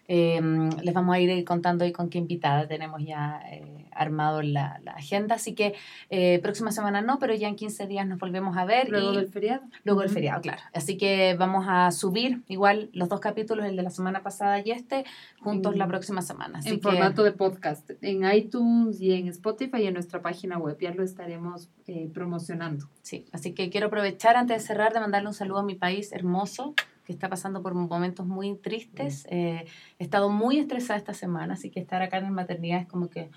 Em, 0.07 0.71
les 0.83 0.93
vamos 0.93 1.15
a 1.15 1.19
ir 1.19 1.45
contando 1.45 1.85
hoy 1.85 1.93
con 1.93 2.11
qué 2.11 2.19
invitada 2.19 2.69
tenemos 2.69 3.03
ya 3.03 3.41
eh, 3.51 3.87
armado 3.91 4.43
la, 4.43 4.79
la, 4.85 4.93
agenda, 4.93 5.37
así 5.37 5.55
que 5.55 5.75
eh, 6.11 6.41
próxima 6.43 6.73
semana 6.73 7.01
no, 7.01 7.19
pero 7.19 7.35
ya 7.35 7.49
en 7.49 7.57
15 7.57 7.87
días 7.87 8.07
nos 8.07 8.19
volvemos 8.19 8.57
a 8.57 8.67
ver. 8.67 8.91
Luego 8.91 9.13
del 9.13 9.29
feriado. 9.29 9.63
Luego 9.83 10.03
del 10.03 10.11
feriado, 10.11 10.43
claro. 10.43 10.61
Así 10.75 10.99
que 10.99 11.35
vamos 11.39 11.65
a 11.69 11.91
subir 11.91 12.43
igual 12.49 12.91
los 12.93 13.09
dos 13.09 13.21
capítulos, 13.21 13.65
el 13.65 13.77
de 13.77 13.83
la 13.83 13.91
semana 13.91 14.23
pasada 14.23 14.61
y 14.63 14.73
este, 14.73 15.05
juntos 15.41 15.77
la 15.77 15.87
próxima 15.87 16.21
semana. 16.21 16.61
en 16.65 16.81
formato 16.81 17.23
de 17.23 17.33
podcast, 17.33 17.91
en 18.03 18.31
iTunes 18.31 19.01
y 19.01 19.15
en 19.15 19.29
Spotify 19.29 19.79
y 19.79 19.87
en 19.87 19.95
nuestra 19.95 20.21
página 20.21 20.59
web, 20.59 20.77
ya 20.81 20.93
lo 20.93 21.03
estaremos 21.03 21.71
eh, 21.87 22.11
promocionando. 22.13 22.89
Sí, 23.01 23.25
así 23.33 23.53
que 23.53 23.71
quiero 23.71 23.87
aprovechar 23.87 24.37
antes 24.37 24.63
de 24.63 24.67
cerrar 24.67 24.93
de 24.93 25.01
mandarle 25.01 25.29
un 25.29 25.35
saludo 25.35 25.61
a 25.61 25.65
mi 25.65 25.75
país 25.75 26.13
hermoso, 26.13 26.75
que 27.05 27.13
está 27.13 27.29
pasando 27.29 27.63
por 27.63 27.75
momentos 27.75 28.27
muy 28.27 28.57
tristes. 28.57 29.27
Eh, 29.31 29.67
he 29.99 30.05
estado 30.05 30.31
muy 30.31 30.59
estresada 30.59 30.99
esta 30.99 31.15
semana, 31.15 31.55
así 31.55 31.71
que 31.71 31.81
estar 31.81 32.03
acá 32.03 32.19
en 32.19 32.33
maternidad 32.33 32.81
es 32.81 32.87
como 32.87 33.09
que 33.09 33.31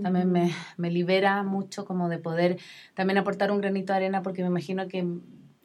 también 0.00 0.30
me, 0.30 0.52
me, 0.76 0.90
libera 0.90 1.42
mucho 1.44 1.84
como 1.84 2.08
de 2.08 2.18
poder 2.18 2.58
también 2.94 3.18
aportar 3.18 3.52
un 3.52 3.60
granito 3.60 3.92
de 3.92 3.98
arena, 3.98 4.22
porque 4.22 4.42
me 4.42 4.48
imagino 4.48 4.88
que 4.88 5.06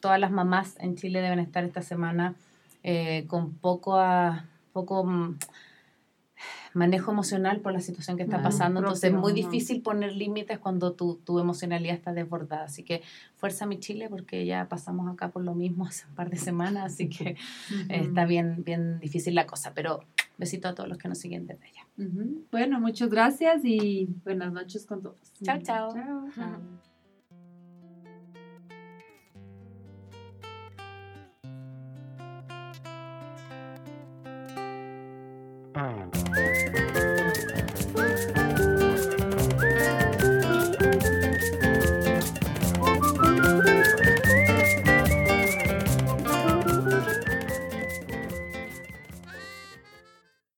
todas 0.00 0.18
las 0.20 0.30
mamás 0.30 0.76
en 0.78 0.96
Chile 0.96 1.20
deben 1.20 1.40
estar 1.40 1.64
esta 1.64 1.82
semana 1.82 2.34
eh, 2.82 3.26
con 3.26 3.52
poco 3.54 3.98
a 3.98 4.46
poco 4.72 5.04
mm, 5.04 5.38
manejo 6.74 7.12
emocional 7.12 7.60
por 7.60 7.72
la 7.72 7.80
situación 7.80 8.16
que 8.16 8.22
está 8.22 8.42
pasando. 8.42 8.80
Entonces 8.80 9.12
es 9.12 9.16
muy 9.16 9.32
difícil 9.32 9.82
poner 9.82 10.12
límites 10.12 10.58
cuando 10.58 10.92
tu, 10.92 11.16
tu, 11.16 11.38
emocionalidad 11.38 11.94
está 11.94 12.12
desbordada. 12.12 12.64
Así 12.64 12.82
que 12.82 13.02
fuerza 13.36 13.66
mi 13.66 13.78
Chile 13.78 14.08
porque 14.08 14.46
ya 14.46 14.68
pasamos 14.68 15.12
acá 15.12 15.30
por 15.30 15.42
lo 15.42 15.54
mismo 15.54 15.86
hace 15.88 16.06
un 16.06 16.14
par 16.14 16.30
de 16.30 16.36
semanas, 16.36 16.92
así 16.92 17.08
que 17.08 17.36
está 17.88 18.24
bien, 18.24 18.62
bien 18.64 19.00
difícil 19.00 19.34
la 19.34 19.46
cosa. 19.46 19.72
Pero 19.74 20.04
besito 20.38 20.68
a 20.68 20.74
todos 20.74 20.88
los 20.88 20.98
que 20.98 21.08
nos 21.08 21.18
siguen 21.18 21.46
desde 21.46 21.66
allá. 21.66 21.86
Bueno, 22.50 22.80
muchas 22.80 23.10
gracias 23.10 23.64
y 23.64 24.08
buenas 24.24 24.52
noches 24.52 24.86
con 24.86 25.02
todos. 25.02 25.32
chao. 25.42 25.58
chao. 25.62 25.92
chao. 25.92 26.28
chao. 26.34 26.89